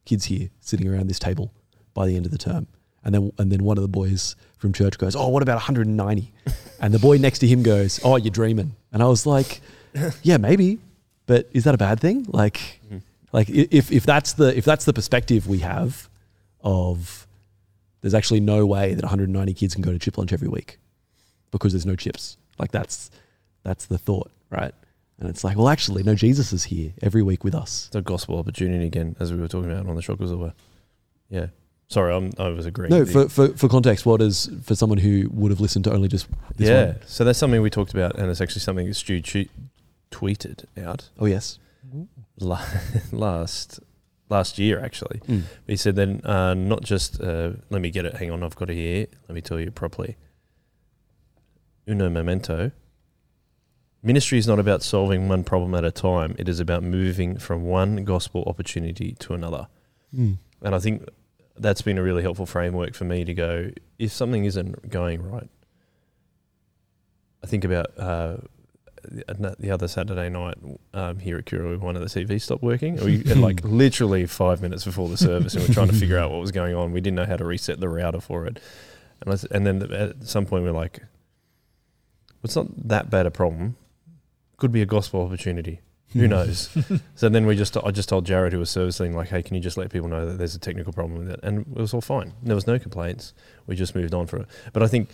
kids 0.04 0.26
here 0.26 0.50
sitting 0.60 0.86
around 0.86 1.08
this 1.08 1.18
table 1.18 1.52
by 1.94 2.06
the 2.06 2.14
end 2.14 2.26
of 2.26 2.32
the 2.32 2.38
term? 2.38 2.66
And 3.02 3.14
then 3.14 3.32
and 3.38 3.50
then 3.50 3.64
one 3.64 3.78
of 3.78 3.82
the 3.82 3.88
boys 3.88 4.36
from 4.58 4.74
church 4.74 4.98
goes, 4.98 5.16
"Oh, 5.16 5.28
what 5.28 5.42
about 5.42 5.56
190?" 5.56 6.32
and 6.80 6.92
the 6.92 6.98
boy 6.98 7.16
next 7.16 7.38
to 7.38 7.46
him 7.46 7.62
goes, 7.62 7.98
"Oh, 8.04 8.16
you're 8.16 8.30
dreaming." 8.30 8.76
And 8.92 9.02
I 9.02 9.06
was 9.06 9.24
like, 9.24 9.62
"Yeah, 10.22 10.36
maybe, 10.36 10.78
but 11.26 11.48
is 11.52 11.64
that 11.64 11.74
a 11.74 11.78
bad 11.78 12.00
thing? 12.00 12.26
Like, 12.28 12.80
Mhm. 12.90 13.02
like 13.32 13.48
if 13.50 13.92
if 13.92 14.04
that's 14.04 14.32
the 14.34 14.56
if 14.56 14.64
that's 14.64 14.84
the 14.84 14.92
perspective 14.92 15.46
we 15.46 15.58
have 15.58 16.08
of 16.62 17.26
there's 18.00 18.14
actually 18.14 18.40
no 18.40 18.64
way 18.64 18.94
that 18.94 19.04
190 19.04 19.54
kids 19.54 19.74
can 19.74 19.82
go 19.82 19.92
to 19.92 19.98
chip 19.98 20.18
lunch 20.18 20.32
every 20.32 20.48
week 20.48 20.78
because 21.50 21.72
there's 21.72 21.86
no 21.86 21.96
chips. 21.96 22.36
Like 22.58 22.70
that's 22.70 23.10
that's 23.62 23.86
the 23.86 23.98
thought, 23.98 24.30
right? 24.50 24.74
And 25.18 25.28
it's 25.28 25.42
like, 25.42 25.56
well, 25.56 25.68
actually, 25.68 26.04
no, 26.04 26.14
Jesus 26.14 26.52
is 26.52 26.64
here 26.64 26.92
every 27.02 27.22
week 27.22 27.42
with 27.42 27.54
us. 27.54 27.86
It's 27.88 27.96
a 27.96 28.02
gospel 28.02 28.38
opportunity 28.38 28.86
again, 28.86 29.16
as 29.18 29.32
we 29.32 29.40
were 29.40 29.48
talking 29.48 29.70
about 29.70 29.88
on 29.88 29.96
the 29.96 30.02
Shock 30.02 30.20
Absorber. 30.20 30.54
Yeah. 31.28 31.46
Sorry, 31.88 32.14
I'm, 32.14 32.30
I 32.38 32.48
was 32.50 32.66
agreeing. 32.66 32.90
No, 32.90 33.04
for, 33.04 33.28
for, 33.28 33.48
for 33.56 33.68
context, 33.68 34.06
what 34.06 34.22
is 34.22 34.48
for 34.62 34.76
someone 34.76 34.98
who 34.98 35.28
would 35.32 35.50
have 35.50 35.58
listened 35.60 35.86
to 35.86 35.92
only 35.92 36.06
just 36.06 36.28
this 36.56 36.68
yeah. 36.68 36.86
one? 36.86 36.96
So 37.06 37.24
that's 37.24 37.38
something 37.38 37.60
we 37.62 37.70
talked 37.70 37.94
about, 37.94 38.16
and 38.16 38.30
it's 38.30 38.40
actually 38.40 38.60
something 38.60 38.86
that 38.86 38.94
Stu 38.94 39.20
tweeted 40.10 40.64
out 40.82 41.10
Oh 41.18 41.26
yes. 41.26 41.58
la- 42.38 42.64
last 43.12 43.80
last 44.30 44.58
year, 44.58 44.78
actually. 44.78 45.20
He 45.66 45.76
said 45.76 45.96
then, 45.96 46.20
uh, 46.24 46.52
not 46.54 46.82
just, 46.82 47.18
uh, 47.20 47.52
let 47.70 47.80
me 47.80 47.90
get 47.90 48.04
it, 48.04 48.14
hang 48.16 48.30
on, 48.30 48.42
I've 48.42 48.56
got 48.56 48.68
it 48.68 48.74
here. 48.74 49.06
Let 49.26 49.34
me 49.34 49.40
tell 49.40 49.58
you 49.58 49.70
properly. 49.70 50.16
Uno 51.88 52.10
memento. 52.10 52.72
Ministry 54.02 54.36
is 54.38 54.46
not 54.46 54.58
about 54.58 54.82
solving 54.82 55.28
one 55.28 55.44
problem 55.44 55.74
at 55.74 55.84
a 55.84 55.90
time, 55.90 56.36
it 56.38 56.48
is 56.48 56.60
about 56.60 56.82
moving 56.82 57.38
from 57.38 57.62
one 57.64 58.04
gospel 58.04 58.44
opportunity 58.46 59.12
to 59.20 59.32
another. 59.34 59.66
Mm. 60.14 60.36
And 60.62 60.74
I 60.74 60.78
think 60.78 61.08
that's 61.56 61.82
been 61.82 61.98
a 61.98 62.02
really 62.02 62.22
helpful 62.22 62.46
framework 62.46 62.94
for 62.94 63.04
me 63.04 63.24
to 63.24 63.34
go, 63.34 63.70
if 63.98 64.12
something 64.12 64.44
isn't 64.44 64.90
going 64.90 65.28
right, 65.28 65.48
I 67.42 67.46
think 67.46 67.64
about 67.64 67.86
uh, 67.98 68.36
the 69.08 69.56
the 69.58 69.70
other 69.70 69.88
Saturday 69.88 70.28
night 70.28 70.56
um, 70.94 71.18
here 71.18 71.38
at 71.38 71.46
Kura, 71.46 71.76
one 71.78 71.96
of 71.96 72.02
the 72.02 72.08
TVs 72.08 72.42
stopped 72.42 72.62
working. 72.62 72.96
We 72.96 73.18
had 73.18 73.38
like 73.38 73.60
literally 73.64 74.26
five 74.26 74.62
minutes 74.62 74.84
before 74.84 75.08
the 75.08 75.16
service, 75.16 75.54
and 75.54 75.66
we're 75.66 75.74
trying 75.74 75.88
to 75.88 75.94
figure 75.94 76.18
out 76.18 76.30
what 76.30 76.40
was 76.40 76.52
going 76.52 76.74
on. 76.74 76.92
We 76.92 77.00
didn't 77.00 77.16
know 77.16 77.26
how 77.26 77.36
to 77.36 77.44
reset 77.44 77.80
the 77.80 77.88
router 77.88 78.20
for 78.20 78.46
it, 78.46 78.60
and 79.20 79.30
I 79.30 79.34
s 79.34 79.44
and 79.44 79.66
then 79.66 79.92
at 79.92 80.24
some 80.24 80.46
point 80.46 80.64
we're 80.64 80.72
like, 80.72 81.00
"It's 82.44 82.56
not 82.56 82.66
that 82.88 83.10
bad 83.10 83.26
a 83.26 83.30
problem. 83.30 83.76
Could 84.56 84.72
be 84.72 84.82
a 84.82 84.86
gospel 84.86 85.22
opportunity. 85.22 85.80
Who 86.12 86.26
knows?" 86.26 86.70
so 87.14 87.28
then 87.28 87.46
we 87.46 87.54
just, 87.54 87.76
I 87.76 87.90
just 87.90 88.08
told 88.08 88.26
Jared, 88.26 88.52
who 88.52 88.58
was 88.58 88.70
servicing, 88.70 89.14
like, 89.14 89.28
"Hey, 89.28 89.42
can 89.42 89.54
you 89.54 89.62
just 89.62 89.76
let 89.76 89.90
people 89.90 90.08
know 90.08 90.26
that 90.26 90.38
there's 90.38 90.54
a 90.54 90.58
technical 90.58 90.92
problem 90.92 91.18
with 91.18 91.30
it?" 91.30 91.40
And 91.42 91.60
it 91.60 91.80
was 91.80 91.94
all 91.94 92.00
fine. 92.00 92.32
There 92.42 92.54
was 92.54 92.66
no 92.66 92.78
complaints. 92.78 93.34
We 93.66 93.76
just 93.76 93.94
moved 93.94 94.14
on 94.14 94.26
for 94.26 94.38
it. 94.38 94.46
But 94.72 94.82
I 94.82 94.88
think 94.88 95.10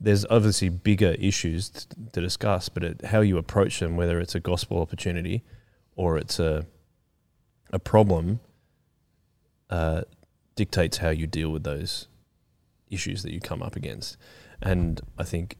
there's 0.00 0.24
obviously 0.26 0.68
bigger 0.68 1.12
issues 1.18 1.70
t- 1.70 1.86
to 2.12 2.20
discuss, 2.20 2.68
but 2.68 2.84
it, 2.84 3.04
how 3.06 3.20
you 3.20 3.36
approach 3.38 3.80
them, 3.80 3.96
whether 3.96 4.20
it's 4.20 4.34
a 4.34 4.40
gospel 4.40 4.80
opportunity 4.80 5.42
or 5.96 6.16
it's 6.18 6.38
a 6.38 6.66
a 7.72 7.78
problem, 7.78 8.40
uh, 9.70 10.02
dictates 10.56 10.98
how 10.98 11.10
you 11.10 11.26
deal 11.26 11.50
with 11.50 11.64
those 11.64 12.08
issues 12.90 13.22
that 13.22 13.32
you 13.32 13.40
come 13.40 13.62
up 13.62 13.76
against. 13.76 14.16
And 14.62 15.00
I 15.18 15.24
think, 15.24 15.56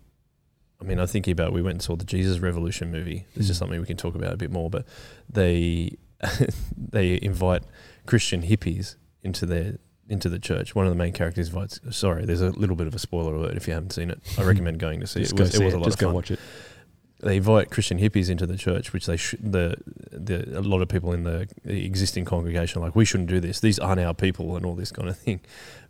I 0.80 0.84
mean, 0.84 0.98
I'm 0.98 1.06
thinking 1.06 1.32
about 1.32 1.52
we 1.52 1.60
went 1.62 1.74
and 1.74 1.82
saw 1.82 1.96
the 1.96 2.04
Jesus 2.06 2.38
Revolution 2.38 2.90
movie. 2.90 3.26
This 3.36 3.50
is 3.50 3.56
Mm. 3.56 3.58
something 3.58 3.80
we 3.80 3.86
can 3.86 3.96
talk 3.98 4.14
about 4.14 4.32
a 4.32 4.36
bit 4.36 4.50
more, 4.50 4.70
but 4.70 4.86
they 5.28 5.98
they 6.76 7.18
invite 7.22 7.62
Christian 8.06 8.42
hippies 8.42 8.96
into 9.22 9.44
their 9.46 9.78
into 10.08 10.28
the 10.28 10.38
church. 10.38 10.74
One 10.74 10.86
of 10.86 10.92
the 10.92 10.96
main 10.98 11.12
characters 11.12 11.48
invites. 11.48 11.80
Sorry, 11.90 12.24
there's 12.24 12.40
a 12.40 12.50
little 12.50 12.76
bit 12.76 12.86
of 12.86 12.94
a 12.94 12.98
spoiler 12.98 13.34
alert 13.34 13.56
if 13.56 13.66
you 13.68 13.74
haven't 13.74 13.92
seen 13.92 14.10
it. 14.10 14.20
I 14.38 14.42
recommend 14.42 14.78
going 14.86 15.00
to 15.00 15.06
see 15.06 15.20
it. 15.20 15.32
It 15.32 15.38
was, 15.38 15.50
see 15.52 15.62
it 15.62 15.64
was 15.66 15.74
a 15.74 15.78
lot 15.78 15.84
Just 15.84 15.96
of 15.96 16.00
go 16.00 16.06
fun. 16.08 16.14
watch 16.14 16.30
it. 16.30 16.40
They 17.20 17.36
invite 17.38 17.70
Christian 17.70 17.98
hippies 17.98 18.30
into 18.30 18.46
the 18.46 18.56
church, 18.56 18.92
which 18.92 19.06
they 19.06 19.16
sh- 19.16 19.34
the 19.40 19.76
the 20.12 20.58
a 20.58 20.62
lot 20.62 20.82
of 20.82 20.88
people 20.88 21.12
in 21.12 21.24
the, 21.24 21.48
the 21.64 21.84
existing 21.84 22.24
congregation 22.24 22.80
are 22.80 22.84
like 22.84 22.94
we 22.94 23.04
shouldn't 23.04 23.28
do 23.28 23.40
this. 23.40 23.58
These 23.60 23.78
aren't 23.80 24.00
our 24.00 24.14
people 24.14 24.56
and 24.56 24.64
all 24.64 24.74
this 24.76 24.92
kind 24.92 25.08
of 25.08 25.18
thing. 25.18 25.40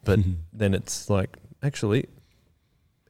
But 0.05 0.21
Mhm. 0.21 0.37
then 0.55 0.73
it's 0.75 1.11
like 1.11 1.37
actually 1.63 2.07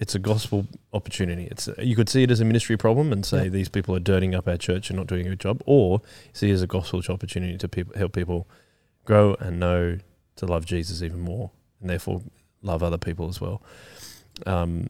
it's 0.01 0.15
a 0.17 0.19
gospel 0.19 0.67
opportunity. 0.93 1.45
It's 1.51 1.69
you 1.79 1.95
could 1.95 2.09
see 2.09 2.25
it 2.25 2.31
as 2.33 2.41
a 2.41 2.45
ministry 2.45 2.77
problem 2.77 3.13
and 3.13 3.25
say 3.25 3.45
Yeah. 3.45 3.51
these 3.51 3.69
people 3.69 3.95
are 3.95 4.01
dirtying 4.01 4.35
up 4.35 4.49
our 4.49 4.57
church 4.57 4.91
and 4.91 4.97
not 4.97 5.07
doing 5.07 5.27
a 5.27 5.31
good 5.31 5.41
job, 5.41 5.63
or 5.65 6.03
see 6.33 6.51
it 6.51 6.55
as 6.55 6.63
a 6.63 6.67
gospel 6.67 7.01
opportunity 7.09 7.57
to 7.57 7.69
people, 7.69 7.97
help 7.97 8.13
people 8.15 8.49
grow 9.05 9.35
and 9.41 9.59
know 9.61 9.99
to 10.39 10.47
love 10.47 10.65
Jesus 10.67 11.03
even 11.03 11.21
more, 11.21 11.51
and 11.81 11.89
therefore 11.91 12.23
love 12.63 12.83
other 12.83 12.99
people 12.99 13.29
as 13.29 13.41
well. 13.41 13.63
Um, 14.47 14.89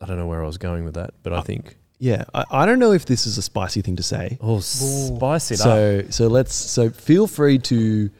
I 0.00 0.06
don't 0.06 0.16
know 0.18 0.26
where 0.26 0.42
I 0.42 0.46
was 0.46 0.58
going 0.58 0.84
with 0.84 0.94
that, 0.94 1.14
but 1.22 1.32
I 1.32 1.36
Uh, 1.38 1.42
think 1.42 1.76
yeah, 1.98 2.24
I, 2.34 2.44
I 2.50 2.66
don't 2.66 2.78
know 2.78 2.92
if 2.92 3.04
this 3.06 3.26
is 3.26 3.38
a 3.38 3.42
spicy 3.42 3.80
thing 3.82 3.96
to 3.96 4.02
say. 4.02 4.38
oh, 4.40 4.60
spice 4.60 5.50
it 5.50 5.60
up. 5.60 5.64
so 5.64 6.02
so 6.10 6.26
let's 6.28 6.54
so 6.54 6.90
feel 6.90 7.26
free 7.26 7.58
to 7.60 8.10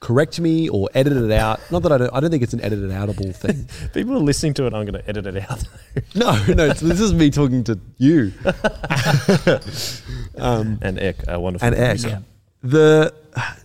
correct 0.00 0.40
me 0.40 0.68
or 0.68 0.88
edit 0.94 1.12
it 1.12 1.30
out. 1.30 1.60
Not 1.70 1.82
that 1.82 1.92
I 1.92 1.98
don't 1.98 2.12
I 2.14 2.20
don't 2.20 2.30
think 2.30 2.42
it's 2.42 2.54
an 2.54 2.60
edited 2.62 2.90
outable 2.90 3.34
thing. 3.34 3.68
People 3.94 4.16
are 4.16 4.18
listening 4.20 4.54
to 4.54 4.64
it. 4.66 4.74
I'm 4.74 4.84
going 4.86 4.94
to 5.02 5.08
edit 5.08 5.26
it 5.26 5.48
out. 5.50 5.62
no, 6.14 6.32
no, 6.54 6.68
this 6.72 7.00
is 7.00 7.12
me 7.14 7.30
talking 7.30 7.62
to 7.64 7.78
you. 7.98 8.32
um, 10.38 10.78
and 10.82 10.98
Eck, 10.98 11.16
our 11.28 11.38
wonderful 11.38 11.66
And 11.66 11.76
Eck. 11.76 12.22
The 12.62 13.14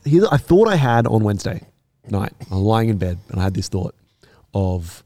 here, 0.04 0.26
I 0.32 0.38
thought 0.38 0.68
I 0.68 0.76
had 0.76 1.08
on 1.08 1.24
Wednesday 1.24 1.62
night. 2.10 2.34
I 2.52 2.56
was 2.56 2.64
lying 2.64 2.90
in 2.90 2.98
bed 2.98 3.18
and 3.30 3.40
I 3.40 3.44
had 3.44 3.54
this 3.54 3.68
thought 3.68 3.96
of 4.54 5.04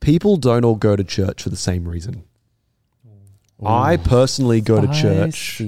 people 0.00 0.36
don't 0.36 0.64
all 0.64 0.74
go 0.74 0.96
to 0.96 1.04
church 1.04 1.42
for 1.42 1.50
the 1.50 1.56
same 1.56 1.86
reason. 1.88 2.24
I 3.64 3.96
personally 3.96 4.60
go 4.60 4.80
to 4.80 4.88
church 4.92 5.58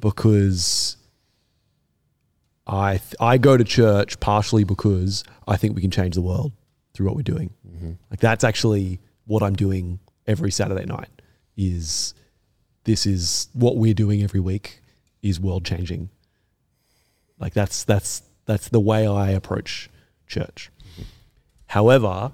because 0.00 0.96
I 2.66 2.98
th- 2.98 3.14
I 3.20 3.36
go 3.36 3.56
to 3.56 3.64
church 3.64 4.20
partially 4.20 4.64
because 4.64 5.24
I 5.46 5.56
think 5.56 5.74
we 5.74 5.82
can 5.82 5.90
change 5.90 6.14
the 6.14 6.22
world 6.22 6.52
through 6.94 7.06
what 7.06 7.16
we're 7.16 7.22
doing. 7.22 7.50
Like 8.10 8.20
that's 8.20 8.44
actually 8.44 9.00
what 9.26 9.42
I'm 9.42 9.54
doing 9.56 9.98
every 10.26 10.50
Saturday 10.50 10.86
night. 10.86 11.08
Is 11.56 12.14
this 12.84 13.04
is 13.06 13.48
what 13.52 13.76
we're 13.76 13.92
doing 13.94 14.22
every 14.22 14.40
week 14.40 14.79
is 15.22 15.40
world 15.40 15.64
changing. 15.64 16.10
Like 17.38 17.54
that's 17.54 17.84
that's 17.84 18.22
that's 18.46 18.68
the 18.68 18.80
way 18.80 19.06
I 19.06 19.30
approach 19.30 19.88
church. 20.26 20.70
However, 21.66 22.32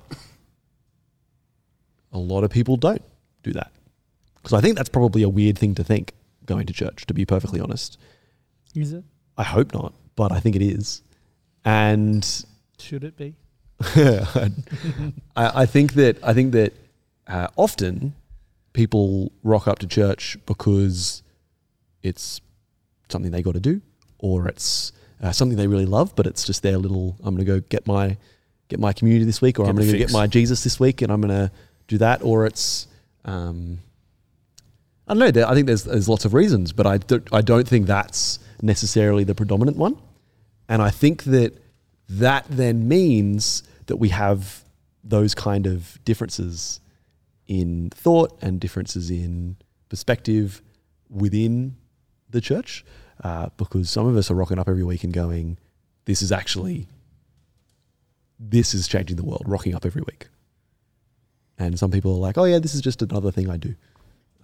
a 2.12 2.18
lot 2.18 2.44
of 2.44 2.50
people 2.50 2.76
don't 2.76 3.02
do 3.42 3.52
that 3.52 3.70
because 4.36 4.52
I 4.52 4.60
think 4.60 4.76
that's 4.76 4.88
probably 4.88 5.22
a 5.22 5.28
weird 5.28 5.58
thing 5.58 5.74
to 5.74 5.84
think 5.84 6.12
going 6.44 6.66
to 6.66 6.72
church. 6.72 7.06
To 7.06 7.14
be 7.14 7.24
perfectly 7.24 7.60
honest, 7.60 7.98
Is 8.74 8.92
it? 8.92 9.04
I 9.36 9.42
hope 9.42 9.74
not, 9.74 9.92
but 10.14 10.32
I 10.32 10.40
think 10.40 10.56
it 10.56 10.62
is. 10.62 11.02
And 11.64 12.24
Should 12.78 13.04
it 13.04 13.16
be? 13.16 13.34
I, 13.80 14.50
I 15.36 15.66
think 15.66 15.92
that 15.94 16.22
I 16.24 16.32
think 16.32 16.52
that 16.52 16.72
uh, 17.26 17.48
often 17.56 18.14
people 18.72 19.32
rock 19.42 19.68
up 19.68 19.78
to 19.80 19.86
church 19.86 20.38
because 20.46 21.22
it's 22.02 22.40
something 23.08 23.30
they 23.30 23.42
got 23.42 23.54
to 23.54 23.60
do, 23.60 23.80
or 24.18 24.48
it's 24.48 24.92
uh, 25.22 25.32
something 25.32 25.56
they 25.56 25.66
really 25.66 25.86
love, 25.86 26.14
but 26.16 26.26
it's 26.26 26.44
just 26.44 26.62
their 26.62 26.78
little. 26.78 27.16
I'm 27.22 27.34
going 27.34 27.46
to 27.46 27.52
go 27.52 27.60
get 27.68 27.86
my 27.86 28.16
get 28.68 28.80
my 28.80 28.92
community 28.92 29.24
this 29.24 29.40
week, 29.40 29.58
or 29.58 29.64
Get 29.64 29.70
I'm 29.70 29.76
going 29.76 29.90
to 29.90 29.98
get 29.98 30.12
my 30.12 30.26
Jesus 30.26 30.64
this 30.64 30.80
week, 30.80 31.02
and 31.02 31.12
I'm 31.12 31.20
going 31.20 31.34
to 31.34 31.50
do 31.88 31.98
that, 31.98 32.22
or 32.22 32.46
it's. 32.46 32.86
Um, 33.24 33.80
I 35.08 35.14
don't 35.14 35.20
know. 35.20 35.30
There, 35.30 35.48
I 35.48 35.54
think 35.54 35.66
there's 35.66 35.84
there's 35.84 36.08
lots 36.08 36.24
of 36.24 36.34
reasons, 36.34 36.72
but 36.72 36.86
I 36.86 36.98
don't, 36.98 37.28
I 37.32 37.40
don't 37.40 37.66
think 37.66 37.86
that's 37.86 38.40
necessarily 38.60 39.24
the 39.24 39.34
predominant 39.34 39.76
one. 39.76 39.96
And 40.68 40.82
I 40.82 40.90
think 40.90 41.24
that 41.24 41.52
that 42.08 42.44
then 42.48 42.88
means 42.88 43.62
that 43.86 43.96
we 43.96 44.08
have 44.10 44.64
those 45.04 45.34
kind 45.34 45.66
of 45.66 45.98
differences 46.04 46.80
in 47.46 47.90
thought 47.90 48.36
and 48.42 48.60
differences 48.60 49.10
in 49.10 49.56
perspective 49.88 50.62
within 51.08 51.76
the 52.30 52.40
church. 52.40 52.84
Uh, 53.24 53.48
because 53.56 53.88
some 53.88 54.06
of 54.06 54.16
us 54.16 54.30
are 54.30 54.34
rocking 54.34 54.58
up 54.58 54.68
every 54.68 54.84
week 54.84 55.02
and 55.02 55.12
going, 55.12 55.56
this 56.04 56.20
is 56.20 56.30
actually, 56.30 56.86
this 58.38 58.74
is 58.74 58.86
changing 58.86 59.16
the 59.16 59.24
world, 59.24 59.42
rocking 59.46 59.74
up 59.74 59.86
every 59.86 60.02
week. 60.02 60.28
And 61.58 61.78
some 61.78 61.90
people 61.90 62.12
are 62.12 62.18
like, 62.20 62.36
oh, 62.36 62.44
yeah, 62.44 62.58
this 62.58 62.74
is 62.74 62.82
just 62.82 63.00
another 63.00 63.30
thing 63.30 63.48
I 63.48 63.56
do. 63.56 63.74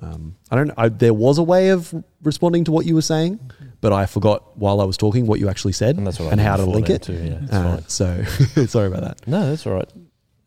Um, 0.01 0.37
I 0.51 0.57
don't. 0.57 0.73
I, 0.77 0.88
there 0.88 1.14
was 1.14 1.38
a 1.38 1.42
way 1.42 1.68
of 1.68 1.95
responding 2.23 2.64
to 2.64 2.73
what 2.73 2.87
you 2.87 2.95
were 2.97 3.03
saying, 3.03 3.38
but 3.81 3.92
I 3.92 4.07
forgot 4.07 4.59
while 4.59 4.81
I 4.81 4.85
was 4.85 4.97
talking 4.97 5.27
what 5.27 5.38
you 5.38 5.49
actually 5.49 5.75
said 5.75 5.97
And 5.97 6.05
that's 6.05 6.18
what 6.18 6.33
and 6.33 6.40
how 6.40 6.57
to 6.57 6.64
link 6.64 6.90
it. 6.90 7.03
Too, 7.03 7.12
yeah, 7.12 7.57
Uh, 7.57 7.81
so 7.87 8.25
sorry 8.66 8.88
about 8.88 9.03
that. 9.03 9.29
No, 9.29 9.49
that's 9.49 9.64
all 9.64 9.75
right. 9.75 9.92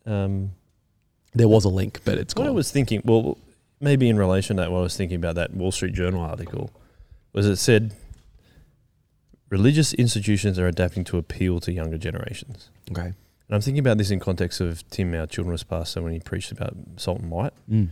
Um, 0.04 0.50
There 1.32 1.48
was 1.48 1.64
a 1.64 1.70
link, 1.70 2.00
but 2.04 2.18
it's 2.18 2.34
what 2.34 2.46
I 2.46 2.50
was 2.50 2.70
thinking, 2.70 3.00
well, 3.04 3.38
maybe 3.80 4.10
in 4.10 4.18
relation 4.18 4.56
to 4.56 4.62
that, 4.62 4.72
what 4.72 4.80
I 4.80 4.82
was 4.82 4.96
thinking 4.96 5.16
about 5.16 5.36
that 5.36 5.54
Wall 5.54 5.72
Street 5.72 5.94
Journal 5.94 6.20
article 6.20 6.70
was 7.36 7.46
it 7.46 7.56
said 7.56 7.94
religious 9.50 9.94
institutions 9.94 10.58
are 10.58 10.66
adapting 10.66 11.04
to 11.04 11.18
appeal 11.18 11.60
to 11.60 11.72
younger 11.72 11.98
generations. 11.98 12.70
okay. 12.90 13.12
And 13.48 13.54
I'm 13.54 13.60
thinking 13.60 13.78
about 13.78 13.96
this 13.98 14.10
in 14.10 14.18
context 14.18 14.60
of 14.60 14.82
Tim, 14.90 15.14
our 15.14 15.28
children's 15.28 15.62
pastor, 15.62 16.02
when 16.02 16.12
he 16.12 16.18
preached 16.18 16.50
about 16.50 16.74
salt 16.96 17.20
and 17.20 17.30
light 17.30 17.52
Mm. 17.70 17.90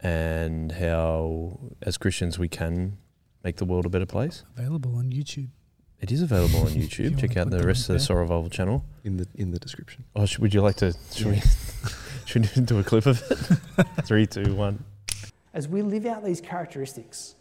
and 0.00 0.70
how, 0.72 1.58
as 1.82 1.98
Christians, 1.98 2.38
we 2.38 2.46
can 2.48 2.98
make 3.42 3.56
the 3.56 3.64
world 3.64 3.84
a 3.84 3.88
better 3.88 4.06
place. 4.06 4.44
Available 4.56 4.94
on 4.94 5.10
YouTube. 5.10 5.48
It 6.00 6.12
is 6.12 6.22
available 6.22 6.60
on 6.60 6.66
YouTube. 6.82 7.10
wanna 7.10 7.20
Check 7.20 7.36
out 7.36 7.50
the 7.50 7.58
the 7.58 7.66
rest 7.66 7.88
of 7.90 7.94
the 7.94 7.98
Soul 8.00 8.18
Revival 8.18 8.48
channel. 8.48 8.84
In 9.02 9.16
the 9.16 9.26
in 9.34 9.50
the 9.50 9.58
description. 9.58 10.04
Oh, 10.14 10.24
sh- 10.26 10.38
would 10.38 10.54
you 10.54 10.60
like 10.62 10.76
to? 10.76 10.94
Should 11.12 11.26
we? 11.26 11.42
Should 12.26 12.48
we 12.54 12.62
do 12.62 12.78
a 12.78 12.84
clip 12.84 13.06
of 13.06 13.20
it? 13.28 13.36
Three, 14.06 14.26
two, 14.28 14.54
one. 14.54 14.84
as 15.52 15.66
we 15.66 15.82
live 15.82 16.06
out 16.06 16.24
these 16.24 16.40
characteristics, 16.40 17.34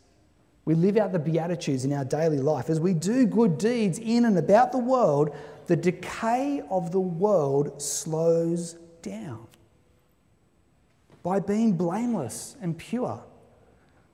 we 0.66 0.76
live 0.76 0.98
out 0.98 1.12
the 1.12 1.20
Beatitudes 1.20 1.86
in 1.86 1.94
our 1.94 2.06
daily 2.06 2.40
life, 2.40 2.70
as 2.70 2.80
we 2.80 2.94
do 2.94 3.26
good 3.26 3.58
deeds 3.58 3.98
in 3.98 4.26
and 4.26 4.38
about 4.38 4.72
the 4.72 4.78
world, 4.78 5.36
the 5.68 5.76
decay 5.76 6.62
of 6.70 6.92
the 6.92 7.00
world 7.00 7.82
slows 7.82 8.74
down. 9.02 9.48
By 11.24 11.40
being 11.40 11.74
blameless 11.74 12.56
and 12.62 12.78
pure, 12.78 13.24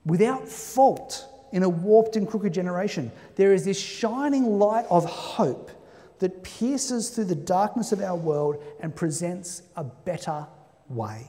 without 0.06 0.48
fault 0.48 1.26
in 1.52 1.64
a 1.64 1.70
warped 1.70 2.16
and 2.16 2.28
crooked 2.28 2.54
generation, 2.54 3.12
there 3.36 3.54
is 3.54 3.66
this 3.66 3.80
shining 3.80 4.60
light 4.60 4.86
of 4.90 5.06
hope 5.06 5.72
that 6.20 6.44
pierces 6.44 7.10
through 7.10 7.26
the 7.26 7.36
darkness 7.36 7.92
of 7.92 8.02
our 8.02 8.16
world 8.16 8.64
and 8.80 8.96
presents 8.96 9.64
a 9.76 9.84
better 9.84 10.48
way. 10.90 11.28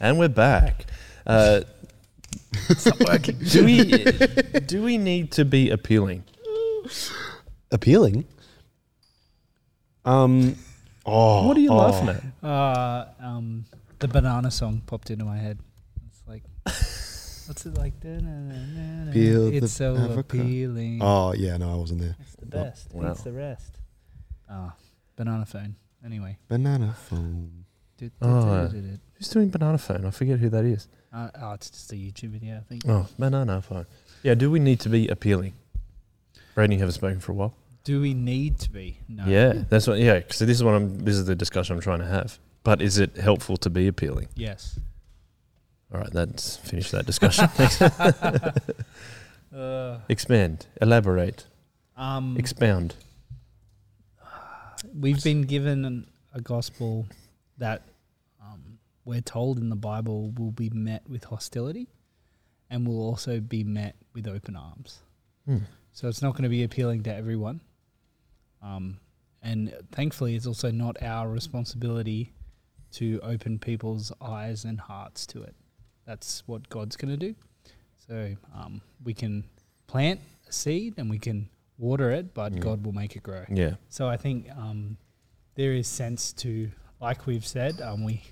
And 0.00 0.18
we're 0.18 0.28
back. 0.28 0.86
Uh, 1.26 1.62
do 3.50 3.64
we 3.64 3.84
do 4.66 4.82
we 4.82 4.98
need 4.98 5.32
to 5.32 5.44
be 5.44 5.70
appealing? 5.70 6.24
Appealing. 7.70 8.24
Um. 10.04 10.56
Oh. 11.04 11.46
What 11.46 11.56
are 11.56 11.60
you 11.60 11.70
oh. 11.70 11.76
laughing 11.76 12.08
at? 12.08 12.48
Uh, 12.48 13.06
um, 13.20 13.64
the 13.98 14.08
banana 14.08 14.50
song 14.50 14.82
popped 14.86 15.10
into 15.10 15.24
my 15.24 15.36
head. 15.36 15.58
It's 16.06 16.22
like, 16.26 16.42
what's 16.64 17.66
it 17.66 17.76
like? 17.76 18.00
Da-na-na-na-na. 18.00 19.12
It's 19.14 19.72
so 19.72 19.96
Africa. 19.96 20.38
appealing. 20.38 21.00
Oh 21.02 21.32
yeah, 21.32 21.56
no, 21.56 21.72
I 21.72 21.76
wasn't 21.76 22.00
there. 22.00 22.16
It's 22.20 22.36
the 22.36 22.46
best. 22.46 22.92
wow. 22.92 23.12
It's 23.12 23.22
the 23.22 23.32
rest. 23.32 23.78
Ah, 24.50 24.74
banana 25.16 25.46
phone. 25.46 25.76
Anyway. 26.04 26.38
Banana 26.48 26.94
phone. 27.08 27.64
Du- 27.96 28.08
du- 28.08 28.14
Oh, 28.20 28.68
Who's 29.14 29.28
doing 29.28 29.48
banana 29.48 29.78
phone? 29.78 30.04
I 30.04 30.10
forget 30.10 30.38
who 30.38 30.50
that 30.50 30.64
is. 30.64 30.88
Uh, 31.16 31.30
oh, 31.40 31.52
it's 31.52 31.70
just 31.70 31.90
a 31.92 31.94
YouTube 31.94 32.30
video, 32.30 32.58
I 32.58 32.60
think. 32.60 32.82
Oh, 32.86 33.06
no, 33.16 33.30
no, 33.30 33.42
no, 33.42 33.62
fine. 33.62 33.86
Yeah. 34.22 34.34
Do 34.34 34.50
we 34.50 34.58
need 34.58 34.80
to 34.80 34.90
be 34.90 35.08
appealing? 35.08 35.54
Brandon, 36.54 36.72
you 36.72 36.78
haven't 36.80 36.92
spoken 36.92 37.20
for 37.20 37.32
a 37.32 37.34
while. 37.34 37.54
Do 37.84 38.02
we 38.02 38.12
need 38.12 38.58
to 38.60 38.70
be? 38.70 38.98
No. 39.08 39.24
Yeah, 39.26 39.62
that's 39.70 39.86
what. 39.86 39.98
Yeah, 39.98 40.18
because 40.18 40.40
this 40.40 40.50
is 40.50 40.62
what 40.64 40.74
I'm. 40.74 40.98
This 40.98 41.14
is 41.14 41.24
the 41.24 41.34
discussion 41.34 41.74
I'm 41.74 41.80
trying 41.80 42.00
to 42.00 42.06
have. 42.06 42.38
But 42.64 42.82
is 42.82 42.98
it 42.98 43.16
helpful 43.16 43.56
to 43.58 43.70
be 43.70 43.86
appealing? 43.86 44.28
Yes. 44.34 44.78
All 45.94 46.00
right, 46.00 46.12
let's 46.12 46.56
finish 46.58 46.90
that 46.90 47.06
discussion. 47.06 47.48
Uh, 49.54 50.00
Expand, 50.10 50.66
elaborate, 50.82 51.46
um, 51.96 52.36
expound. 52.36 52.94
we've 54.94 55.22
been 55.24 55.42
given 55.42 55.84
an, 55.86 56.06
a 56.34 56.42
gospel 56.42 57.06
that 57.56 57.80
we're 59.06 59.22
told 59.22 59.58
in 59.58 59.70
the 59.70 59.76
Bible 59.76 60.32
will 60.36 60.50
be 60.50 60.68
met 60.68 61.08
with 61.08 61.24
hostility 61.24 61.88
and 62.68 62.86
will 62.86 63.00
also 63.00 63.40
be 63.40 63.64
met 63.64 63.96
with 64.12 64.26
open 64.26 64.56
arms. 64.56 64.98
Hmm. 65.46 65.58
So 65.92 66.08
it's 66.08 66.20
not 66.20 66.32
going 66.32 66.42
to 66.42 66.50
be 66.50 66.64
appealing 66.64 67.04
to 67.04 67.14
everyone. 67.14 67.60
Um, 68.62 68.98
and 69.42 69.72
thankfully, 69.92 70.34
it's 70.34 70.46
also 70.46 70.70
not 70.70 71.00
our 71.02 71.28
responsibility 71.30 72.32
to 72.92 73.20
open 73.22 73.58
people's 73.58 74.12
eyes 74.20 74.64
and 74.64 74.80
hearts 74.80 75.24
to 75.28 75.42
it. 75.42 75.54
That's 76.04 76.42
what 76.46 76.68
God's 76.68 76.96
going 76.96 77.16
to 77.16 77.26
do. 77.28 77.34
So 78.08 78.34
um, 78.54 78.80
we 79.04 79.14
can 79.14 79.44
plant 79.86 80.20
a 80.48 80.52
seed 80.52 80.94
and 80.96 81.08
we 81.08 81.18
can 81.18 81.48
water 81.78 82.10
it, 82.10 82.34
but 82.34 82.52
Mm. 82.52 82.60
God 82.60 82.84
will 82.84 82.92
make 82.92 83.14
it 83.16 83.22
grow. 83.22 83.44
Yeah. 83.48 83.74
So 83.88 84.08
I 84.08 84.16
think 84.16 84.50
um, 84.56 84.96
there 85.54 85.72
is 85.72 85.86
sense 85.86 86.32
to, 86.34 86.70
like 87.00 87.26
we've 87.26 87.46
said, 87.46 87.80
um, 87.80 88.04
we 88.04 88.22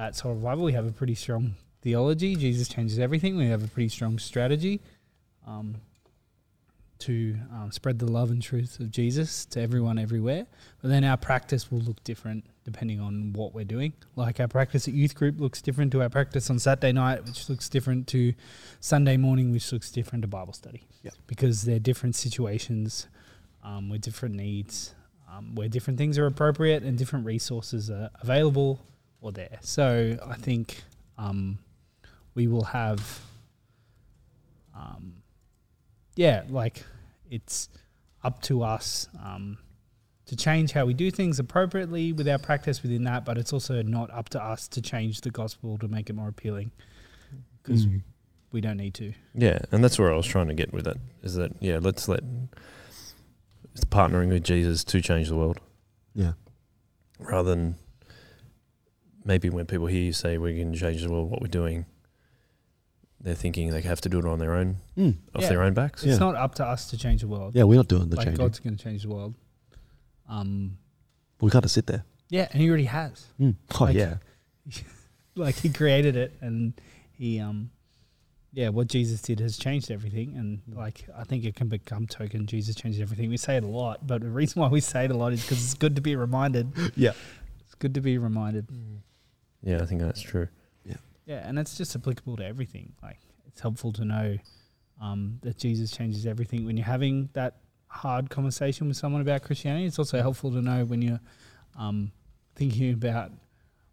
at 0.00 0.16
Soul 0.16 0.34
Revival 0.34 0.64
we 0.64 0.72
have 0.72 0.86
a 0.86 0.92
pretty 0.92 1.14
strong 1.14 1.54
theology. 1.82 2.34
Jesus 2.34 2.68
changes 2.68 2.98
everything. 2.98 3.36
We 3.36 3.48
have 3.48 3.62
a 3.62 3.68
pretty 3.68 3.90
strong 3.90 4.18
strategy 4.18 4.80
um, 5.46 5.76
to 7.00 7.36
um, 7.52 7.70
spread 7.70 7.98
the 7.98 8.10
love 8.10 8.30
and 8.30 8.42
truth 8.42 8.80
of 8.80 8.90
Jesus 8.90 9.44
to 9.46 9.60
everyone 9.60 9.98
everywhere. 9.98 10.46
But 10.80 10.88
then 10.88 11.04
our 11.04 11.18
practice 11.18 11.70
will 11.70 11.80
look 11.80 12.02
different 12.02 12.46
depending 12.64 12.98
on 12.98 13.34
what 13.34 13.54
we're 13.54 13.64
doing. 13.64 13.92
Like 14.16 14.40
our 14.40 14.48
practice 14.48 14.88
at 14.88 14.94
youth 14.94 15.14
group 15.14 15.38
looks 15.38 15.60
different 15.60 15.92
to 15.92 16.02
our 16.02 16.08
practice 16.08 16.48
on 16.48 16.58
Saturday 16.58 16.92
night, 16.92 17.24
which 17.26 17.50
looks 17.50 17.68
different 17.68 18.06
to 18.08 18.32
Sunday 18.80 19.18
morning, 19.18 19.52
which 19.52 19.70
looks 19.70 19.90
different 19.90 20.22
to 20.22 20.28
Bible 20.28 20.54
study. 20.54 20.86
Yep. 21.02 21.14
Because 21.26 21.62
they're 21.62 21.78
different 21.78 22.16
situations 22.16 23.06
um, 23.62 23.90
with 23.90 24.00
different 24.00 24.34
needs, 24.34 24.94
um, 25.30 25.54
where 25.54 25.68
different 25.68 25.98
things 25.98 26.16
are 26.16 26.26
appropriate 26.26 26.82
and 26.84 26.96
different 26.96 27.26
resources 27.26 27.90
are 27.90 28.08
available 28.22 28.80
or 29.20 29.32
there. 29.32 29.58
So 29.60 30.16
I 30.26 30.34
think 30.34 30.82
um, 31.18 31.58
we 32.34 32.46
will 32.46 32.64
have, 32.64 33.20
um, 34.74 35.14
yeah, 36.16 36.42
like 36.48 36.84
it's 37.30 37.68
up 38.22 38.42
to 38.42 38.62
us 38.62 39.08
um, 39.24 39.58
to 40.26 40.36
change 40.36 40.72
how 40.72 40.84
we 40.84 40.94
do 40.94 41.10
things 41.10 41.38
appropriately 41.38 42.12
with 42.12 42.28
our 42.28 42.38
practice 42.38 42.82
within 42.82 43.04
that, 43.04 43.24
but 43.24 43.38
it's 43.38 43.52
also 43.52 43.82
not 43.82 44.10
up 44.10 44.28
to 44.30 44.42
us 44.42 44.68
to 44.68 44.80
change 44.80 45.20
the 45.22 45.30
gospel 45.30 45.78
to 45.78 45.88
make 45.88 46.08
it 46.10 46.14
more 46.14 46.28
appealing 46.28 46.70
because 47.62 47.86
Mm. 47.86 48.02
we 48.52 48.60
don't 48.60 48.76
need 48.76 48.94
to. 48.94 49.12
Yeah, 49.34 49.58
and 49.70 49.82
that's 49.84 49.98
where 49.98 50.12
I 50.12 50.16
was 50.16 50.26
trying 50.26 50.48
to 50.48 50.54
get 50.54 50.72
with 50.72 50.86
it. 50.86 50.96
Is 51.22 51.34
that 51.34 51.52
yeah? 51.60 51.78
Let's 51.80 52.08
let 52.08 52.20
it's 53.74 53.84
partnering 53.84 54.28
with 54.30 54.42
Jesus 54.44 54.82
to 54.84 55.00
change 55.00 55.28
the 55.28 55.36
world, 55.36 55.60
Yeah. 56.14 56.32
rather 57.18 57.50
than 57.50 57.76
maybe 59.24 59.48
when 59.50 59.66
people 59.66 59.86
hear 59.86 60.02
you 60.02 60.12
say 60.12 60.38
we 60.38 60.58
can 60.58 60.74
change 60.74 61.02
the 61.02 61.10
world, 61.10 61.30
what 61.30 61.40
we're 61.40 61.48
doing, 61.48 61.86
they're 63.20 63.34
thinking 63.34 63.70
they 63.70 63.82
have 63.82 64.00
to 64.02 64.08
do 64.08 64.18
it 64.18 64.24
on 64.24 64.38
their 64.38 64.54
own, 64.54 64.76
Mm. 64.96 65.16
off 65.34 65.42
Yeah. 65.42 65.48
their 65.50 65.62
own 65.62 65.74
backs. 65.74 66.04
Yeah. 66.04 66.12
It's 66.12 66.20
not 66.20 66.34
up 66.36 66.54
to 66.56 66.64
us 66.66 66.88
to 66.90 66.96
change 66.96 67.20
the 67.20 67.28
world. 67.28 67.54
Yeah, 67.54 67.64
we're 67.64 67.76
not 67.76 67.88
doing 67.88 68.08
the 68.08 68.16
like 68.16 68.26
change. 68.26 68.38
God's 68.38 68.58
going 68.60 68.76
to 68.76 68.82
change 68.82 69.02
the 69.02 69.08
world. 69.10 69.34
Um, 70.28 70.78
We 71.40 71.50
got 71.50 71.62
to 71.62 71.68
sit 71.68 71.86
there. 71.86 72.04
yeah, 72.28 72.48
and 72.52 72.60
He 72.62 72.68
already 72.68 72.84
has. 72.84 73.26
Mm. 73.40 73.56
Oh 73.80 73.84
Like- 73.84 73.96
yeah. 73.96 74.16
like 75.36 75.54
he 75.56 75.68
created 75.70 76.16
it 76.16 76.32
and 76.40 76.74
he 77.12 77.40
um 77.40 77.70
yeah 78.52 78.68
what 78.68 78.88
jesus 78.88 79.22
did 79.22 79.38
has 79.40 79.56
changed 79.56 79.90
everything 79.90 80.36
and 80.36 80.60
like 80.76 81.06
i 81.16 81.24
think 81.24 81.44
it 81.44 81.54
can 81.54 81.68
become 81.68 82.06
token 82.06 82.46
jesus 82.46 82.74
changed 82.74 83.00
everything 83.00 83.30
we 83.30 83.36
say 83.36 83.56
it 83.56 83.62
a 83.64 83.66
lot 83.66 84.06
but 84.06 84.20
the 84.20 84.28
reason 84.28 84.60
why 84.60 84.68
we 84.68 84.80
say 84.80 85.04
it 85.06 85.10
a 85.10 85.16
lot 85.16 85.32
is 85.32 85.40
because 85.40 85.62
it's 85.64 85.74
good 85.74 85.94
to 85.96 86.02
be 86.02 86.14
reminded 86.14 86.70
Yeah. 86.96 87.12
it's 87.60 87.74
good 87.76 87.94
to 87.94 88.00
be 88.00 88.18
reminded 88.18 88.66
Yeah, 89.62 89.82
I 89.82 89.86
think 89.86 90.00
that's 90.00 90.20
true. 90.20 90.48
yeah 90.84 90.96
Yeah, 91.26 91.46
and 91.46 91.58
it's 91.58 91.76
just 91.76 91.94
applicable 91.96 92.36
to 92.38 92.44
everything 92.44 92.92
like 93.02 93.18
it's 93.46 93.60
helpful 93.60 93.92
to 93.92 94.04
know 94.04 94.36
um, 95.00 95.38
that 95.42 95.56
jesus 95.58 95.90
changes 95.90 96.26
everything 96.26 96.64
when 96.66 96.76
you're 96.76 96.86
having 96.86 97.28
that 97.32 97.56
hard 97.88 98.28
conversation 98.30 98.86
with 98.88 98.96
someone 98.96 99.20
about 99.22 99.42
christianity 99.42 99.86
it's 99.86 99.98
also 99.98 100.20
helpful 100.20 100.50
to 100.52 100.60
know 100.62 100.84
when 100.84 101.00
you're 101.02 101.20
um, 101.78 102.12
thinking 102.54 102.92
about 102.92 103.32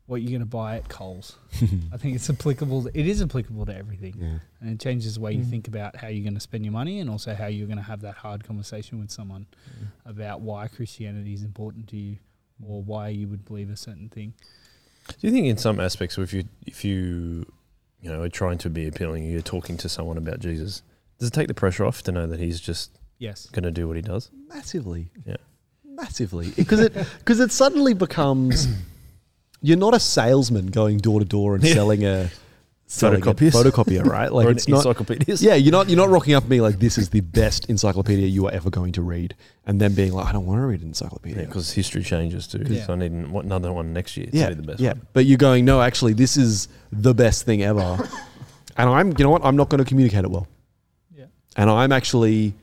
what 0.05 0.21
you're 0.21 0.29
going 0.29 0.39
to 0.41 0.45
buy 0.45 0.77
at 0.77 0.87
coles 0.89 1.37
I 1.93 1.97
think 1.97 2.15
it's 2.15 2.29
applicable. 2.29 2.87
It 2.93 3.05
is 3.07 3.21
applicable 3.21 3.65
to 3.65 3.75
everything, 3.75 4.15
yeah. 4.17 4.39
and 4.61 4.69
it 4.69 4.79
changes 4.79 5.15
the 5.15 5.21
way 5.21 5.33
you 5.33 5.43
Mm. 5.43 5.49
think 5.49 5.67
about 5.67 5.95
how 5.97 6.07
you're 6.07 6.23
going 6.23 6.33
to 6.35 6.39
spend 6.39 6.63
your 6.63 6.71
money, 6.71 6.99
and 7.01 7.09
also 7.09 7.33
how 7.35 7.47
you're 7.47 7.67
going 7.67 7.77
to 7.77 7.83
have 7.83 8.01
that 8.01 8.15
hard 8.15 8.43
conversation 8.45 8.99
with 8.99 9.11
someone 9.11 9.47
about 10.05 10.39
why 10.41 10.67
Christianity 10.69 11.33
is 11.33 11.43
important 11.43 11.87
to 11.89 11.97
you, 11.97 12.17
or 12.65 12.81
why 12.83 13.09
you 13.09 13.27
would 13.27 13.43
believe 13.43 13.69
a 13.69 13.75
certain 13.75 14.07
thing. 14.07 14.33
Do 15.07 15.27
you 15.27 15.31
think 15.31 15.47
in 15.47 15.57
some 15.57 15.79
aspects, 15.79 16.17
if 16.17 16.33
you 16.33 16.43
if 16.65 16.83
you 16.85 17.45
you 18.01 18.09
know 18.09 18.21
are 18.21 18.29
trying 18.29 18.57
to 18.59 18.69
be 18.69 18.87
appealing, 18.87 19.23
you're 19.23 19.41
talking 19.41 19.77
to 19.77 19.89
someone 19.89 20.17
about 20.17 20.39
Jesus, 20.39 20.81
does 21.19 21.29
it 21.29 21.33
take 21.33 21.47
the 21.47 21.53
pressure 21.53 21.85
off 21.85 22.03
to 22.03 22.11
know 22.11 22.27
that 22.27 22.39
he's 22.39 22.59
just 22.59 22.97
Yes, 23.19 23.47
going 23.47 23.63
to 23.63 23.71
do 23.71 23.87
what 23.87 23.95
he 23.95 24.01
does? 24.03 24.29
Massively. 24.47 25.09
Yeah. 25.25 25.37
Massively. 25.83 26.51
Because 26.51 26.79
it 26.79 26.93
because 27.19 27.39
it 27.45 27.51
suddenly 27.51 27.93
becomes 27.93 28.67
you're 29.61 29.77
not 29.77 29.95
a 29.95 29.99
salesman 29.99 30.67
going 30.67 30.97
door 30.99 31.19
to 31.19 31.25
door 31.25 31.55
and 31.55 31.65
selling 31.65 32.05
a 32.05 32.29
selling 32.87 33.21
a 33.21 33.25
Photocopiers. 33.25 33.51
photocopier, 33.51 34.05
right? 34.05 34.31
Like 34.31 34.47
or 34.47 34.49
an 34.49 34.55
it's 34.55 34.67
not 34.67 34.77
encyclopedias? 34.77 35.43
Yeah, 35.43 35.55
you're 35.55 35.71
not 35.71 35.89
you're 35.89 35.97
not 35.97 36.09
rocking 36.09 36.33
up 36.33 36.43
to 36.43 36.49
me 36.49 36.61
like 36.61 36.79
this 36.79 36.97
is 36.97 37.09
the 37.09 37.19
best 37.19 37.69
encyclopedia 37.69 38.25
you 38.27 38.47
are 38.47 38.51
ever 38.51 38.69
going 38.69 38.93
to 38.93 39.01
read, 39.01 39.35
and 39.65 39.79
then 39.79 39.93
being 39.93 40.13
like, 40.13 40.25
I 40.25 40.31
don't 40.31 40.45
want 40.45 40.61
to 40.61 40.65
read 40.65 40.81
an 40.81 40.87
encyclopedia. 40.87 41.45
because 41.45 41.71
history 41.73 42.01
changes 42.01 42.47
too. 42.47 42.63
Yeah. 42.65 42.85
So 42.85 42.93
I 42.93 42.95
need 42.95 43.11
an- 43.11 43.35
another 43.35 43.71
one 43.71 43.93
next 43.93 44.17
year 44.17 44.27
yeah, 44.31 44.49
to 44.49 44.55
be 44.55 44.61
the 44.61 44.67
best 44.67 44.79
yeah. 44.79 44.93
one. 44.93 45.07
But 45.13 45.25
you're 45.25 45.37
going, 45.37 45.65
no, 45.65 45.81
actually, 45.81 46.13
this 46.13 46.37
is 46.37 46.69
the 46.91 47.13
best 47.13 47.43
thing 47.45 47.61
ever, 47.61 47.81
and 48.77 48.89
I'm, 48.89 49.09
you 49.09 49.23
know 49.23 49.29
what, 49.29 49.45
I'm 49.45 49.57
not 49.57 49.69
going 49.69 49.83
to 49.83 49.85
communicate 49.85 50.23
it 50.23 50.31
well, 50.31 50.47
yeah, 51.15 51.25
and 51.57 51.69
I'm 51.69 51.91
actually, 51.91 52.53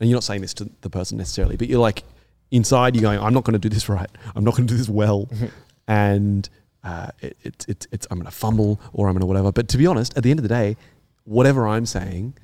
and 0.00 0.10
you're 0.10 0.16
not 0.16 0.24
saying 0.24 0.42
this 0.42 0.54
to 0.54 0.68
the 0.82 0.90
person 0.90 1.18
necessarily, 1.18 1.56
but 1.56 1.68
you're 1.68 1.80
like 1.80 2.02
inside, 2.50 2.96
you're 2.96 3.02
going, 3.02 3.20
I'm 3.20 3.34
not 3.34 3.44
going 3.44 3.58
to 3.58 3.60
do 3.60 3.68
this 3.68 3.88
right, 3.88 4.10
I'm 4.34 4.44
not 4.44 4.56
going 4.56 4.66
to 4.66 4.74
do 4.74 4.78
this 4.78 4.88
well, 4.88 5.26
mm-hmm. 5.26 5.46
and 5.86 6.48
uh, 6.88 7.10
it, 7.20 7.36
it, 7.42 7.66
it, 7.68 7.86
it's 7.92 8.06
I'm 8.10 8.18
going 8.18 8.30
to 8.30 8.30
fumble 8.30 8.80
or 8.92 9.08
I'm 9.08 9.14
going 9.14 9.20
to 9.20 9.26
whatever. 9.26 9.52
But 9.52 9.68
to 9.68 9.78
be 9.78 9.86
honest, 9.86 10.16
at 10.16 10.22
the 10.22 10.30
end 10.30 10.38
of 10.38 10.42
the 10.42 10.48
day, 10.48 10.76
whatever 11.24 11.68
I'm 11.68 11.86
saying, 11.86 12.34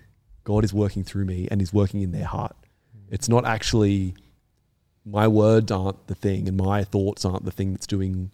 God 0.45 0.65
is 0.65 0.75
working 0.75 1.03
through 1.03 1.25
me 1.25 1.49
and 1.51 1.61
He's 1.61 1.73
working 1.73 2.03
in 2.03 2.13
their 2.13 2.27
heart. 2.27 2.55
It's 3.11 3.29
not 3.29 3.47
actually 3.47 4.15
my 5.07 5.29
words 5.29 5.71
aren't 5.71 6.07
the 6.07 6.15
thing 6.15 6.49
and 6.49 6.57
my 6.57 6.85
thoughts 6.85 7.25
aren't 7.25 7.45
the 7.45 7.51
thing 7.51 7.73
that's 7.73 7.87
doing 7.87 8.31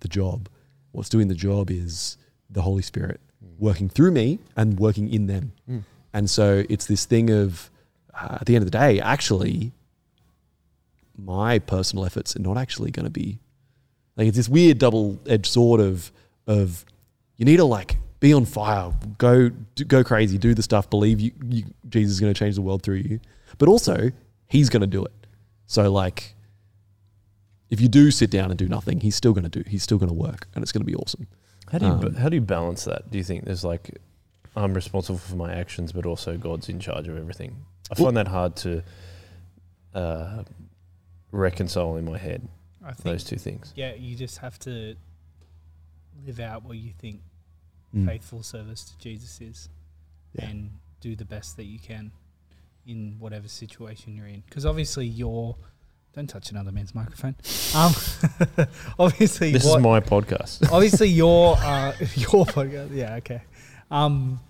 the 0.00 0.08
job. 0.08 0.48
What's 0.92 1.08
doing 1.08 1.28
the 1.28 1.34
job 1.34 1.70
is 1.70 2.16
the 2.50 2.62
Holy 2.62 2.82
Spirit 2.82 3.20
working 3.58 3.88
through 3.88 4.12
me 4.12 4.38
and 4.56 4.78
working 4.78 5.12
in 5.12 5.26
them. 5.26 5.52
Mm. 5.68 5.82
And 6.12 6.30
so 6.30 6.64
it's 6.68 6.86
this 6.86 7.04
thing 7.04 7.30
of, 7.30 7.70
uh, 8.14 8.38
at 8.40 8.46
the 8.46 8.54
end 8.54 8.64
of 8.64 8.70
the 8.70 8.78
day, 8.78 9.00
actually, 9.00 9.72
my 11.16 11.58
personal 11.58 12.04
efforts 12.04 12.36
are 12.36 12.40
not 12.40 12.56
actually 12.56 12.90
going 12.90 13.04
to 13.04 13.10
be 13.10 13.38
like 14.18 14.26
it's 14.28 14.36
this 14.36 14.48
weird 14.48 14.78
double-edged 14.78 15.46
sword 15.46 15.80
of 15.80 16.12
of 16.46 16.84
you 17.36 17.44
need 17.44 17.56
to 17.58 17.64
like 17.64 17.96
be 18.20 18.34
on 18.34 18.44
fire, 18.44 18.92
go 19.16 19.48
do, 19.48 19.84
go 19.84 20.02
crazy, 20.02 20.36
do 20.38 20.52
the 20.52 20.62
stuff, 20.62 20.90
believe 20.90 21.20
you, 21.20 21.30
you 21.46 21.62
Jesus 21.88 22.14
is 22.14 22.20
going 22.20 22.34
to 22.34 22.38
change 22.38 22.56
the 22.56 22.62
world 22.62 22.82
through 22.82 22.96
you, 22.96 23.20
but 23.58 23.68
also 23.68 24.10
He's 24.48 24.68
going 24.68 24.80
to 24.80 24.86
do 24.86 25.04
it. 25.04 25.12
So 25.66 25.90
like, 25.92 26.34
if 27.70 27.80
you 27.80 27.88
do 27.88 28.10
sit 28.10 28.30
down 28.30 28.50
and 28.50 28.58
do 28.58 28.66
nothing, 28.68 29.00
He's 29.00 29.14
still 29.14 29.32
going 29.32 29.48
to 29.48 29.62
do. 29.62 29.62
He's 29.68 29.82
still 29.82 29.98
going 29.98 30.08
to 30.08 30.14
work, 30.14 30.48
and 30.54 30.62
it's 30.62 30.72
going 30.72 30.80
to 30.80 30.86
be 30.86 30.94
awesome. 30.96 31.26
How 31.70 31.78
do 31.78 31.86
you 31.86 31.92
Um, 31.92 32.14
how 32.16 32.28
do 32.28 32.34
you 32.36 32.40
balance 32.40 32.84
that? 32.84 33.10
Do 33.10 33.18
you 33.18 33.24
think 33.24 33.44
there's 33.44 33.62
like 33.64 33.98
I'm 34.56 34.74
responsible 34.74 35.18
for 35.18 35.36
my 35.36 35.52
actions, 35.52 35.92
but 35.92 36.04
also 36.06 36.36
God's 36.36 36.68
in 36.68 36.80
charge 36.80 37.06
of 37.06 37.16
everything? 37.16 37.56
I 37.90 37.94
Well- 37.96 38.06
find 38.06 38.16
that 38.16 38.28
hard 38.28 38.56
to 38.56 38.82
uh, 39.94 40.42
reconcile 41.30 41.96
in 41.96 42.04
my 42.04 42.18
head. 42.18 42.48
I 42.88 42.92
think 42.92 43.04
Those 43.04 43.24
two 43.24 43.36
things. 43.36 43.72
yeah, 43.76 43.94
you 43.94 44.16
just 44.16 44.38
have 44.38 44.58
to 44.60 44.96
live 46.26 46.40
out 46.40 46.64
what 46.64 46.76
you 46.78 46.92
think 46.98 47.20
Mm. 47.94 48.06
faithful 48.06 48.42
service 48.42 48.84
to 48.84 48.98
Jesus 48.98 49.40
is, 49.40 49.68
Yeah. 50.34 50.46
and 50.50 50.70
do 51.00 51.16
the 51.16 51.24
best 51.24 51.56
that 51.56 51.64
you 51.64 51.78
can 51.78 52.12
in 52.86 53.16
whatever 53.18 53.48
situation 53.48 54.14
you're 54.14 54.26
in. 54.26 54.40
Because 54.42 54.66
obviously 54.66 55.06
you're. 55.06 55.56
Don't 56.14 56.26
touch 56.26 56.50
another 56.50 56.72
man's 56.72 56.94
microphone. 56.94 57.36
Um, 57.74 57.92
obviously, 58.98 59.52
This 59.52 59.64
what, 59.64 59.78
is 59.78 59.82
my 59.82 60.00
podcast. 60.00 60.68
obviously 60.72 61.08
your 61.08 61.56
uh, 61.58 61.92
your 62.16 62.44
podcast. 62.46 62.94
Yeah, 62.94 63.14
okay. 63.16 63.42
Um, 63.90 64.40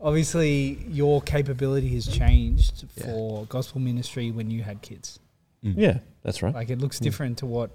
obviously, 0.00 0.84
your 0.88 1.22
capability 1.22 1.94
has 1.94 2.06
changed 2.06 2.84
Yeah. 2.96 3.04
for 3.06 3.46
gospel 3.46 3.80
ministry 3.80 4.30
when 4.30 4.50
you 4.50 4.62
had 4.62 4.82
kids. 4.82 5.20
Mm. 5.64 5.74
yeah, 5.76 5.98
that's 6.22 6.42
right. 6.42 6.54
Like 6.54 6.70
it 6.70 6.78
looks 6.78 6.98
Mm. 6.98 7.02
different 7.02 7.38
to 7.38 7.46
what 7.46 7.70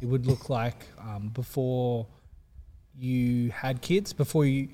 it 0.00 0.06
would 0.06 0.26
look 0.26 0.48
like 0.50 0.86
um, 1.00 1.28
before 1.28 2.06
you 2.98 3.50
had 3.50 3.80
kids. 3.82 4.12
Before 4.12 4.44
you 4.46 4.68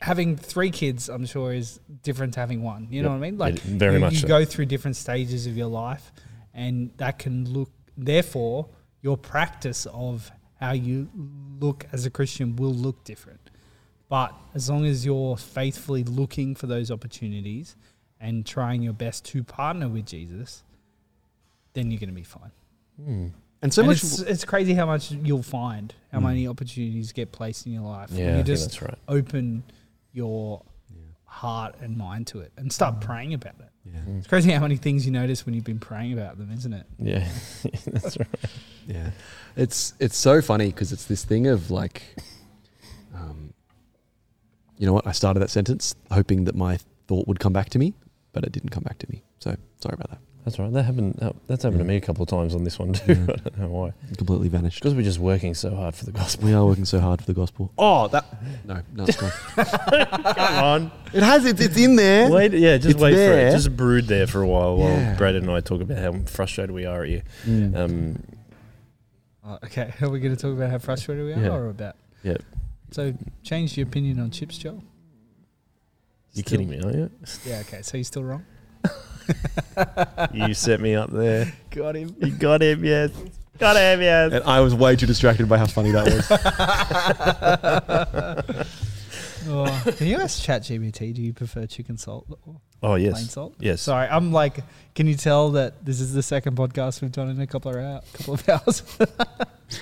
having 0.00 0.36
three 0.36 0.70
kids, 0.70 1.08
I'm 1.08 1.26
sure 1.26 1.52
is 1.52 1.80
different 2.02 2.34
to 2.34 2.40
having 2.40 2.62
one. 2.62 2.88
You 2.90 3.02
know 3.02 3.10
what 3.10 3.16
I 3.16 3.20
mean? 3.20 3.38
Like 3.38 3.56
It- 3.56 3.62
very 3.62 3.94
you, 3.94 4.00
much 4.00 4.12
you 4.14 4.18
so. 4.20 4.28
go 4.28 4.44
through 4.44 4.66
different 4.66 4.96
stages 4.96 5.46
of 5.46 5.56
your 5.56 5.66
life, 5.68 6.12
and 6.54 6.90
that 6.98 7.18
can 7.18 7.50
look. 7.52 7.70
Therefore, 7.96 8.68
your 9.02 9.16
practice 9.16 9.86
of 9.92 10.30
how 10.60 10.72
you 10.72 11.08
look 11.60 11.86
as 11.92 12.04
a 12.06 12.10
Christian 12.10 12.56
will 12.56 12.74
look 12.74 13.04
different. 13.04 13.40
But 14.08 14.32
as 14.54 14.70
long 14.70 14.86
as 14.86 15.04
you're 15.04 15.36
faithfully 15.36 16.02
looking 16.04 16.54
for 16.54 16.66
those 16.66 16.90
opportunities 16.90 17.76
and 18.20 18.46
trying 18.46 18.82
your 18.82 18.92
best 18.94 19.24
to 19.26 19.44
partner 19.44 19.88
with 19.88 20.06
Jesus, 20.06 20.64
then 21.74 21.90
you're 21.90 22.00
going 22.00 22.08
to 22.10 22.14
be 22.14 22.22
fine. 22.24 22.50
Hmm. 23.02 23.26
And 23.62 23.74
so 23.74 23.82
And 23.82 23.88
much. 23.88 24.02
It's, 24.04 24.20
it's 24.20 24.44
crazy 24.44 24.74
how 24.74 24.86
much 24.86 25.10
you'll 25.10 25.42
find, 25.42 25.92
how 26.12 26.20
Mm. 26.20 26.24
many 26.24 26.46
opportunities 26.48 27.12
get 27.12 27.32
placed 27.32 27.66
in 27.66 27.72
your 27.72 27.82
life. 27.82 28.10
when 28.10 28.20
Yeah, 28.20 28.36
you 28.38 28.42
just 28.44 28.64
that's 28.66 28.82
right. 28.82 28.98
open 29.08 29.64
your 30.12 30.62
heart 31.24 31.74
and 31.80 31.96
mind 31.96 32.26
to 32.28 32.40
it 32.40 32.52
and 32.56 32.72
start 32.72 33.00
praying 33.00 33.34
about 33.34 33.54
it. 33.60 33.68
yeah. 33.84 34.00
Mm. 34.08 34.18
It's 34.18 34.26
crazy 34.26 34.50
how 34.50 34.60
many 34.60 34.76
things 34.76 35.04
you 35.06 35.12
notice 35.12 35.44
when 35.44 35.54
you've 35.54 35.64
been 35.64 35.78
praying 35.80 36.12
about 36.12 36.38
them, 36.38 36.50
isn't 36.52 36.72
it? 36.72 36.86
Yeah, 36.98 37.28
that's 37.86 38.16
right. 38.18 38.28
Yeah, 38.86 39.10
it's 39.56 39.92
it's 39.98 40.16
so 40.16 40.40
funny 40.40 40.66
because 40.68 40.92
it's 40.92 41.04
this 41.04 41.24
thing 41.24 41.46
of 41.48 41.70
like, 41.70 42.02
um, 43.14 43.52
you 44.78 44.86
know 44.86 44.92
what? 44.92 45.06
I 45.06 45.12
started 45.12 45.40
that 45.40 45.50
sentence 45.50 45.94
hoping 46.10 46.44
that 46.44 46.54
my 46.54 46.78
thought 47.08 47.26
would 47.28 47.40
come 47.40 47.52
back 47.52 47.68
to 47.70 47.78
me, 47.78 47.92
but 48.32 48.44
it 48.44 48.52
didn't 48.52 48.70
come 48.70 48.84
back 48.84 48.98
to 48.98 49.06
me. 49.10 49.22
So 49.40 49.54
sorry 49.80 49.94
about 49.94 50.10
that. 50.10 50.20
That's 50.48 50.58
right. 50.58 50.72
That 50.72 50.84
happened. 50.84 51.14
that- 51.18 51.36
That's 51.46 51.62
happened 51.62 51.80
to 51.80 51.84
me 51.84 51.96
a 51.96 52.00
couple 52.00 52.22
of 52.22 52.28
times 52.30 52.54
on 52.54 52.64
this 52.64 52.78
one 52.78 52.94
too. 52.94 53.12
Yeah. 53.28 53.34
I 53.34 53.48
don't 53.50 53.58
know 53.58 53.68
why. 53.68 53.92
Completely 54.16 54.48
vanished. 54.48 54.80
Because 54.80 54.94
we're 54.94 55.02
just 55.02 55.18
working 55.18 55.52
so 55.54 55.74
hard 55.74 55.94
for 55.94 56.06
the 56.06 56.12
gospel. 56.12 56.46
We 56.46 56.54
are 56.54 56.64
working 56.64 56.86
so 56.86 57.00
hard 57.00 57.20
for 57.20 57.26
the 57.26 57.34
gospel. 57.34 57.70
Oh, 57.78 58.08
that 58.08 58.24
no, 58.64 58.80
no, 58.94 59.04
it's 59.06 59.16
gone. 59.20 59.30
Come 60.34 60.64
on. 60.64 60.90
it 61.12 61.22
has. 61.22 61.44
It's, 61.44 61.60
it's 61.60 61.76
in 61.76 61.96
there. 61.96 62.30
Wait, 62.30 62.52
yeah, 62.54 62.78
just 62.78 62.94
It's 62.94 63.00
wait 63.02 63.10
for 63.12 63.16
there. 63.16 63.48
it. 63.48 63.52
Just 63.52 63.76
brood 63.76 64.06
there 64.06 64.26
for 64.26 64.40
a 64.40 64.46
while 64.48 64.76
while 64.78 65.16
Brad 65.16 65.34
and 65.34 65.50
I 65.50 65.60
talk 65.60 65.82
about 65.82 65.98
how 65.98 66.12
frustrated 66.24 66.70
we 66.74 66.86
are 66.86 67.02
at 67.04 67.10
you. 67.10 67.22
Mm. 67.44 67.76
Um, 67.76 68.22
Oh, 69.44 69.58
okay, 69.64 69.92
are 70.02 70.08
we 70.10 70.20
going 70.20 70.34
to 70.36 70.40
talk 70.40 70.52
about 70.52 70.70
how 70.70 70.78
frustrated 70.78 71.24
we 71.24 71.32
are 71.32 71.40
Yeah. 71.42 71.54
or 71.54 71.68
about? 71.68 71.96
Yeah. 72.22 72.36
So 72.90 73.14
change 73.42 73.76
your 73.78 73.86
opinion 73.86 74.18
on 74.20 74.30
chips, 74.30 74.56
Joel? 74.58 74.82
you're 76.34 76.42
Still- 76.44 76.50
kidding 76.58 76.68
me, 76.68 76.80
aren't 76.82 76.96
you? 76.96 77.10
Yeah, 77.46 77.60
okay, 77.60 77.80
so 77.82 77.96
you're 77.96 78.04
still 78.04 78.24
wrong? 78.24 78.44
you 80.32 80.54
set 80.54 80.80
me 80.80 80.94
up 80.94 81.10
there. 81.10 81.52
Got 81.70 81.96
him. 81.96 82.14
You 82.20 82.30
got 82.32 82.62
him, 82.62 82.84
yes. 82.84 83.10
Got 83.58 83.76
him, 83.76 84.00
yes. 84.02 84.32
And 84.32 84.44
I 84.44 84.60
was 84.60 84.74
way 84.74 84.96
too 84.96 85.06
distracted 85.06 85.48
by 85.48 85.58
how 85.58 85.66
funny 85.66 85.90
that 85.92 86.04
was. 86.04 86.28
Oh, 89.50 89.82
can 89.96 90.06
you 90.08 90.18
ask 90.18 90.42
ChatGPT? 90.42 91.14
Do 91.14 91.22
you 91.22 91.32
prefer 91.32 91.64
chicken 91.64 91.96
salt 91.96 92.26
or 92.44 92.60
Oh 92.82 92.96
yes, 92.96 93.12
plain 93.14 93.24
yes, 93.24 93.32
salt? 93.32 93.54
yes. 93.58 93.80
Sorry, 93.80 94.06
I'm 94.06 94.30
like, 94.30 94.58
can 94.94 95.06
you 95.06 95.14
tell 95.14 95.52
that 95.52 95.86
this 95.86 96.00
is 96.00 96.12
the 96.12 96.22
second 96.22 96.54
podcast 96.56 97.00
we've 97.00 97.12
done 97.12 97.30
in 97.30 97.40
a 97.40 97.46
couple 97.46 97.70
of 97.70 97.76
hours? 97.78 98.02
Couple 98.12 98.34
of 98.34 98.46
hours. 98.48 98.82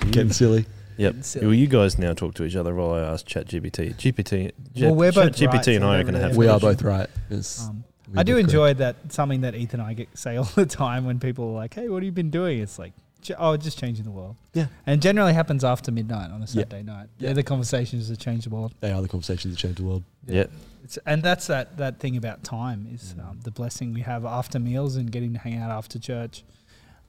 Getting 0.12 0.32
silly. 0.32 0.66
Yep. 0.98 1.14
Silly. 1.22 1.46
Well, 1.46 1.54
you 1.54 1.66
guys 1.66 1.98
now 1.98 2.12
talk 2.12 2.34
to 2.34 2.44
each 2.44 2.54
other 2.54 2.74
while 2.76 2.92
I 2.92 3.00
ask 3.00 3.26
ChatGPT. 3.26 3.96
GPT. 3.96 4.52
Well, 4.80 4.94
we're 4.94 5.10
both 5.10 5.32
GPT 5.32 5.52
right, 5.52 5.64
so 5.64 5.72
and 5.72 5.84
I 5.84 5.96
we 5.96 5.96
are 5.96 6.02
going 6.04 6.14
to 6.14 6.20
really 6.20 6.20
have. 6.20 6.30
have 6.30 6.36
We 6.36 6.46
are 6.48 6.60
both 6.60 6.82
right. 6.82 7.08
It's- 7.30 7.66
Um, 7.66 7.76
we're 7.76 7.82
I 8.18 8.22
do 8.22 8.34
both 8.34 8.44
enjoy 8.44 8.74
that 8.74 8.96
something 9.12 9.42
that 9.42 9.54
Ethan 9.54 9.80
and 9.80 9.88
I 9.88 9.94
get 9.94 10.08
say 10.16 10.36
all 10.42 10.44
the 10.44 10.66
time 10.66 11.04
when 11.04 11.18
people 11.20 11.50
are 11.50 11.54
like, 11.54 11.74
"Hey, 11.74 11.88
what 11.88 11.96
have 11.96 12.04
you 12.04 12.12
been 12.12 12.30
doing?" 12.30 12.60
It's 12.60 12.78
like, 12.78 12.92
"J- 13.22 13.34
"Oh, 13.38 13.56
just 13.56 13.78
changing 13.78 14.04
the 14.04 14.10
world." 14.10 14.36
Yeah. 14.54 14.66
and 14.86 14.98
it 14.98 15.02
generally 15.02 15.32
happens 15.34 15.64
after 15.64 15.90
midnight 15.92 16.30
on 16.30 16.36
a 16.38 16.40
Yeah. 16.40 16.46
Saturday 16.46 16.82
night. 16.82 17.08
Yeah. 17.18 17.32
The 17.32 17.42
conversations 17.42 18.08
that 18.08 18.18
change 18.18 18.44
the 18.44 18.50
world. 18.50 18.72
They 18.80 18.92
are 18.92 19.02
the 19.02 19.08
conversations 19.08 19.54
that 19.54 19.58
change 19.60 19.76
the 19.76 19.84
world. 19.84 20.02
Yeah. 20.26 20.46
It's, 20.84 20.98
and 21.06 21.22
that's 21.22 21.46
that 21.48 21.76
that 21.78 21.98
thing 21.98 22.16
about 22.16 22.42
time 22.44 22.88
is 22.92 23.14
um, 23.20 23.40
the 23.42 23.50
blessing 23.50 23.92
we 23.92 24.02
have 24.02 24.24
after 24.24 24.58
meals 24.58 24.96
and 24.96 25.10
getting 25.10 25.32
to 25.32 25.38
hang 25.38 25.56
out 25.58 25.70
after 25.70 25.98
church. 25.98 26.44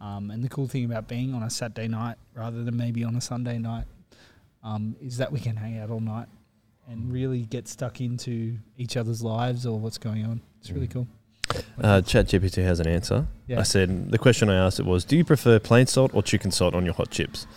Um, 0.02 0.30
and 0.30 0.44
the 0.44 0.50
cool 0.50 0.68
thing 0.68 0.86
about 0.86 1.08
being 1.08 1.34
on 1.34 1.42
a 1.42 1.50
Saturday 1.50 1.88
night 1.88 2.18
rather 2.36 2.64
than 2.64 2.78
maybe 2.78 3.04
on 3.04 3.16
a 3.16 3.22
Sunday 3.22 3.58
night 3.58 3.86
um, 4.64 4.96
is 5.02 5.18
that 5.18 5.32
we 5.32 5.40
can 5.40 5.56
hang 5.56 5.80
out 5.80 5.90
all 5.90 6.00
night 6.00 6.28
and 6.88 7.12
really 7.12 7.42
get 7.42 7.68
stuck 7.68 8.00
into 8.00 8.58
each 8.78 8.96
other's 8.96 9.22
lives 9.24 9.66
or 9.66 9.80
what's 9.80 9.98
going 9.98 10.24
on. 10.26 10.42
It's 10.70 10.76
really 10.76 10.88
cool. 10.88 11.08
Uh, 11.82 12.02
ChatGPT 12.02 12.64
has 12.64 12.80
an 12.80 12.88
answer. 12.88 13.26
Yeah. 13.48 13.60
I 13.60 13.64
said 13.64 14.12
the 14.12 14.18
question 14.18 14.50
I 14.50 14.56
asked 14.56 14.80
it 14.80 14.86
was, 14.86 15.06
"Do 15.06 15.16
you 15.16 15.24
prefer 15.24 15.60
plain 15.60 15.88
salt 15.88 16.12
or 16.14 16.22
chicken 16.22 16.52
salt 16.52 16.76
on 16.76 16.84
your 16.84 16.94
hot 16.94 17.10
chips?" 17.10 17.48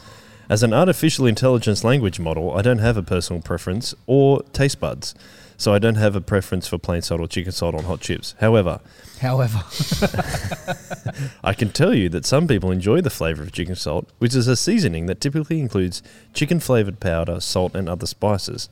As 0.49 0.63
an 0.63 0.73
artificial 0.73 1.27
intelligence 1.27 1.85
language 1.85 2.21
model, 2.21 2.57
I 2.57 2.63
don't 2.63 2.79
have 2.79 2.97
a 2.97 3.03
personal 3.03 3.43
preference 3.43 3.95
or 4.07 4.43
taste 4.53 4.81
buds, 4.81 5.15
so 5.57 5.75
I 5.75 5.79
don't 5.79 5.97
have 5.97 6.15
a 6.15 6.21
preference 6.21 6.69
for 6.69 6.79
plain 6.79 7.03
salt 7.03 7.21
or 7.21 7.27
chicken 7.27 7.53
salt 7.53 7.75
on 7.75 7.85
hot 7.85 8.01
chips. 8.01 8.35
However, 8.41 8.81
However, 9.21 9.63
I 11.45 11.53
can 11.53 11.71
tell 11.71 11.95
you 11.95 12.09
that 12.09 12.25
some 12.25 12.49
people 12.49 12.71
enjoy 12.71 13.01
the 13.01 13.11
flavor 13.11 13.43
of 13.43 13.53
chicken 13.53 13.77
salt, 13.77 14.09
which 14.19 14.35
is 14.35 14.49
a 14.49 14.57
seasoning 14.57 15.07
that 15.07 15.21
typically 15.21 15.61
includes 15.61 16.03
chicken 16.33 16.59
flavored 16.59 17.01
powder, 17.01 17.41
salt, 17.41 17.75
and 17.75 17.89
other 17.89 18.07
spices. 18.07 18.69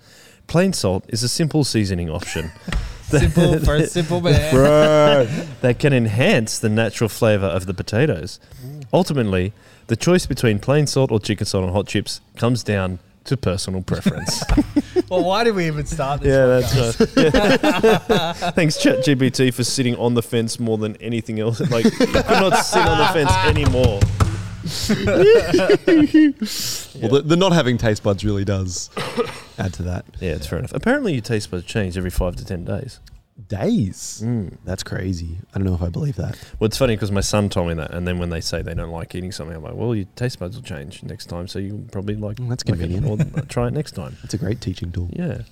Plain 0.46 0.72
salt 0.72 1.04
is 1.08 1.22
a 1.22 1.28
simple 1.28 1.64
seasoning 1.64 2.08
option 2.08 2.50
simple 3.08 3.58
for 3.64 3.76
a 3.76 3.86
simple 3.86 4.20
man. 4.20 5.28
that 5.60 5.78
can 5.78 5.92
enhance 5.92 6.58
the 6.58 6.68
natural 6.68 7.08
flavor 7.08 7.46
of 7.46 7.66
the 7.66 7.74
potatoes. 7.74 8.40
Mm. 8.64 8.84
Ultimately, 8.92 9.52
the 9.88 9.96
choice 9.96 10.26
between 10.26 10.58
plain 10.58 10.86
salt 10.86 11.10
or 11.10 11.20
chicken 11.20 11.46
salt 11.46 11.64
on 11.64 11.72
hot 11.72 11.86
chips 11.86 12.20
comes 12.36 12.62
down 12.62 12.98
to 13.24 13.36
personal 13.36 13.82
preference. 13.82 14.42
Well, 15.10 15.24
why 15.24 15.42
did 15.42 15.54
we 15.54 15.66
even 15.66 15.86
start 15.86 16.20
this? 16.20 16.28
yeah, 16.28 16.44
that's 16.46 17.00
right. 17.00 17.16
Yeah. 17.16 18.32
Thanks, 18.50 18.76
ChatGPT, 18.76 19.54
for 19.54 19.64
sitting 19.64 19.96
on 19.96 20.12
the 20.12 20.20
fence 20.20 20.60
more 20.60 20.76
than 20.76 20.96
anything 20.96 21.40
else. 21.40 21.60
Like, 21.60 21.86
you 21.86 21.92
could 21.92 22.12
not 22.12 22.58
sit 22.58 22.86
on 22.86 22.98
the 22.98 23.06
fence 23.14 23.32
anymore. 23.46 24.00
Well, 27.00 27.10
the, 27.12 27.22
the 27.24 27.36
not 27.36 27.52
having 27.52 27.78
taste 27.78 28.02
buds 28.02 28.24
really 28.24 28.44
does 28.44 28.90
add 29.58 29.72
to 29.74 29.82
that. 29.84 30.04
Yeah, 30.20 30.32
it's 30.32 30.46
fair 30.46 30.58
enough. 30.58 30.72
Apparently, 30.74 31.12
your 31.12 31.22
taste 31.22 31.50
buds 31.50 31.64
change 31.64 31.96
every 31.96 32.10
five 32.10 32.36
to 32.36 32.44
ten 32.44 32.64
days. 32.64 32.98
Days. 33.48 34.20
Mm. 34.24 34.56
That's 34.64 34.82
crazy. 34.82 35.38
I 35.54 35.58
don't 35.58 35.66
know 35.68 35.74
if 35.74 35.82
I 35.82 35.90
believe 35.90 36.16
that. 36.16 36.36
Well, 36.58 36.66
it's 36.66 36.76
funny 36.76 36.96
because 36.96 37.12
my 37.12 37.20
son 37.20 37.48
told 37.48 37.68
me 37.68 37.74
that, 37.74 37.92
and 37.92 38.06
then 38.06 38.18
when 38.18 38.30
they 38.30 38.40
say 38.40 38.62
they 38.62 38.74
don't 38.74 38.90
like 38.90 39.14
eating 39.14 39.30
something, 39.30 39.56
I'm 39.56 39.62
like, 39.62 39.74
well, 39.74 39.94
your 39.94 40.06
taste 40.16 40.40
buds 40.40 40.56
will 40.56 40.64
change 40.64 41.04
next 41.04 41.26
time, 41.26 41.46
so 41.46 41.60
you'll 41.60 41.84
probably 41.92 42.16
like 42.16 42.36
Mm, 42.38 42.48
that's 42.48 42.64
like 42.66 42.80
it, 42.80 42.90
convenient. 42.90 43.36
or 43.36 43.42
try 43.42 43.68
it 43.68 43.74
next 43.74 43.92
time. 43.92 44.16
It's 44.24 44.34
a 44.34 44.38
great 44.38 44.60
teaching 44.60 44.90
tool. 44.90 45.08
Yeah, 45.12 45.42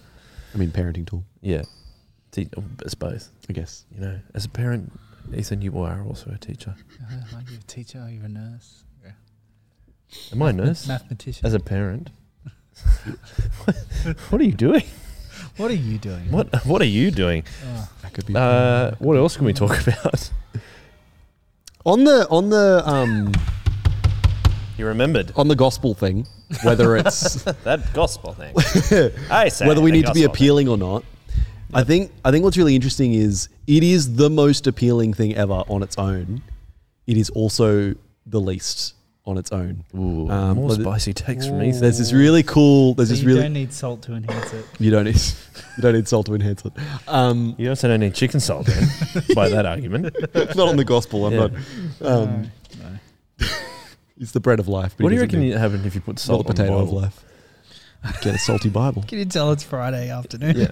I 0.53 0.59
mean, 0.59 0.73
parenting 0.73 1.07
tool, 1.07 1.23
yeah. 1.43 1.63
Te- 2.33 2.49
It's 2.83 2.97
both. 2.97 3.29
I 3.49 3.53
guess. 3.53 3.85
You 3.95 4.01
know, 4.01 4.19
as 4.35 4.45
a 4.45 4.49
parent, 4.49 4.93
Ethan, 5.33 5.63
you 5.63 5.79
are 5.79 6.03
also 6.03 6.31
a 6.33 6.39
teacher. 6.39 6.75
Uh, 7.01 7.15
Are 7.37 7.43
you 7.49 7.59
a 7.59 7.63
teacher? 7.69 8.01
Are 8.01 8.11
you 8.11 8.23
a 8.25 8.29
nurse? 8.29 8.83
Am 10.33 10.43
I 10.43 10.51
a 10.51 10.53
nurse? 10.53 10.87
Mathematician. 10.89 11.45
As 11.47 11.55
a 11.55 11.61
parent, 11.61 12.11
what 14.31 14.41
are 14.41 14.45
you 14.45 14.53
doing? 14.53 14.85
what 15.57 15.71
are 15.71 15.75
you 15.75 15.99
doing? 15.99 16.31
What 16.31 16.65
What 16.67 16.83
are 16.83 16.87
you 16.87 17.11
doing? 17.11 17.45
Oh, 17.67 17.89
That 18.03 18.13
could 18.13 18.27
be. 18.27 18.35
Uh, 18.37 18.93
what 18.99 19.17
else 19.17 19.37
can 19.37 19.47
we 19.47 19.53
talk 19.53 19.81
about? 19.87 20.31
on 21.85 22.05
the 22.05 22.27
on 22.31 22.51
the 22.51 22.83
um 22.87 23.33
You 24.77 24.87
remembered 24.87 25.33
on 25.37 25.49
the 25.49 25.57
gospel 25.57 25.95
thing, 25.95 26.27
whether 26.63 26.97
it's 26.97 27.43
that 27.65 27.93
gospel 27.95 28.33
thing. 28.35 28.55
I 29.31 29.49
say 29.49 29.67
whether 29.67 29.81
we 29.81 29.91
need 29.91 30.07
to 30.07 30.13
be 30.13 30.21
gospel 30.23 30.35
thing. 30.35 30.43
appealing 30.45 30.69
or 30.69 30.77
not. 30.79 31.05
I 31.75 31.83
think 31.85 32.13
I 32.25 32.31
think 32.31 32.45
what's 32.45 32.57
really 32.57 32.75
interesting 32.75 33.13
is 33.15 33.49
it 33.67 33.83
is 33.83 34.17
the 34.17 34.31
most 34.31 34.67
appealing 34.67 35.15
thing 35.15 35.35
ever 35.35 35.63
on 35.69 35.83
its 35.83 35.97
own. 35.99 36.43
It 37.07 37.17
is 37.17 37.31
also 37.31 37.95
the 38.27 38.41
least 38.41 38.95
on 39.27 39.37
its 39.39 39.51
own. 39.53 39.85
Ooh, 39.95 40.31
Um, 40.31 40.57
more 40.57 40.69
but 40.69 40.79
it- 40.79 40.83
spicy 40.83 41.13
takes 41.13 41.47
from 41.47 41.57
Ooh. 41.61 41.65
Ethan. 41.65 41.81
There's 41.81 41.99
this 41.99 42.13
really 42.13 42.43
cool. 42.45 42.95
There's 42.95 43.09
so 43.09 43.15
this 43.15 43.23
you 43.23 43.29
really 43.29 43.43
don't 43.43 43.53
need 43.55 43.73
salt 43.73 44.03
to 44.03 44.15
enhance 44.15 44.53
it. 44.53 44.65
you 44.79 44.91
don't 44.91 45.05
need 45.05 45.17
you 45.17 45.83
don't 45.83 45.95
need 45.95 46.07
salt 46.09 46.27
to 46.27 46.35
enhance 46.35 46.65
it. 46.65 46.73
Um, 47.09 47.55
You 47.59 47.69
also 47.71 47.89
don't 47.89 48.01
need 48.01 48.15
chicken 48.15 48.39
salt 48.41 48.67
then, 48.67 48.89
by 49.35 49.49
that 49.49 49.67
argument. 49.73 50.15
It's 50.35 50.55
not 50.57 50.69
on 50.69 50.77
the 50.77 50.85
gospel. 50.85 51.27
I'm 51.27 51.33
Yeah. 51.33 51.39
not. 51.41 51.53
Um, 52.03 52.51
no, 52.79 52.89
no. 53.41 53.47
it's 54.21 54.33
the 54.33 54.41
bread 54.41 54.61
of 54.61 54.69
life. 54.69 54.95
What 54.99 55.07
it 55.07 55.09
do 55.11 55.15
you 55.15 55.27
doesn't 55.27 55.29
reckon 55.29 55.41
need- 55.41 55.53
would 55.53 55.59
happen 55.61 55.85
if 55.85 55.95
you 55.95 56.01
put 56.01 56.15
Not 56.17 56.21
salt 56.21 56.47
the 56.47 56.53
potato 56.55 56.77
on 56.77 56.83
of 56.83 56.91
life. 56.93 57.25
You'd 58.05 58.21
Get 58.21 58.35
a 58.37 58.39
salty 58.39 58.69
Bible. 58.69 59.03
Can 59.09 59.19
you 59.19 59.25
tell 59.25 59.51
it's 59.51 59.65
Friday 59.65 60.09
afternoon? 60.11 60.57
Yeah. 60.57 60.71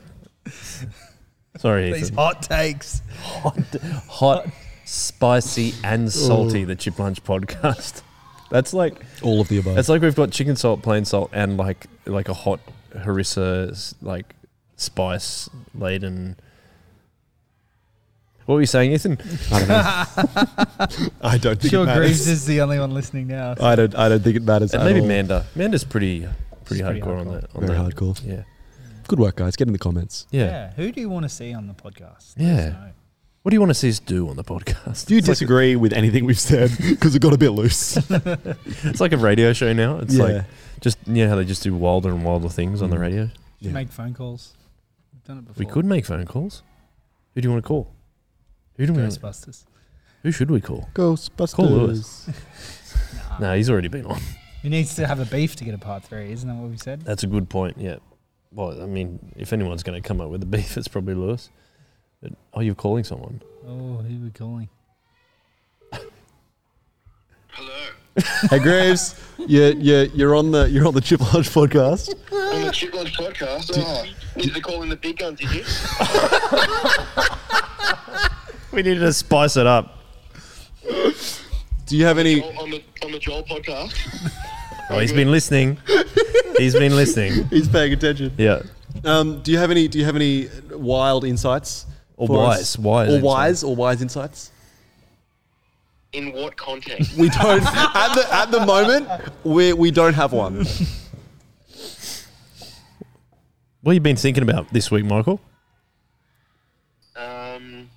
Sorry, 1.58 1.92
These 1.92 2.04
Ethan. 2.04 2.14
hot 2.16 2.42
takes. 2.42 3.02
Hot, 3.22 4.46
spicy, 4.84 5.74
and 5.82 6.12
salty. 6.12 6.64
The 6.64 6.76
Chip 6.76 6.98
Lunch 6.98 7.22
podcast. 7.24 8.02
That's 8.50 8.72
like 8.74 9.04
All 9.22 9.40
of 9.40 9.48
the 9.48 9.58
above. 9.58 9.78
It's 9.78 9.88
like 9.88 10.02
we've 10.02 10.14
got 10.14 10.30
chicken 10.30 10.56
salt, 10.56 10.82
plain 10.82 11.04
salt, 11.04 11.30
and 11.32 11.56
like 11.56 11.86
like 12.06 12.28
a 12.28 12.34
hot 12.34 12.60
harissa 12.94 13.94
like 14.02 14.34
spice 14.76 15.48
laden. 15.74 16.36
What 18.46 18.56
were 18.56 18.60
you 18.60 18.66
saying, 18.66 18.92
Ethan? 18.92 19.18
I 19.50 19.58
don't 19.58 19.68
know. 19.68 21.08
I 21.22 21.38
don't 21.38 21.58
think 21.58 21.70
Sure, 21.70 21.88
it 21.88 21.94
Greaves 21.96 22.26
matters. 22.26 22.28
is 22.28 22.44
the 22.46 22.60
only 22.60 22.78
one 22.78 22.92
listening 22.92 23.26
now. 23.28 23.54
I 23.58 23.74
don't. 23.74 23.94
I 23.94 24.10
don't 24.10 24.22
think 24.22 24.36
it 24.36 24.42
matters. 24.42 24.74
And 24.74 24.82
at 24.82 24.86
maybe 24.86 25.00
all. 25.00 25.06
Manda. 25.06 25.46
Manda's 25.54 25.82
pretty 25.84 26.28
pretty 26.66 26.82
She's 26.82 26.86
pretty 26.86 27.00
hardcore 27.00 27.20
on 27.20 27.32
that. 27.32 27.44
On 27.54 27.66
Very 27.66 27.78
that. 27.78 27.94
hardcore. 27.94 28.20
Yeah. 28.26 28.42
Good 29.08 29.18
work, 29.18 29.36
guys. 29.36 29.56
Get 29.56 29.66
in 29.68 29.72
the 29.72 29.78
comments. 29.78 30.26
yeah. 30.30 30.72
Who 30.74 30.92
do 30.92 31.00
you 31.00 31.08
want 31.08 31.24
to 31.24 31.28
see 31.30 31.52
on 31.54 31.66
the 31.68 31.74
podcast? 31.74 32.34
Yeah. 32.36 32.88
Let 33.44 33.50
us 33.50 33.50
know. 33.50 33.50
What 33.50 33.50
do 33.50 33.54
you 33.56 33.60
want 33.60 33.70
to 33.70 33.74
see 33.74 33.88
us 33.90 33.98
do 34.00 34.28
on 34.28 34.36
the 34.36 34.44
podcast? 34.44 35.06
Do 35.06 35.14
you 35.14 35.18
It's 35.18 35.28
like- 35.28 35.36
disagree 35.36 35.76
with 35.76 35.92
anything 35.92 36.24
we've 36.24 36.38
said? 36.38 36.70
Because 36.78 37.14
it 37.14 37.20
got 37.22 37.32
a 37.34 37.38
bit 37.38 37.50
loose. 37.50 37.96
it's 38.84 39.00
like 39.00 39.12
a 39.12 39.18
radio 39.18 39.52
show 39.52 39.72
now. 39.72 39.98
It's 39.98 40.14
yeah. 40.14 40.24
like 40.24 40.44
just 40.80 40.98
you 41.06 41.24
know 41.24 41.28
how 41.30 41.36
they 41.36 41.44
just 41.44 41.62
do 41.62 41.74
wilder 41.74 42.08
and 42.10 42.24
wilder 42.24 42.48
things 42.48 42.80
on 42.82 42.90
the 42.90 42.96
Mm. 42.96 43.00
radio. 43.00 43.30
Yeah. 43.60 43.72
Make 43.72 43.90
phone 43.92 44.14
calls. 44.14 44.54
We've 45.12 45.24
done 45.24 45.38
it 45.38 45.44
before. 45.46 45.58
We 45.58 45.66
could 45.70 45.84
make 45.84 46.04
phone 46.06 46.26
calls. 46.26 46.62
Who 47.34 47.40
do 47.40 47.46
you 47.48 47.52
want 47.52 47.64
to 47.64 47.68
call? 47.68 47.92
Who 48.76 48.86
do 48.86 48.92
we? 48.92 49.02
Ghostbusters. 49.02 49.64
Who 50.22 50.32
should 50.32 50.50
we 50.50 50.60
call? 50.60 50.88
Ghostbusters. 50.94 51.54
Call 51.54 51.66
Lewis. 51.68 52.28
Nah. 53.30 53.38
No, 53.50 53.56
he's 53.56 53.68
already 53.68 53.88
been 53.88 54.06
on. 54.06 54.20
He 54.62 54.68
needs 54.68 54.94
to 54.94 55.06
have 55.08 55.18
a 55.18 55.24
beef 55.24 55.56
to 55.56 55.64
get 55.64 55.74
a 55.74 55.78
part 55.78 56.04
three, 56.04 56.30
isn't 56.30 56.48
that 56.48 56.54
what 56.54 56.70
we 56.70 56.76
said? 56.76 57.02
That's 57.02 57.24
a 57.24 57.26
good 57.26 57.48
point. 57.48 57.76
Yeah. 57.78 57.96
Well, 58.52 58.80
I 58.80 58.86
mean, 58.86 59.18
if 59.36 59.52
anyone's 59.52 59.82
going 59.82 60.00
to 60.00 60.06
come 60.06 60.20
up 60.20 60.30
with 60.30 60.42
a 60.42 60.46
beef, 60.46 60.76
it's 60.76 60.86
probably 60.88 61.14
Lewis. 61.14 61.50
But, 62.24 62.32
oh, 62.54 62.60
you're 62.60 62.74
calling 62.74 63.04
someone. 63.04 63.42
Oh, 63.68 63.98
who 63.98 64.16
are 64.16 64.24
we 64.24 64.30
calling? 64.30 64.68
Hello. 67.50 67.90
Hey 68.48 68.60
Greaves, 68.60 69.20
you 69.38 69.74
you 69.76 70.08
you're 70.14 70.36
on 70.36 70.52
the 70.52 70.70
you're 70.70 70.86
on 70.86 70.94
the 70.94 71.00
Chip 71.00 71.20
Lodge 71.20 71.48
podcast. 71.50 72.14
On 72.32 72.62
the 72.62 72.70
Chip 72.70 72.94
Lunch 72.94 73.12
podcast. 73.18 73.72
Oh, 73.76 74.04
needed 74.36 74.54
to 74.54 74.60
call 74.60 74.82
in 74.82 74.88
the 74.88 74.94
big 74.96 75.18
guns, 75.18 75.40
did 75.40 75.50
you? 75.50 75.64
We 78.72 78.82
needed 78.82 79.00
to 79.00 79.12
spice 79.12 79.56
it 79.56 79.66
up. 79.68 79.98
Do 80.82 81.96
you 81.96 82.04
have 82.06 82.18
any? 82.18 82.42
On 82.42 82.70
the 82.70 82.82
on 83.04 83.12
the 83.12 83.18
Joel 83.18 83.42
podcast. 83.44 83.94
Oh, 84.90 84.98
he's 84.98 85.14
been 85.14 85.30
listening. 85.30 85.78
he's 86.58 86.74
been 86.74 86.94
listening. 86.94 87.48
He's 87.48 87.68
paying 87.68 87.94
attention. 87.94 88.32
Yeah. 88.36 88.62
Um, 89.02 89.40
do 89.42 89.50
you 89.50 89.56
have 89.58 89.70
any? 89.70 89.88
Do 89.88 89.98
you 89.98 90.04
have 90.04 90.14
any 90.16 90.48
wild 90.70 91.24
insights? 91.24 91.86
Or 92.16 92.28
for 92.28 92.36
wise, 92.38 92.60
us? 92.60 92.78
wise 92.78 93.08
or 93.08 93.12
insights. 93.16 93.24
wise, 93.24 93.64
or 93.64 93.76
wise 93.76 94.02
insights? 94.02 94.50
In 96.12 96.32
what 96.32 96.56
context? 96.56 97.12
We 97.18 97.28
don't 97.28 97.62
at 97.64 98.14
the 98.14 98.26
at 98.32 98.50
the 98.52 98.64
moment. 98.64 99.08
We 99.44 99.72
we 99.72 99.90
don't 99.90 100.14
have 100.14 100.32
one. 100.32 100.64
What 103.80 103.92
have 103.92 103.94
you 103.94 104.00
been 104.00 104.16
thinking 104.16 104.42
about 104.42 104.72
this 104.72 104.90
week, 104.90 105.04
Michael? 105.04 105.40
Um, 107.16 107.90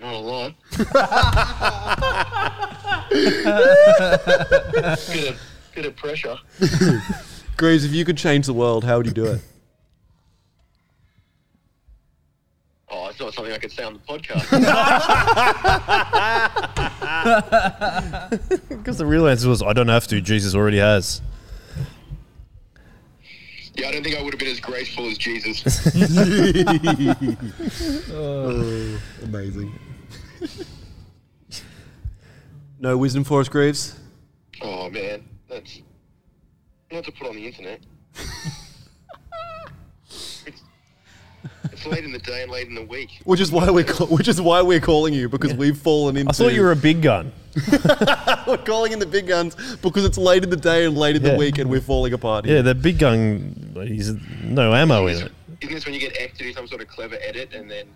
not 0.00 0.14
a 0.14 0.18
lot. 0.18 0.54
bit 3.10 5.28
of 5.28 5.40
bit 5.74 5.86
of 5.86 5.96
pressure. 5.96 6.36
Greaves, 7.56 7.84
if 7.84 7.92
you 7.92 8.04
could 8.04 8.16
change 8.16 8.46
the 8.46 8.54
world, 8.54 8.84
how 8.84 8.96
would 8.96 9.06
you 9.06 9.12
do 9.12 9.26
it? 9.26 9.40
Oh, 12.92 13.06
it's 13.08 13.20
not 13.20 13.32
something 13.34 13.52
I 13.52 13.58
could 13.58 13.70
say 13.70 13.84
on 13.84 13.92
the 13.94 14.00
podcast. 14.00 14.50
Because 18.68 18.98
the 18.98 19.06
real 19.06 19.26
answer 19.28 19.48
was, 19.48 19.62
I 19.62 19.72
don't 19.72 19.88
have 19.88 20.06
to. 20.08 20.20
Jesus 20.20 20.54
already 20.54 20.78
has. 20.78 21.20
yeah, 23.74 23.88
I 23.88 23.92
don't 23.92 24.02
think 24.02 24.16
I 24.16 24.22
would 24.22 24.32
have 24.32 24.38
been 24.40 24.48
as 24.48 24.60
graceful 24.60 25.06
as 25.08 25.18
Jesus. 25.18 25.62
Oh, 28.12 29.00
amazing. 29.22 29.72
no 32.78 32.96
wisdom 32.96 33.24
for 33.24 33.40
us, 33.40 33.48
Greaves? 33.48 33.98
Oh 34.62 34.88
man, 34.90 35.24
that's 35.48 35.80
not 36.92 37.04
to 37.04 37.12
put 37.12 37.28
on 37.28 37.36
the 37.36 37.46
internet. 37.46 37.80
it's, 40.46 40.62
it's 41.84 41.86
late 41.92 42.04
in 42.04 42.12
the 42.12 42.18
day 42.18 42.42
and 42.42 42.52
late 42.52 42.68
in 42.68 42.74
the 42.74 42.82
week. 42.84 43.20
Which 43.24 43.40
is 43.40 43.50
why 43.50 43.70
we're 43.70 43.84
ca- 43.84 44.06
which 44.06 44.28
is 44.28 44.40
why 44.40 44.62
we're 44.62 44.80
calling 44.80 45.14
you 45.14 45.28
because 45.28 45.54
we've 45.54 45.76
fallen 45.78 46.16
into. 46.16 46.30
I 46.30 46.32
thought 46.32 46.52
you 46.52 46.62
were 46.62 46.72
a 46.72 46.76
big 46.76 47.02
gun. 47.02 47.32
we're 48.46 48.58
calling 48.64 48.92
in 48.92 48.98
the 48.98 49.06
big 49.10 49.26
guns 49.26 49.56
because 49.82 50.04
it's 50.04 50.18
late 50.18 50.44
in 50.44 50.50
the 50.50 50.56
day 50.56 50.84
and 50.84 50.96
late 50.96 51.16
in 51.16 51.22
the 51.22 51.36
week 51.36 51.58
and 51.58 51.68
we're 51.70 51.80
falling 51.80 52.12
apart. 52.12 52.44
Yeah, 52.46 52.62
the 52.62 52.74
big 52.74 52.98
gun, 52.98 53.74
he's 53.86 54.12
no 54.42 54.72
ammo 54.74 55.06
in 55.06 55.16
it. 55.16 55.32
Isn't 55.62 55.74
this 55.74 55.84
when 55.84 55.94
you 55.94 56.00
get 56.00 56.16
X 56.20 56.38
to 56.38 56.44
do 56.44 56.52
some 56.52 56.66
sort 56.68 56.80
of 56.80 56.88
clever 56.88 57.16
edit 57.20 57.52
and 57.54 57.70
then 57.70 57.86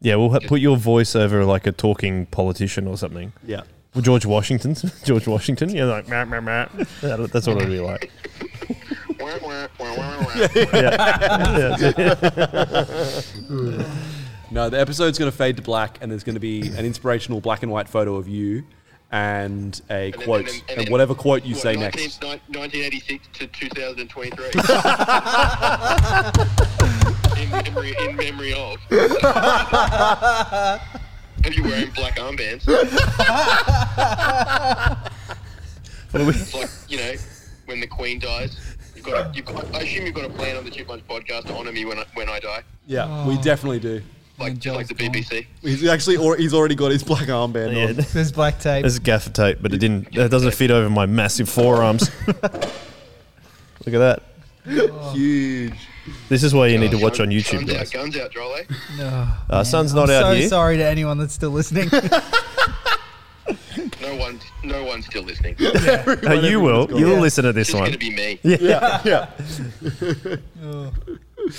Yeah, 0.00 0.16
we'll 0.16 0.30
ha- 0.30 0.40
put 0.46 0.60
your 0.60 0.76
voice 0.76 1.14
over 1.16 1.44
like 1.44 1.66
a 1.66 1.72
talking 1.72 2.26
politician 2.26 2.86
or 2.86 2.96
something. 2.96 3.32
yeah. 3.46 3.62
Well, 3.94 4.02
George 4.02 4.26
Washington's 4.26 4.82
George 5.04 5.26
Washington. 5.26 5.70
Yeah, 5.70 5.86
like 5.86 6.06
meh, 6.08 6.24
meh, 6.24 6.40
meh. 6.40 6.66
That- 7.00 7.30
That's 7.32 7.46
what 7.46 7.56
it'd 7.56 7.68
be 7.70 7.80
like. 7.80 8.10
No, 14.50 14.70
the 14.70 14.80
episode's 14.80 15.18
going 15.18 15.30
to 15.30 15.36
fade 15.36 15.56
to 15.56 15.62
black, 15.62 15.98
and 16.00 16.10
there's 16.10 16.22
going 16.24 16.34
to 16.36 16.40
be 16.40 16.68
an 16.68 16.84
inspirational 16.86 17.40
black 17.40 17.62
and 17.64 17.70
white 17.72 17.88
photo 17.88 18.14
of 18.16 18.28
you 18.28 18.64
and 19.10 19.80
a 19.90 20.12
then- 20.12 20.20
quote, 20.22 20.40
and 20.40 20.48
then- 20.48 20.60
and 20.70 20.80
and 20.82 20.88
whatever 20.90 21.14
quote 21.14 21.44
you 21.44 21.54
What, 21.54 21.62
say 21.62 21.74
19 21.76 22.02
next. 22.02 22.22
1986 22.22 23.26
to 23.34 23.46
2023. 23.48 24.46
in, 27.42 27.50
memory, 27.50 27.94
in 28.00 28.16
memory 28.16 28.54
of. 28.54 28.78
Are 31.44 31.52
you 31.52 31.62
wearing 31.64 31.90
black 31.90 32.16
armbands? 32.18 32.64
It's 36.18 36.54
like, 36.54 36.70
you 36.88 36.96
know, 36.96 37.12
when 37.66 37.78
the 37.80 37.86
Queen 37.86 38.18
dies. 38.18 38.56
You've 39.06 39.14
got, 39.14 39.26
a, 39.26 39.32
you've 39.34 39.44
got, 39.44 39.74
I 39.74 39.80
assume 39.80 40.06
you've 40.06 40.14
got 40.14 40.24
a 40.24 40.30
plan 40.30 40.56
on 40.56 40.64
the 40.64 40.70
Chip 40.70 40.88
Bunch 40.88 41.06
podcast 41.06 41.44
to 41.46 41.54
honour 41.56 41.72
me 41.72 41.84
when 41.84 41.98
I, 41.98 42.04
when 42.14 42.28
I 42.28 42.40
die, 42.40 42.62
Yeah, 42.86 43.26
we 43.26 43.36
definitely 43.38 43.78
do. 43.80 44.02
like 44.38 44.48
When 44.52 44.58
just 44.58 44.76
like 44.76 44.88
the 44.88 44.94
BBC. 44.94 45.46
He's 45.62 45.86
actually, 45.86 46.16
or 46.16 46.36
he's 46.36 46.52
already 46.52 46.74
got 46.74 46.90
his 46.90 47.02
black 47.04 47.28
armband 47.28 47.74
Yeah, 47.74 47.86
on. 48.02 48.06
There's 48.12 48.32
black 48.32 48.58
tape. 48.58 48.82
there's 48.82 48.98
gaffer 48.98 49.30
tape, 49.30 49.58
but 49.60 49.72
it 49.72 49.78
didn't. 49.78 50.12
That 50.14 50.30
doesn't 50.30 50.54
fit 50.54 50.70
over 50.70 50.90
my 50.90 51.06
massive 51.06 51.48
forearms. 51.48 52.10
Look 52.26 53.94
at 53.94 53.98
that. 53.98 54.22
Huge. 55.14 55.74
This 56.28 56.42
is 56.42 56.52
why 56.54 56.66
you 56.68 56.78
need 56.78 56.90
to 56.90 56.98
watch 56.98 57.20
on 57.20 57.30
Sun's 57.30 57.34
YouTube, 57.34 57.62
out, 57.70 57.76
guys. 57.78 57.90
guns 57.90 58.16
out, 58.16 58.32
Drole. 58.32 58.56
No, 58.98 59.28
Uh, 59.50 59.62
sun's 59.64 59.92
I'm 59.92 59.98
not 59.98 60.10
out 60.10 60.22
so 60.22 60.32
here. 60.34 60.48
sorry 60.48 60.76
to 60.78 60.84
anyone 60.84 61.18
that's 61.18 61.32
still 61.34 61.50
listening. 61.50 61.88
No 64.02 64.16
one, 64.16 64.40
no 64.64 64.84
one's 64.84 65.06
still 65.06 65.22
listening. 65.22 65.56
Uh, 65.60 66.32
you 66.42 66.60
will. 66.60 66.88
You'll 66.90 67.12
Yeah. 67.14 67.20
listen 67.20 67.44
to 67.44 67.52
this 67.52 67.72
one. 67.72 67.84
It's 67.92 67.92
one, 67.92 67.92
going 67.92 67.92
to 67.92 67.98
be 67.98 68.10
me. 68.10 68.40
Yeah, 68.68 69.02
yeah. 69.04 70.36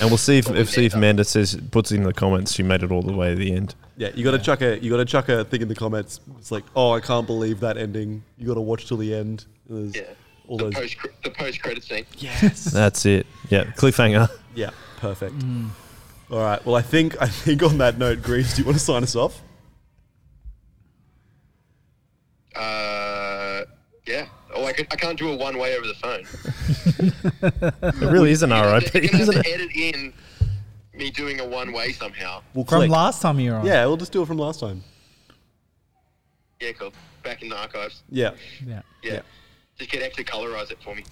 and 0.02 0.10
we'll 0.10 0.18
see 0.18 0.38
if, 0.38 0.50
if 0.50 0.70
see 0.70 0.86
if 0.86 0.94
Amanda 0.94 1.24
says 1.24 1.60
puts 1.72 1.92
in 1.92 2.04
the 2.04 2.14
comments 2.14 2.54
she 2.54 2.64
made 2.64 2.84
it 2.84 2.92
all 2.92 3.02
the 3.02 3.14
way 3.14 3.30
to 3.30 3.36
the 3.36 3.54
end. 3.54 3.76
Yeah, 3.98 4.10
you 4.14 4.24
got 4.24 4.32
to 4.32 4.40
chuck 4.40 4.62
a 4.62 4.78
you 4.80 4.90
got 4.92 4.98
to 4.98 5.06
chuck 5.06 5.30
a 5.30 5.46
thing 5.46 5.62
in 5.62 5.68
the 5.68 5.76
comments. 5.76 6.20
It's 6.38 6.52
like, 6.52 6.64
oh, 6.76 6.92
I 6.92 7.00
can't 7.00 7.26
believe 7.26 7.60
that 7.62 7.78
ending. 7.78 8.24
You 8.38 8.48
got 8.48 8.56
to 8.56 8.62
watch 8.62 8.88
till 8.88 8.98
the 8.98 9.14
end. 9.14 9.46
There's 9.70 9.96
Yeah. 9.96 10.04
all 10.48 10.58
The 10.58 10.66
those. 10.66 10.74
post, 10.76 10.98
the 11.24 11.30
post 11.32 11.62
credit 11.62 11.84
scene. 11.84 12.06
Yes. 12.18 12.66
That's 12.66 13.06
it. 13.06 13.26
Yeah, 13.50 13.66
cliffhanger. 13.66 14.30
yeah, 14.56 14.72
perfect. 14.98 15.36
All 16.30 16.40
right. 16.40 16.64
Well, 16.66 16.76
I 16.76 16.82
think 16.82 17.20
I 17.22 17.28
think 17.28 17.64
on 17.64 17.78
that 17.78 17.98
note, 17.98 18.22
Greaves, 18.22 18.56
do 18.56 18.62
you 18.62 18.66
want 18.66 18.78
to 18.78 18.84
sign 18.84 19.04
us 19.04 19.16
off? 19.16 19.42
Uh, 22.58 23.64
yeah. 24.06 24.28
Oh, 24.56 24.66
I, 24.66 24.74
could, 24.74 24.88
I 24.92 24.96
can't 24.96 25.18
do 25.20 25.30
a 25.32 25.36
one 25.36 25.58
way 25.58 25.76
over 25.78 25.88
the 25.88 25.94
phone. 25.96 26.26
It 28.02 28.12
really 28.12 28.32
is 28.32 28.42
an 28.44 28.50
You're 28.50 28.74
RIP, 28.74 28.94
gonna 28.94 29.08
have 29.08 29.22
isn't 29.22 29.34
to 29.34 29.40
it? 29.42 29.48
edit 29.48 29.72
in 29.76 30.14
me 30.94 31.12
doing 31.12 31.40
a 31.40 31.46
one 31.46 31.72
way 31.72 31.92
somehow. 31.92 32.42
We'll 32.54 32.66
From 32.66 32.80
click. 32.80 32.90
last 32.90 33.22
time 33.22 33.40
you 33.40 33.52
were 33.52 33.58
on. 33.58 33.66
Yeah, 33.66 33.86
we'll 33.86 33.98
just 33.98 34.12
do 34.12 34.22
it 34.24 34.26
from 34.26 34.38
last 34.38 34.60
time. 34.60 34.84
Yeah, 36.60 36.72
cool. 36.72 36.92
Back 37.24 37.44
in 37.44 37.50
the 37.50 37.58
archives. 37.58 38.02
Yeah. 38.10 38.32
Yeah. 38.66 38.82
Yeah. 39.04 39.12
Yeah. 39.14 39.22
Just 39.78 39.92
get 39.92 40.02
X 40.02 40.16
to 40.16 40.24
colorize 40.24 40.72
it 40.72 40.80
for 40.82 40.96
me. 40.96 41.04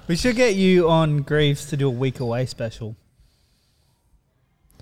We 0.08 0.16
should 0.16 0.34
get 0.34 0.56
you 0.56 0.88
on 0.88 1.22
Greaves 1.22 1.66
to 1.66 1.76
do 1.76 1.86
a 1.86 1.90
week 1.90 2.18
away 2.18 2.46
special. 2.46 2.96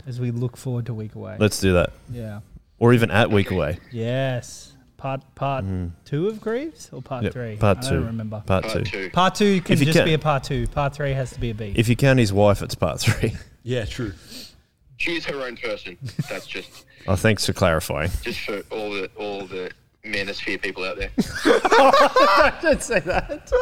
As 0.06 0.18
we 0.20 0.30
look 0.30 0.56
forward 0.56 0.86
to 0.86 0.94
week 0.94 1.14
away. 1.14 1.36
Let's 1.38 1.60
do 1.60 1.74
that, 1.74 1.92
yeah. 2.10 2.40
Or 2.78 2.92
even 2.94 3.10
at 3.10 3.30
week 3.30 3.50
away. 3.50 3.78
Yes. 3.92 4.72
Part 4.96 5.22
part 5.36 5.64
hmm. 5.64 5.88
two 6.04 6.26
of 6.26 6.40
Greaves 6.40 6.90
or 6.92 7.00
part 7.00 7.22
Yep, 7.24 7.32
three? 7.32 7.56
Part 7.56 7.78
I 7.78 7.80
two. 7.82 7.90
don't 7.96 8.06
remember. 8.06 8.42
Part 8.44 8.64
Part 8.64 8.84
two. 8.84 9.04
two. 9.04 9.10
Part 9.10 9.34
two 9.36 9.60
can 9.60 9.74
If 9.74 9.80
just 9.80 9.96
can- 9.96 10.04
be 10.04 10.14
a 10.14 10.18
part 10.18 10.42
two. 10.44 10.66
Part 10.68 10.94
three 10.96 11.12
has 11.12 11.30
to 11.32 11.38
be 11.40 11.50
a 11.50 11.54
B. 11.54 11.72
If 11.76 11.88
you 11.88 11.94
count 11.96 12.18
his 12.18 12.32
wife, 12.32 12.62
it's 12.62 12.74
part 12.74 13.00
three. 13.00 13.34
Yeah. 13.64 13.84
True. 13.84 14.14
She's 14.96 15.26
her 15.26 15.34
own 15.42 15.56
person. 15.58 15.98
That's 16.30 16.46
just 16.46 16.86
Oh, 17.06 17.16
thanks 17.16 17.44
for 17.46 17.52
clarifying. 17.52 18.10
just 18.22 18.40
for 18.40 18.62
all 18.70 18.90
the 18.90 19.10
all 19.16 19.44
the 19.46 19.70
manosphere 20.06 20.60
people 20.60 20.84
out 20.84 20.96
there. 20.96 21.10
Don't 22.62 22.82
say 22.82 23.00
that. 23.00 23.52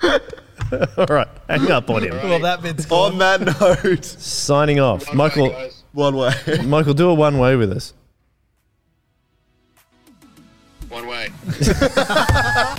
All 0.98 1.06
right, 1.06 1.28
hang 1.48 1.70
up 1.70 1.88
on 1.90 2.02
him. 2.04 2.14
well, 2.28 2.38
that 2.40 2.62
bit's 2.62 2.86
gone. 2.86 3.12
On 3.12 3.18
that 3.18 3.40
note, 3.84 4.04
Signing 4.04 4.80
off, 4.80 5.06
One 5.08 5.16
way, 5.18 5.24
Michael. 5.24 5.50
guys. 5.50 5.75
One 5.96 6.14
way. 6.16 6.32
Michael, 6.64 6.94
do 6.94 7.08
a 7.08 7.14
one 7.14 7.38
way 7.38 7.56
with 7.56 7.72
us. 7.72 7.94
One 10.90 11.06
way. 11.06 11.30